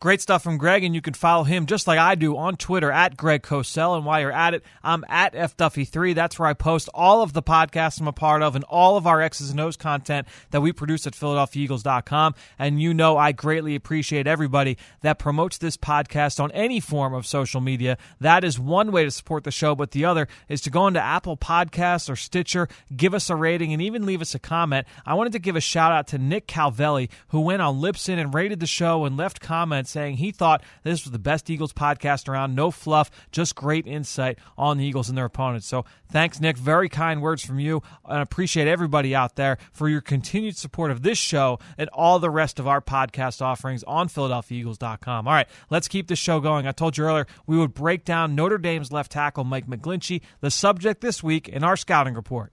Great 0.00 0.20
stuff 0.20 0.42
from 0.42 0.58
Greg, 0.58 0.84
and 0.84 0.94
you 0.94 1.00
can 1.00 1.14
follow 1.14 1.44
him 1.44 1.64
just 1.64 1.86
like 1.86 1.98
I 1.98 2.14
do 2.14 2.36
on 2.36 2.56
Twitter 2.56 2.92
at 2.92 3.16
Greg 3.16 3.42
Cosell. 3.42 3.96
And 3.96 4.04
while 4.04 4.20
you're 4.20 4.32
at 4.32 4.52
it, 4.52 4.62
I'm 4.82 5.02
at 5.08 5.32
FDuffy3. 5.32 6.14
That's 6.14 6.38
where 6.38 6.48
I 6.48 6.52
post 6.52 6.90
all 6.92 7.22
of 7.22 7.32
the 7.32 7.42
podcasts 7.42 8.00
I'm 8.00 8.08
a 8.08 8.12
part 8.12 8.42
of 8.42 8.54
and 8.54 8.64
all 8.64 8.98
of 8.98 9.06
our 9.06 9.22
X's 9.22 9.50
and 9.50 9.60
O's 9.60 9.76
content 9.78 10.28
that 10.50 10.60
we 10.60 10.72
produce 10.72 11.06
at 11.06 11.14
PhiladelphiaEagles.com. 11.14 12.34
And 12.58 12.82
you 12.82 12.92
know 12.92 13.16
I 13.16 13.32
greatly 13.32 13.74
appreciate 13.74 14.26
everybody 14.26 14.76
that 15.00 15.18
promotes 15.18 15.56
this 15.56 15.76
podcast 15.76 16.38
on 16.38 16.52
any 16.52 16.80
form 16.80 17.14
of 17.14 17.26
social 17.26 17.62
media. 17.62 17.96
That 18.20 18.44
is 18.44 18.58
one 18.58 18.92
way 18.92 19.04
to 19.04 19.10
support 19.10 19.44
the 19.44 19.50
show, 19.50 19.74
but 19.74 19.92
the 19.92 20.04
other 20.04 20.28
is 20.48 20.60
to 20.62 20.70
go 20.70 20.86
into 20.86 21.00
Apple 21.00 21.38
Podcasts 21.38 22.10
or 22.10 22.16
Stitcher, 22.16 22.68
give 22.94 23.14
us 23.14 23.30
a 23.30 23.36
rating, 23.36 23.72
and 23.72 23.80
even 23.80 24.04
leave 24.04 24.20
us 24.20 24.34
a 24.34 24.38
comment. 24.38 24.86
I 25.06 25.14
wanted 25.14 25.32
to 25.32 25.38
give 25.38 25.56
a 25.56 25.60
shout 25.60 25.92
out 25.92 26.08
to 26.08 26.18
Nick 26.18 26.46
Calvelli, 26.46 27.08
who 27.28 27.40
went 27.40 27.62
on 27.62 27.80
Lipson 27.80 28.18
and 28.18 28.34
rated 28.34 28.60
the 28.60 28.66
show 28.66 29.04
and 29.04 29.16
left 29.16 29.40
comments 29.40 29.83
saying 29.86 30.16
he 30.16 30.30
thought 30.30 30.62
this 30.82 31.04
was 31.04 31.12
the 31.12 31.18
best 31.18 31.50
Eagles 31.50 31.72
podcast 31.72 32.28
around. 32.28 32.54
No 32.54 32.70
fluff, 32.70 33.10
just 33.32 33.54
great 33.54 33.86
insight 33.86 34.38
on 34.56 34.78
the 34.78 34.84
Eagles 34.84 35.08
and 35.08 35.16
their 35.16 35.24
opponents. 35.24 35.66
So 35.66 35.84
thanks, 36.10 36.40
Nick. 36.40 36.56
Very 36.56 36.88
kind 36.88 37.22
words 37.22 37.44
from 37.44 37.58
you. 37.58 37.82
And 38.04 38.20
appreciate 38.20 38.68
everybody 38.68 39.14
out 39.14 39.36
there 39.36 39.58
for 39.72 39.88
your 39.88 40.00
continued 40.00 40.56
support 40.56 40.90
of 40.90 41.02
this 41.02 41.18
show 41.18 41.58
and 41.78 41.88
all 41.90 42.18
the 42.18 42.30
rest 42.30 42.58
of 42.58 42.68
our 42.68 42.80
podcast 42.80 43.42
offerings 43.42 43.82
on 43.84 44.08
PhiladelphiaEagles.com. 44.08 45.26
All 45.28 45.34
right, 45.34 45.48
let's 45.70 45.88
keep 45.88 46.08
this 46.08 46.18
show 46.18 46.40
going. 46.40 46.66
I 46.66 46.72
told 46.72 46.96
you 46.96 47.04
earlier 47.04 47.26
we 47.46 47.56
would 47.56 47.74
break 47.74 48.04
down 48.04 48.34
Notre 48.34 48.58
Dame's 48.58 48.92
left 48.92 49.12
tackle, 49.12 49.44
Mike 49.44 49.66
McGlinchey, 49.66 50.22
the 50.40 50.50
subject 50.50 51.00
this 51.00 51.22
week 51.22 51.48
in 51.48 51.64
our 51.64 51.76
scouting 51.76 52.14
report. 52.14 52.52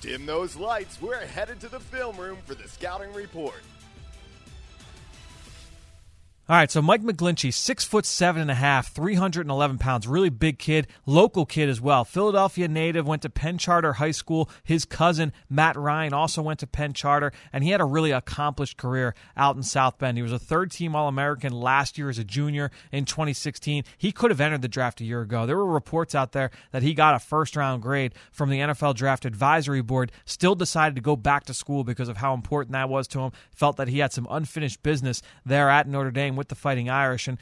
Dim 0.00 0.26
those 0.26 0.56
lights. 0.56 1.02
We're 1.02 1.26
headed 1.26 1.60
to 1.60 1.68
the 1.68 1.80
film 1.80 2.16
room 2.16 2.38
for 2.46 2.54
the 2.54 2.68
scouting 2.68 3.12
report. 3.12 3.60
All 6.50 6.56
right, 6.56 6.70
so 6.70 6.80
Mike 6.80 7.02
McGlinchey, 7.02 7.52
six 7.52 7.84
foot 7.84 8.06
seven 8.06 8.40
and 8.40 8.50
a 8.50 8.54
half, 8.54 8.90
three 8.90 9.16
hundred 9.16 9.42
and 9.42 9.50
eleven 9.50 9.76
pounds, 9.76 10.08
really 10.08 10.30
big 10.30 10.58
kid, 10.58 10.86
local 11.04 11.44
kid 11.44 11.68
as 11.68 11.78
well. 11.78 12.06
Philadelphia 12.06 12.68
native, 12.68 13.06
went 13.06 13.20
to 13.20 13.28
Penn 13.28 13.58
Charter 13.58 13.92
High 13.92 14.12
School. 14.12 14.48
His 14.64 14.86
cousin 14.86 15.34
Matt 15.50 15.76
Ryan 15.76 16.14
also 16.14 16.40
went 16.40 16.60
to 16.60 16.66
Penn 16.66 16.94
Charter, 16.94 17.32
and 17.52 17.64
he 17.64 17.68
had 17.68 17.82
a 17.82 17.84
really 17.84 18.12
accomplished 18.12 18.78
career 18.78 19.14
out 19.36 19.56
in 19.56 19.62
South 19.62 19.98
Bend. 19.98 20.16
He 20.16 20.22
was 20.22 20.32
a 20.32 20.38
third 20.38 20.70
team 20.70 20.96
All 20.96 21.06
American 21.06 21.52
last 21.52 21.98
year 21.98 22.08
as 22.08 22.18
a 22.18 22.24
junior 22.24 22.70
in 22.92 23.04
2016. 23.04 23.84
He 23.98 24.10
could 24.10 24.30
have 24.30 24.40
entered 24.40 24.62
the 24.62 24.68
draft 24.68 25.02
a 25.02 25.04
year 25.04 25.20
ago. 25.20 25.44
There 25.44 25.58
were 25.58 25.66
reports 25.66 26.14
out 26.14 26.32
there 26.32 26.50
that 26.70 26.82
he 26.82 26.94
got 26.94 27.14
a 27.14 27.18
first 27.18 27.56
round 27.56 27.82
grade 27.82 28.14
from 28.32 28.48
the 28.48 28.60
NFL 28.60 28.94
Draft 28.94 29.26
Advisory 29.26 29.82
Board. 29.82 30.12
Still 30.24 30.54
decided 30.54 30.94
to 30.94 31.02
go 31.02 31.14
back 31.14 31.44
to 31.44 31.52
school 31.52 31.84
because 31.84 32.08
of 32.08 32.16
how 32.16 32.32
important 32.32 32.72
that 32.72 32.88
was 32.88 33.06
to 33.08 33.20
him. 33.20 33.32
Felt 33.50 33.76
that 33.76 33.88
he 33.88 33.98
had 33.98 34.14
some 34.14 34.26
unfinished 34.30 34.82
business 34.82 35.20
there 35.44 35.68
at 35.68 35.86
Notre 35.86 36.10
Dame 36.10 36.37
with 36.38 36.48
the 36.48 36.54
Fighting 36.54 36.88
Irish, 36.88 37.28
and 37.28 37.36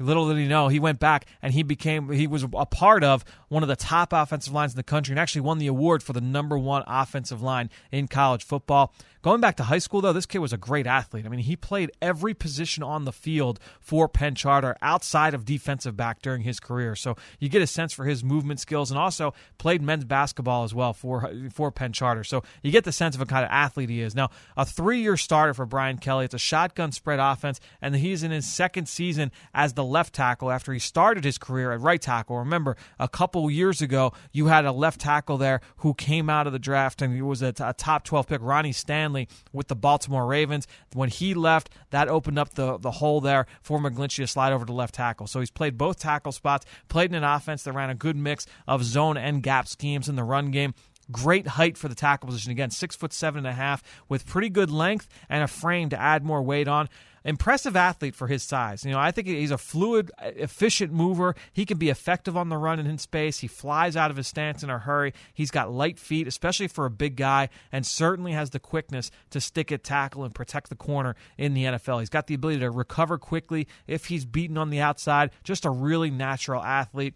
little 0.00 0.28
did 0.28 0.36
he 0.36 0.46
know 0.46 0.68
he 0.68 0.78
went 0.78 0.98
back 0.98 1.26
and 1.42 1.52
he 1.52 1.62
became 1.62 2.10
he 2.10 2.26
was 2.26 2.44
a 2.54 2.66
part 2.66 3.02
of 3.02 3.24
one 3.48 3.62
of 3.62 3.68
the 3.68 3.76
top 3.76 4.12
offensive 4.12 4.52
lines 4.52 4.72
in 4.72 4.76
the 4.76 4.82
country 4.82 5.12
and 5.12 5.18
actually 5.18 5.40
won 5.40 5.58
the 5.58 5.66
award 5.66 6.02
for 6.02 6.12
the 6.12 6.20
number 6.20 6.56
one 6.56 6.84
offensive 6.86 7.42
line 7.42 7.68
in 7.90 8.06
college 8.06 8.44
football 8.44 8.92
going 9.28 9.42
back 9.42 9.56
to 9.56 9.64
high 9.64 9.78
school 9.78 10.00
though 10.00 10.14
this 10.14 10.24
kid 10.24 10.38
was 10.38 10.54
a 10.54 10.56
great 10.56 10.86
athlete. 10.86 11.26
I 11.26 11.28
mean 11.28 11.40
he 11.40 11.54
played 11.54 11.92
every 12.00 12.32
position 12.32 12.82
on 12.82 13.04
the 13.04 13.12
field 13.12 13.60
for 13.78 14.08
penn 14.08 14.34
charter 14.34 14.74
outside 14.80 15.34
of 15.34 15.44
defensive 15.44 15.98
back 15.98 16.22
during 16.22 16.40
his 16.40 16.58
career. 16.58 16.96
So 16.96 17.14
you 17.38 17.50
get 17.50 17.60
a 17.60 17.66
sense 17.66 17.92
for 17.92 18.06
his 18.06 18.24
movement 18.24 18.58
skills 18.58 18.90
and 18.90 18.98
also 18.98 19.34
played 19.58 19.82
men's 19.82 20.06
basketball 20.06 20.64
as 20.64 20.72
well 20.72 20.94
for 20.94 21.30
for 21.52 21.70
penn 21.70 21.92
charter 21.92 22.24
so 22.24 22.42
you 22.62 22.70
get 22.70 22.84
the 22.84 22.92
sense 22.92 23.14
of 23.14 23.20
a 23.20 23.26
kind 23.26 23.44
of 23.44 23.50
athlete 23.50 23.90
he 23.90 24.00
is. 24.00 24.14
Now 24.14 24.30
a 24.56 24.64
three-year 24.64 25.18
starter 25.18 25.52
for 25.52 25.66
brian 25.66 25.98
kelly. 25.98 26.24
It's 26.24 26.32
a 26.32 26.38
shotgun 26.38 26.92
spread 26.92 27.18
offense 27.18 27.60
and 27.82 27.94
he's 27.96 28.22
in 28.22 28.30
his 28.30 28.50
second 28.50 28.88
season 28.88 29.30
as 29.52 29.74
the 29.74 29.84
left 29.84 30.14
tackle 30.14 30.50
after 30.50 30.72
he 30.72 30.78
started 30.78 31.24
his 31.24 31.36
career 31.36 31.72
at 31.72 31.82
right 31.82 32.00
tackle. 32.00 32.38
Remember, 32.38 32.78
a 32.98 33.08
couple 33.08 33.50
years 33.50 33.82
ago, 33.82 34.14
you 34.32 34.46
had 34.46 34.64
a 34.64 34.72
left 34.72 35.02
tackle 35.02 35.36
there 35.36 35.60
who 35.78 35.92
came 35.92 36.30
out 36.30 36.46
of 36.46 36.54
the 36.54 36.58
draft 36.58 37.02
and 37.02 37.14
he 37.14 37.20
was 37.20 37.42
a, 37.42 37.52
a 37.60 37.74
top 37.74 38.04
12 38.04 38.26
pick, 38.26 38.40
Ronnie 38.40 38.72
Stanley, 38.72 39.17
with 39.52 39.68
the 39.68 39.74
Baltimore 39.74 40.26
Ravens. 40.26 40.66
When 40.92 41.08
he 41.08 41.34
left, 41.34 41.70
that 41.90 42.08
opened 42.08 42.38
up 42.38 42.54
the, 42.54 42.78
the 42.78 42.90
hole 42.92 43.20
there 43.20 43.46
for 43.62 43.78
McGlinchey 43.78 44.16
to 44.16 44.26
slide 44.26 44.52
over 44.52 44.64
to 44.64 44.72
left 44.72 44.94
tackle. 44.94 45.26
So 45.26 45.40
he's 45.40 45.50
played 45.50 45.78
both 45.78 45.98
tackle 45.98 46.32
spots, 46.32 46.66
played 46.88 47.10
in 47.10 47.16
an 47.16 47.24
offense 47.24 47.62
that 47.64 47.72
ran 47.72 47.90
a 47.90 47.94
good 47.94 48.16
mix 48.16 48.46
of 48.66 48.84
zone 48.84 49.16
and 49.16 49.42
gap 49.42 49.66
schemes 49.66 50.08
in 50.08 50.16
the 50.16 50.24
run 50.24 50.50
game. 50.50 50.74
Great 51.10 51.46
height 51.46 51.78
for 51.78 51.88
the 51.88 51.94
tackle 51.94 52.26
position. 52.26 52.52
Again, 52.52 52.70
six 52.70 52.94
foot 52.94 53.14
seven 53.14 53.38
and 53.38 53.46
a 53.46 53.52
half 53.52 53.82
with 54.10 54.26
pretty 54.26 54.50
good 54.50 54.70
length 54.70 55.08
and 55.30 55.42
a 55.42 55.48
frame 55.48 55.88
to 55.88 55.98
add 55.98 56.22
more 56.22 56.42
weight 56.42 56.68
on. 56.68 56.88
Impressive 57.28 57.76
athlete 57.76 58.14
for 58.14 58.26
his 58.26 58.42
size. 58.42 58.86
You 58.86 58.92
know, 58.92 58.98
I 58.98 59.10
think 59.10 59.26
he's 59.26 59.50
a 59.50 59.58
fluid, 59.58 60.10
efficient 60.18 60.94
mover. 60.94 61.34
He 61.52 61.66
can 61.66 61.76
be 61.76 61.90
effective 61.90 62.38
on 62.38 62.48
the 62.48 62.56
run 62.56 62.78
and 62.78 62.88
in 62.88 62.96
space. 62.96 63.40
He 63.40 63.48
flies 63.48 63.96
out 63.96 64.10
of 64.10 64.16
his 64.16 64.26
stance 64.26 64.62
in 64.62 64.70
a 64.70 64.78
hurry. 64.78 65.12
He's 65.34 65.50
got 65.50 65.70
light 65.70 65.98
feet, 65.98 66.26
especially 66.26 66.68
for 66.68 66.86
a 66.86 66.90
big 66.90 67.16
guy, 67.16 67.50
and 67.70 67.86
certainly 67.86 68.32
has 68.32 68.48
the 68.48 68.58
quickness 68.58 69.10
to 69.28 69.42
stick 69.42 69.70
at 69.70 69.84
tackle 69.84 70.24
and 70.24 70.34
protect 70.34 70.70
the 70.70 70.74
corner 70.74 71.16
in 71.36 71.52
the 71.52 71.64
NFL. 71.64 72.00
He's 72.00 72.08
got 72.08 72.28
the 72.28 72.34
ability 72.34 72.60
to 72.60 72.70
recover 72.70 73.18
quickly 73.18 73.68
if 73.86 74.06
he's 74.06 74.24
beaten 74.24 74.56
on 74.56 74.70
the 74.70 74.80
outside. 74.80 75.30
Just 75.44 75.66
a 75.66 75.70
really 75.70 76.10
natural 76.10 76.62
athlete. 76.62 77.14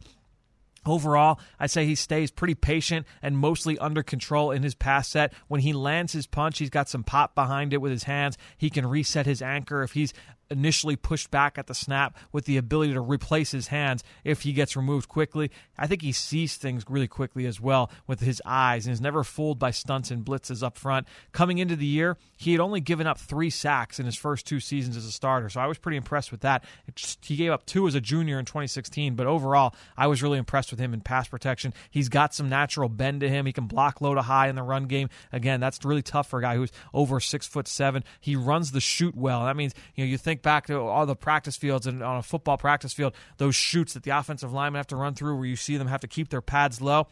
Overall, 0.84 1.38
I'd 1.60 1.70
say 1.70 1.86
he 1.86 1.94
stays 1.94 2.30
pretty 2.30 2.54
patient 2.54 3.06
and 3.22 3.38
mostly 3.38 3.78
under 3.78 4.02
control 4.02 4.50
in 4.50 4.62
his 4.62 4.74
pass 4.74 5.08
set. 5.08 5.32
When 5.48 5.60
he 5.60 5.72
lands 5.72 6.12
his 6.12 6.26
punch, 6.26 6.58
he's 6.58 6.70
got 6.70 6.88
some 6.88 7.04
pop 7.04 7.34
behind 7.34 7.72
it 7.72 7.80
with 7.80 7.92
his 7.92 8.04
hands. 8.04 8.36
He 8.58 8.68
can 8.68 8.86
reset 8.86 9.26
his 9.26 9.42
anchor 9.42 9.82
if 9.82 9.92
he's 9.92 10.12
initially 10.52 10.96
pushed 10.96 11.30
back 11.30 11.58
at 11.58 11.66
the 11.66 11.74
snap 11.74 12.16
with 12.30 12.44
the 12.44 12.56
ability 12.56 12.92
to 12.92 13.00
replace 13.00 13.50
his 13.50 13.68
hands 13.68 14.04
if 14.24 14.42
he 14.42 14.52
gets 14.52 14.76
removed 14.76 15.08
quickly. 15.08 15.50
I 15.78 15.86
think 15.86 16.02
he 16.02 16.12
sees 16.12 16.56
things 16.56 16.84
really 16.88 17.08
quickly 17.08 17.46
as 17.46 17.60
well 17.60 17.90
with 18.06 18.20
his 18.20 18.40
eyes 18.44 18.86
and 18.86 18.92
is 18.92 19.00
never 19.00 19.24
fooled 19.24 19.58
by 19.58 19.70
stunts 19.70 20.10
and 20.10 20.24
blitzes 20.24 20.62
up 20.62 20.78
front. 20.78 21.08
Coming 21.32 21.58
into 21.58 21.76
the 21.76 21.86
year, 21.86 22.16
he 22.36 22.52
had 22.52 22.60
only 22.60 22.80
given 22.80 23.06
up 23.06 23.18
three 23.18 23.50
sacks 23.50 23.98
in 23.98 24.06
his 24.06 24.16
first 24.16 24.46
two 24.46 24.60
seasons 24.60 24.96
as 24.96 25.06
a 25.06 25.12
starter, 25.12 25.48
so 25.48 25.60
I 25.60 25.66
was 25.66 25.78
pretty 25.78 25.96
impressed 25.96 26.30
with 26.30 26.42
that. 26.42 26.64
Just, 26.94 27.24
he 27.24 27.36
gave 27.36 27.50
up 27.50 27.66
two 27.66 27.86
as 27.86 27.94
a 27.94 28.00
junior 28.00 28.38
in 28.38 28.44
2016, 28.44 29.14
but 29.14 29.26
overall, 29.26 29.74
I 29.96 30.06
was 30.06 30.22
really 30.22 30.38
impressed 30.38 30.70
with 30.70 30.80
him 30.80 30.92
in 30.92 31.00
pass 31.00 31.28
protection. 31.28 31.72
He's 31.90 32.08
got 32.08 32.34
some 32.34 32.48
natural 32.48 32.88
bend 32.88 33.20
to 33.20 33.28
him. 33.28 33.46
He 33.46 33.52
can 33.52 33.66
block 33.66 34.00
low 34.00 34.14
to 34.14 34.22
high 34.22 34.48
in 34.48 34.56
the 34.56 34.62
run 34.62 34.84
game. 34.84 35.08
Again, 35.32 35.60
that's 35.60 35.84
really 35.84 36.02
tough 36.02 36.28
for 36.28 36.38
a 36.38 36.42
guy 36.42 36.56
who's 36.56 36.72
over 36.92 37.20
six 37.20 37.46
foot 37.46 37.68
seven. 37.68 38.04
He 38.20 38.36
runs 38.36 38.72
the 38.72 38.80
chute 38.80 39.16
well. 39.16 39.44
That 39.44 39.56
means 39.56 39.74
you 39.94 40.04
know 40.04 40.10
you 40.10 40.18
think 40.18 40.41
back 40.42 40.66
to 40.66 40.78
all 40.78 41.06
the 41.06 41.16
practice 41.16 41.56
fields 41.56 41.86
and 41.86 42.02
on 42.02 42.18
a 42.18 42.22
football 42.22 42.58
practice 42.58 42.92
field, 42.92 43.14
those 43.38 43.54
chutes 43.54 43.94
that 43.94 44.02
the 44.02 44.10
offensive 44.10 44.52
linemen 44.52 44.78
have 44.78 44.86
to 44.88 44.96
run 44.96 45.14
through, 45.14 45.36
where 45.36 45.46
you 45.46 45.56
see 45.56 45.76
them 45.76 45.88
have 45.88 46.00
to 46.00 46.08
keep 46.08 46.28
their 46.28 46.42
pads 46.42 46.80
low 46.80 47.06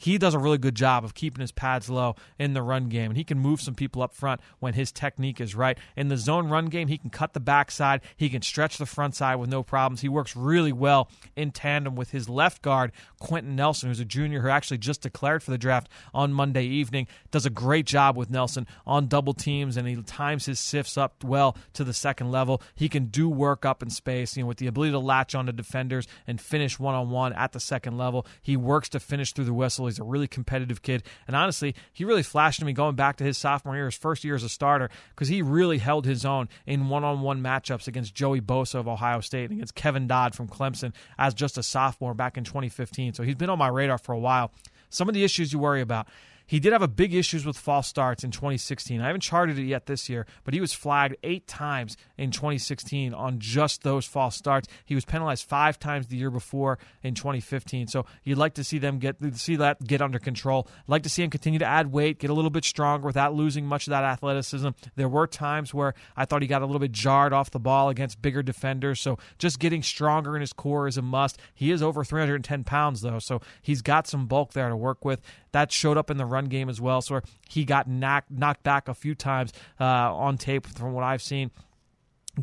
he 0.00 0.16
does 0.16 0.32
a 0.32 0.38
really 0.38 0.56
good 0.56 0.74
job 0.74 1.04
of 1.04 1.12
keeping 1.12 1.42
his 1.42 1.52
pads 1.52 1.90
low 1.90 2.16
in 2.38 2.54
the 2.54 2.62
run 2.62 2.88
game, 2.88 3.10
and 3.10 3.18
he 3.18 3.24
can 3.24 3.38
move 3.38 3.60
some 3.60 3.74
people 3.74 4.00
up 4.00 4.14
front 4.14 4.40
when 4.58 4.72
his 4.72 4.90
technique 4.90 5.42
is 5.42 5.54
right. 5.54 5.76
In 5.94 6.08
the 6.08 6.16
zone 6.16 6.48
run 6.48 6.66
game, 6.66 6.88
he 6.88 6.96
can 6.96 7.10
cut 7.10 7.34
the 7.34 7.40
backside, 7.40 8.00
he 8.16 8.30
can 8.30 8.40
stretch 8.40 8.78
the 8.78 8.86
front 8.86 9.14
side 9.14 9.36
with 9.36 9.50
no 9.50 9.62
problems. 9.62 10.00
He 10.00 10.08
works 10.08 10.34
really 10.34 10.72
well 10.72 11.10
in 11.36 11.50
tandem 11.50 11.96
with 11.96 12.12
his 12.12 12.30
left 12.30 12.62
guard, 12.62 12.92
Quenton 13.18 13.54
Nelson, 13.54 13.90
who's 13.90 14.00
a 14.00 14.06
junior 14.06 14.40
who 14.40 14.48
actually 14.48 14.78
just 14.78 15.02
declared 15.02 15.42
for 15.42 15.50
the 15.50 15.58
draft 15.58 15.90
on 16.14 16.32
Monday 16.32 16.64
evening. 16.64 17.06
Does 17.30 17.44
a 17.44 17.50
great 17.50 17.84
job 17.84 18.16
with 18.16 18.30
Nelson 18.30 18.66
on 18.86 19.06
double 19.06 19.34
teams, 19.34 19.76
and 19.76 19.86
he 19.86 20.00
times 20.02 20.46
his 20.46 20.58
sifts 20.58 20.96
up 20.96 21.22
well 21.22 21.58
to 21.74 21.84
the 21.84 21.92
second 21.92 22.30
level. 22.30 22.62
He 22.74 22.88
can 22.88 23.06
do 23.06 23.28
work 23.28 23.66
up 23.66 23.82
in 23.82 23.90
space, 23.90 24.34
you 24.34 24.44
know, 24.44 24.48
with 24.48 24.56
the 24.56 24.66
ability 24.66 24.92
to 24.92 24.98
latch 24.98 25.34
onto 25.34 25.52
defenders 25.52 26.08
and 26.26 26.40
finish 26.40 26.78
one 26.78 26.94
on 26.94 27.10
one 27.10 27.34
at 27.34 27.52
the 27.52 27.60
second 27.60 27.98
level. 27.98 28.26
He 28.40 28.56
works 28.56 28.88
to 28.90 29.00
finish 29.00 29.32
through 29.32 29.44
the 29.44 29.52
whistle 29.52 29.89
He's 29.90 29.98
a 29.98 30.04
really 30.04 30.28
competitive 30.28 30.82
kid. 30.82 31.02
And 31.26 31.36
honestly, 31.36 31.74
he 31.92 32.04
really 32.04 32.22
flashed 32.22 32.60
to 32.60 32.64
me 32.64 32.72
going 32.72 32.96
back 32.96 33.16
to 33.16 33.24
his 33.24 33.38
sophomore 33.38 33.74
year, 33.74 33.86
his 33.86 33.96
first 33.96 34.24
year 34.24 34.34
as 34.34 34.42
a 34.42 34.48
starter, 34.48 34.90
because 35.10 35.28
he 35.28 35.42
really 35.42 35.78
held 35.78 36.06
his 36.06 36.24
own 36.24 36.48
in 36.66 36.88
one 36.88 37.04
on 37.04 37.20
one 37.20 37.42
matchups 37.42 37.86
against 37.86 38.14
Joey 38.14 38.40
Bosa 38.40 38.76
of 38.76 38.88
Ohio 38.88 39.20
State 39.20 39.50
and 39.50 39.58
against 39.58 39.74
Kevin 39.74 40.06
Dodd 40.06 40.34
from 40.34 40.48
Clemson 40.48 40.92
as 41.18 41.34
just 41.34 41.58
a 41.58 41.62
sophomore 41.62 42.14
back 42.14 42.36
in 42.36 42.44
2015. 42.44 43.14
So 43.14 43.22
he's 43.22 43.34
been 43.34 43.50
on 43.50 43.58
my 43.58 43.68
radar 43.68 43.98
for 43.98 44.12
a 44.12 44.18
while. 44.18 44.52
Some 44.88 45.08
of 45.08 45.14
the 45.14 45.24
issues 45.24 45.52
you 45.52 45.58
worry 45.58 45.80
about. 45.80 46.08
He 46.50 46.58
did 46.58 46.72
have 46.72 46.82
a 46.82 46.88
big 46.88 47.14
issues 47.14 47.46
with 47.46 47.56
false 47.56 47.86
starts 47.86 48.24
in 48.24 48.32
2016. 48.32 49.00
I 49.00 49.06
haven't 49.06 49.20
charted 49.20 49.56
it 49.56 49.66
yet 49.66 49.86
this 49.86 50.08
year, 50.08 50.26
but 50.42 50.52
he 50.52 50.60
was 50.60 50.72
flagged 50.72 51.14
eight 51.22 51.46
times 51.46 51.96
in 52.18 52.32
2016 52.32 53.14
on 53.14 53.38
just 53.38 53.84
those 53.84 54.04
false 54.04 54.34
starts. 54.34 54.66
He 54.84 54.96
was 54.96 55.04
penalized 55.04 55.48
five 55.48 55.78
times 55.78 56.08
the 56.08 56.16
year 56.16 56.32
before 56.32 56.80
in 57.04 57.14
2015. 57.14 57.86
So 57.86 58.04
you'd 58.24 58.36
like 58.36 58.54
to 58.54 58.64
see 58.64 58.78
them 58.78 58.98
get 58.98 59.14
see 59.36 59.54
that 59.56 59.86
get 59.86 60.02
under 60.02 60.18
control. 60.18 60.66
I'd 60.68 60.88
like 60.88 61.04
to 61.04 61.08
see 61.08 61.22
him 61.22 61.30
continue 61.30 61.60
to 61.60 61.64
add 61.64 61.92
weight, 61.92 62.18
get 62.18 62.30
a 62.30 62.34
little 62.34 62.50
bit 62.50 62.64
stronger 62.64 63.06
without 63.06 63.32
losing 63.32 63.64
much 63.64 63.86
of 63.86 63.92
that 63.92 64.02
athleticism. 64.02 64.70
There 64.96 65.08
were 65.08 65.28
times 65.28 65.72
where 65.72 65.94
I 66.16 66.24
thought 66.24 66.42
he 66.42 66.48
got 66.48 66.62
a 66.62 66.66
little 66.66 66.80
bit 66.80 66.90
jarred 66.90 67.32
off 67.32 67.52
the 67.52 67.60
ball 67.60 67.90
against 67.90 68.20
bigger 68.20 68.42
defenders. 68.42 69.00
So 69.00 69.18
just 69.38 69.60
getting 69.60 69.84
stronger 69.84 70.34
in 70.34 70.40
his 70.40 70.52
core 70.52 70.88
is 70.88 70.96
a 70.96 71.02
must. 71.02 71.38
He 71.54 71.70
is 71.70 71.80
over 71.80 72.02
310 72.02 72.64
pounds 72.64 73.02
though, 73.02 73.20
so 73.20 73.40
he's 73.62 73.82
got 73.82 74.08
some 74.08 74.26
bulk 74.26 74.52
there 74.52 74.68
to 74.68 74.74
work 74.74 75.04
with. 75.04 75.20
That 75.52 75.72
showed 75.72 75.96
up 75.98 76.10
in 76.10 76.16
the 76.16 76.26
run 76.26 76.46
game 76.46 76.68
as 76.68 76.80
well. 76.80 77.02
So 77.02 77.20
he 77.48 77.64
got 77.64 77.88
knocked 77.88 78.30
knocked 78.30 78.62
back 78.62 78.88
a 78.88 78.94
few 78.94 79.14
times 79.14 79.52
uh, 79.80 79.84
on 79.84 80.38
tape 80.38 80.66
from 80.66 80.92
what 80.92 81.04
I've 81.04 81.22
seen 81.22 81.50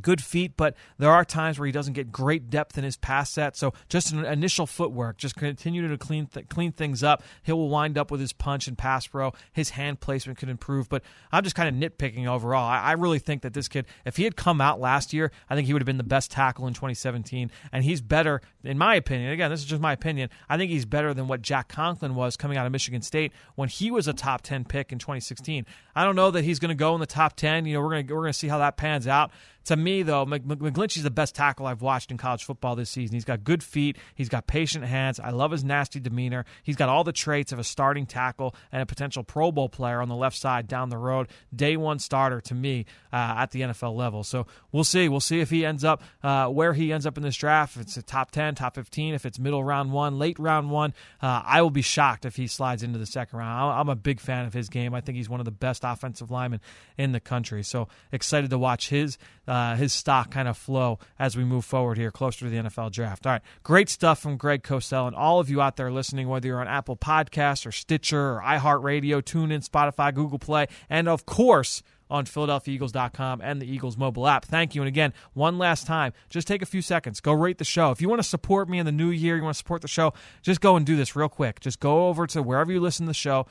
good 0.01 0.21
feet, 0.21 0.53
but 0.57 0.75
there 0.97 1.11
are 1.11 1.25
times 1.25 1.59
where 1.59 1.65
he 1.65 1.71
doesn't 1.71 1.93
get 1.93 2.11
great 2.11 2.49
depth 2.49 2.77
in 2.77 2.83
his 2.83 2.97
pass 2.97 3.29
set. 3.29 3.55
So 3.55 3.73
just 3.89 4.11
an 4.11 4.25
initial 4.25 4.65
footwork, 4.65 5.17
just 5.17 5.35
continue 5.35 5.87
to 5.87 5.97
clean 5.97 6.27
th- 6.27 6.49
clean 6.49 6.71
things 6.71 7.03
up. 7.03 7.23
He 7.43 7.51
will 7.51 7.69
wind 7.69 7.97
up 7.97 8.11
with 8.11 8.19
his 8.19 8.33
punch 8.33 8.67
and 8.67 8.77
pass 8.77 9.07
pro. 9.07 9.33
His 9.51 9.71
hand 9.71 9.99
placement 9.99 10.37
could 10.37 10.49
improve, 10.49 10.89
but 10.89 11.03
I'm 11.31 11.43
just 11.43 11.55
kind 11.55 11.83
of 11.83 11.91
nitpicking 11.91 12.27
overall. 12.27 12.67
I, 12.67 12.79
I 12.79 12.91
really 12.93 13.19
think 13.19 13.41
that 13.41 13.53
this 13.53 13.67
kid, 13.67 13.85
if 14.05 14.17
he 14.17 14.23
had 14.23 14.35
come 14.35 14.61
out 14.61 14.79
last 14.79 15.13
year, 15.13 15.31
I 15.49 15.55
think 15.55 15.67
he 15.67 15.73
would 15.73 15.81
have 15.81 15.87
been 15.87 15.97
the 15.97 16.03
best 16.03 16.31
tackle 16.31 16.67
in 16.67 16.73
2017, 16.73 17.51
and 17.71 17.83
he's 17.83 18.01
better, 18.01 18.41
in 18.63 18.77
my 18.77 18.95
opinion. 18.95 19.31
Again, 19.31 19.49
this 19.49 19.61
is 19.61 19.65
just 19.65 19.81
my 19.81 19.93
opinion. 19.93 20.29
I 20.49 20.57
think 20.57 20.71
he's 20.71 20.85
better 20.85 21.13
than 21.13 21.27
what 21.27 21.41
Jack 21.41 21.69
Conklin 21.69 22.15
was 22.15 22.37
coming 22.37 22.57
out 22.57 22.65
of 22.65 22.71
Michigan 22.71 23.01
State 23.01 23.31
when 23.55 23.69
he 23.69 23.91
was 23.91 24.07
a 24.07 24.13
top 24.13 24.41
10 24.41 24.65
pick 24.65 24.91
in 24.91 24.99
2016. 24.99 25.65
I 25.95 26.03
don't 26.03 26.15
know 26.15 26.31
that 26.31 26.43
he's 26.43 26.59
going 26.59 26.69
to 26.69 26.75
go 26.75 26.93
in 26.93 26.99
the 26.99 27.05
top 27.05 27.35
10. 27.35 27.65
You 27.65 27.73
know, 27.73 27.81
we're 27.81 27.89
going 27.89 28.07
to 28.07 28.13
we're 28.13 28.21
going 28.21 28.33
to 28.33 28.37
see 28.37 28.47
how 28.47 28.59
that 28.59 28.77
pans 28.77 29.07
out. 29.07 29.31
To 29.67 29.75
me, 29.75 30.01
though, 30.01 30.25
McGlinchey's 30.25 31.03
the 31.03 31.11
best 31.11 31.35
tackle 31.35 31.65
I've 31.65 31.81
watched 31.81 32.09
in 32.09 32.17
college 32.17 32.45
football 32.45 32.77
this 32.77 32.89
season. 32.89 33.13
He's 33.13 33.25
got 33.25 33.43
good 33.43 33.61
feet. 33.61 33.97
He's 34.15 34.29
got 34.29 34.47
patient 34.47 34.85
hands. 34.85 35.19
I 35.19 35.31
love 35.31 35.51
his 35.51 35.65
nasty 35.65 35.99
demeanor. 35.99 36.45
He's 36.63 36.77
got 36.77 36.87
all 36.87 37.03
the 37.03 37.11
traits 37.11 37.51
of 37.51 37.59
a 37.59 37.65
starting 37.65 38.05
tackle 38.05 38.55
and 38.71 38.81
a 38.81 38.85
potential 38.85 39.23
Pro 39.23 39.51
Bowl 39.51 39.67
player 39.67 39.99
on 39.99 40.07
the 40.07 40.15
left 40.15 40.37
side 40.37 40.69
down 40.69 40.87
the 40.87 40.97
road. 40.97 41.27
Day 41.53 41.75
one 41.75 41.99
starter 41.99 42.39
to 42.39 42.55
me 42.55 42.85
uh, 43.11 43.35
at 43.39 43.51
the 43.51 43.59
NFL 43.59 43.93
level. 43.93 44.23
So 44.23 44.47
we'll 44.71 44.85
see. 44.85 45.09
We'll 45.09 45.19
see 45.19 45.41
if 45.41 45.49
he 45.49 45.65
ends 45.65 45.83
up 45.83 46.01
uh, 46.23 46.47
where 46.47 46.71
he 46.71 46.93
ends 46.93 47.05
up 47.05 47.17
in 47.17 47.23
this 47.23 47.35
draft. 47.35 47.75
If 47.75 47.81
it's 47.81 47.97
a 47.97 48.01
top 48.01 48.31
10, 48.31 48.55
top 48.55 48.75
15, 48.75 49.15
if 49.15 49.25
it's 49.25 49.37
middle 49.37 49.65
round 49.65 49.91
one, 49.91 50.17
late 50.17 50.39
round 50.39 50.71
one, 50.71 50.93
uh, 51.21 51.41
I 51.45 51.61
will 51.61 51.71
be 51.71 51.81
shocked 51.81 52.23
if 52.23 52.37
he 52.37 52.47
slides 52.47 52.83
into 52.83 52.99
the 52.99 53.05
second 53.05 53.37
round. 53.37 53.77
I'm 53.77 53.89
a 53.89 53.97
big 53.97 54.21
fan 54.21 54.45
of 54.45 54.53
his 54.53 54.69
game. 54.69 54.93
I 54.93 55.01
think 55.01 55.17
he's 55.17 55.27
one 55.27 55.41
of 55.41 55.45
the 55.45 55.51
best 55.51 55.81
offensive 55.83 56.31
linemen 56.31 56.61
in 56.97 57.11
the 57.11 57.19
country. 57.19 57.63
So 57.63 57.89
excited 58.13 58.49
to 58.51 58.57
watch 58.57 58.87
his 58.87 59.17
uh, 59.45 59.56
Uh, 59.57 59.75
his 59.75 59.91
stock 59.91 60.29
kind 60.29 60.47
of 60.47 60.55
flow 60.55 60.99
as 61.17 61.35
we 61.35 61.43
move 61.43 61.65
forward 61.65 61.97
here 61.97 62.11
closer 62.11 62.45
to 62.45 62.49
the 62.51 62.57
NFL 62.57 62.91
draft. 62.91 63.25
All 63.25 63.31
right, 63.31 63.41
great 63.63 63.89
stuff 63.89 64.19
from 64.19 64.37
Greg 64.37 64.61
Cosell 64.61 65.07
and 65.07 65.15
all 65.15 65.39
of 65.39 65.49
you 65.49 65.63
out 65.63 65.77
there 65.77 65.91
listening, 65.91 66.27
whether 66.27 66.47
you're 66.47 66.61
on 66.61 66.67
Apple 66.67 66.95
Podcasts 66.95 67.65
or 67.65 67.71
Stitcher 67.71 68.35
or 68.35 68.43
iHeartRadio, 68.45 69.23
TuneIn, 69.23 69.67
Spotify, 69.67 70.13
Google 70.13 70.37
Play, 70.37 70.67
and 70.91 71.09
of 71.09 71.25
course 71.25 71.81
on 72.07 72.25
PhiladelphiaEagles.com 72.25 73.41
and 73.41 73.59
the 73.59 73.65
Eagles 73.65 73.97
mobile 73.97 74.27
app. 74.27 74.45
Thank 74.45 74.75
you. 74.75 74.81
And 74.81 74.87
again, 74.87 75.11
one 75.33 75.57
last 75.57 75.87
time, 75.87 76.13
just 76.29 76.47
take 76.47 76.61
a 76.61 76.65
few 76.67 76.83
seconds. 76.83 77.19
Go 77.19 77.33
rate 77.33 77.57
the 77.57 77.65
show. 77.65 77.89
If 77.89 77.99
you 77.99 78.09
want 78.09 78.21
to 78.21 78.27
support 78.27 78.69
me 78.69 78.77
in 78.77 78.85
the 78.85 78.91
new 78.91 79.09
year, 79.09 79.37
you 79.37 79.43
want 79.43 79.55
to 79.55 79.57
support 79.57 79.81
the 79.81 79.87
show, 79.87 80.13
just 80.43 80.61
go 80.61 80.75
and 80.75 80.85
do 80.85 80.95
this 80.95 81.15
real 81.15 81.29
quick. 81.29 81.61
Just 81.61 81.79
go 81.79 82.09
over 82.09 82.27
to 82.27 82.43
wherever 82.43 82.71
you 82.71 82.79
listen 82.79 83.07
to 83.07 83.09
the 83.09 83.15
show 83.15 83.47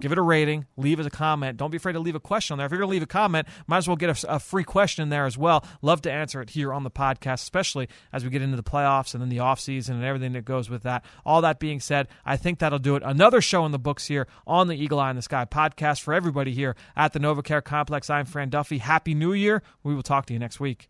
give 0.00 0.12
it 0.12 0.18
a 0.18 0.22
rating, 0.22 0.66
leave 0.76 1.00
us 1.00 1.06
a 1.06 1.10
comment. 1.10 1.56
Don't 1.56 1.70
be 1.70 1.76
afraid 1.76 1.92
to 1.92 2.00
leave 2.00 2.14
a 2.14 2.20
question 2.20 2.54
on 2.54 2.58
there. 2.58 2.66
If 2.66 2.72
you're 2.72 2.78
going 2.78 2.88
to 2.88 2.92
leave 2.92 3.02
a 3.02 3.06
comment, 3.06 3.46
might 3.66 3.78
as 3.78 3.88
well 3.88 3.96
get 3.96 4.24
a, 4.24 4.34
a, 4.34 4.38
free 4.38 4.64
question 4.64 5.02
in 5.02 5.08
there 5.08 5.26
as 5.26 5.38
well. 5.38 5.64
Love 5.82 6.02
to 6.02 6.12
answer 6.12 6.40
it 6.40 6.50
here 6.50 6.72
on 6.72 6.84
the 6.84 6.90
podcast, 6.90 7.42
especially 7.42 7.88
as 8.12 8.24
we 8.24 8.30
get 8.30 8.42
into 8.42 8.56
the 8.56 8.62
playoffs 8.62 9.14
and 9.14 9.22
then 9.22 9.28
the 9.28 9.38
offseason 9.38 9.90
and 9.90 10.04
everything 10.04 10.32
that 10.32 10.44
goes 10.44 10.68
with 10.68 10.82
that. 10.82 11.04
All 11.24 11.40
that 11.42 11.58
being 11.58 11.80
said, 11.80 12.08
I 12.24 12.36
think 12.36 12.58
that'll 12.58 12.78
do 12.78 12.96
it. 12.96 13.02
Another 13.04 13.40
show 13.40 13.64
in 13.66 13.72
the 13.72 13.78
books 13.78 14.06
here 14.06 14.26
on 14.46 14.68
the 14.68 14.76
Eagle 14.76 14.98
Eye 14.98 15.10
in 15.10 15.16
the 15.16 15.22
Sky 15.22 15.44
podcast 15.44 16.00
for 16.00 16.12
everybody 16.12 16.52
here 16.52 16.76
at 16.96 17.12
the 17.12 17.20
NovaCare 17.20 17.62
Complex. 17.62 18.10
I'm 18.10 18.26
Fran 18.26 18.50
Duffy. 18.50 18.78
Happy 18.78 19.14
New 19.14 19.32
Year. 19.32 19.62
We 19.82 19.94
will 19.94 20.02
talk 20.02 20.26
to 20.26 20.32
you 20.32 20.38
next 20.38 20.60
week. 20.60 20.88